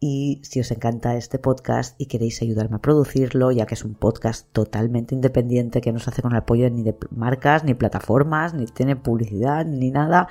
Y 0.02 0.42
si 0.44 0.60
os 0.60 0.70
encanta 0.72 1.16
este 1.16 1.40
podcast 1.40 1.96
y 1.98 2.08
queréis 2.08 2.42
ayudarme 2.42 2.76
a 2.76 2.82
producirlo, 2.82 3.54
ya 3.54 3.66
que 3.66 3.76
es 3.76 3.86
un 3.86 3.96
podcast 3.96 4.52
totalmente 4.52 5.16
independiente 5.16 5.80
que 5.80 5.94
no 5.94 6.00
se 6.00 6.10
hace 6.10 6.22
con 6.22 6.34
el 6.34 6.40
apoyo 6.40 6.70
ni 6.70 6.84
de 6.84 6.98
marcas, 7.10 7.64
ni 7.64 7.74
plataformas, 7.74 8.54
ni 8.54 8.66
tiene 8.66 8.98
publicidad, 8.98 9.66
ni 9.66 9.92
nada, 9.92 10.28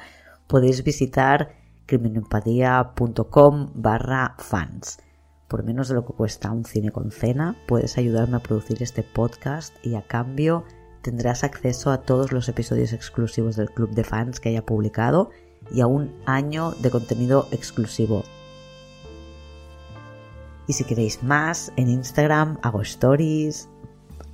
podéis 0.46 0.84
visitar 0.84 1.54
criminopatia.com 1.86 3.70
barra 3.74 4.34
fans 4.36 4.98
por 5.48 5.64
menos 5.64 5.88
de 5.88 5.94
lo 5.94 6.06
que 6.06 6.12
cuesta 6.12 6.52
un 6.52 6.64
cine 6.64 6.92
con 6.92 7.10
cena, 7.10 7.56
puedes 7.66 7.96
ayudarme 7.96 8.36
a 8.36 8.42
producir 8.42 8.82
este 8.82 9.02
podcast 9.02 9.74
y 9.84 9.94
a 9.94 10.02
cambio 10.02 10.64
tendrás 11.00 11.42
acceso 11.42 11.90
a 11.90 12.02
todos 12.02 12.32
los 12.32 12.48
episodios 12.48 12.92
exclusivos 12.92 13.56
del 13.56 13.70
club 13.70 13.90
de 13.90 14.04
fans 14.04 14.40
que 14.40 14.50
haya 14.50 14.66
publicado 14.66 15.30
y 15.72 15.80
a 15.80 15.86
un 15.86 16.14
año 16.26 16.72
de 16.72 16.90
contenido 16.90 17.48
exclusivo. 17.50 18.24
Y 20.66 20.74
si 20.74 20.84
queréis 20.84 21.22
más, 21.22 21.72
en 21.76 21.88
Instagram 21.88 22.58
hago 22.62 22.82
stories, 22.82 23.70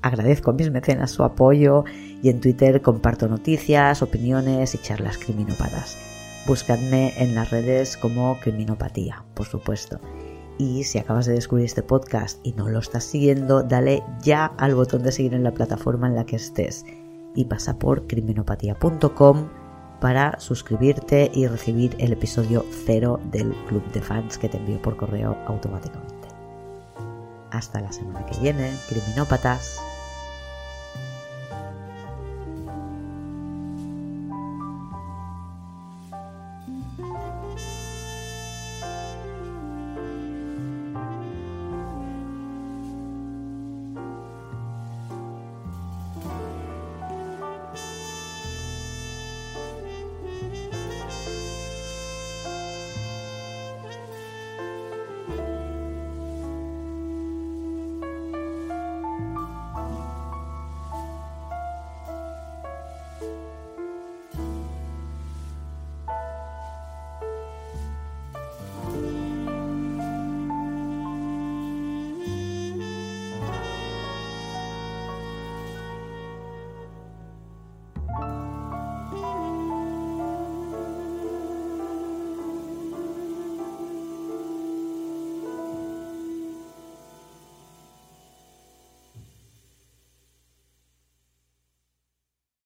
agradezco 0.02 0.50
a 0.50 0.54
mis 0.54 0.70
mecenas 0.70 1.12
su 1.12 1.22
apoyo 1.22 1.84
y 2.22 2.28
en 2.28 2.40
Twitter 2.40 2.82
comparto 2.82 3.28
noticias, 3.28 4.02
opiniones 4.02 4.74
y 4.74 4.78
charlas 4.78 5.16
criminópatas. 5.16 5.96
Buscadme 6.46 7.14
en 7.22 7.36
las 7.36 7.50
redes 7.50 7.96
como 7.96 8.38
Criminopatía, 8.40 9.24
por 9.34 9.46
supuesto. 9.46 10.00
Y 10.58 10.84
si 10.84 10.98
acabas 10.98 11.26
de 11.26 11.34
descubrir 11.34 11.66
este 11.66 11.82
podcast 11.82 12.38
y 12.46 12.52
no 12.52 12.68
lo 12.68 12.78
estás 12.78 13.04
siguiendo, 13.04 13.62
dale 13.62 14.02
ya 14.22 14.46
al 14.58 14.74
botón 14.74 15.02
de 15.02 15.12
seguir 15.12 15.34
en 15.34 15.44
la 15.44 15.52
plataforma 15.52 16.06
en 16.06 16.14
la 16.14 16.24
que 16.24 16.36
estés 16.36 16.84
y 17.34 17.44
pasa 17.46 17.78
por 17.78 18.06
criminopatía.com 18.06 19.48
para 20.00 20.38
suscribirte 20.38 21.30
y 21.34 21.46
recibir 21.46 21.96
el 21.98 22.12
episodio 22.12 22.64
cero 22.84 23.20
del 23.30 23.52
club 23.66 23.82
de 23.92 24.02
fans 24.02 24.38
que 24.38 24.48
te 24.48 24.58
envío 24.58 24.80
por 24.82 24.96
correo 24.96 25.36
automáticamente. 25.46 26.28
Hasta 27.50 27.80
la 27.80 27.92
semana 27.92 28.26
que 28.26 28.38
viene, 28.40 28.72
criminópatas. 28.88 29.80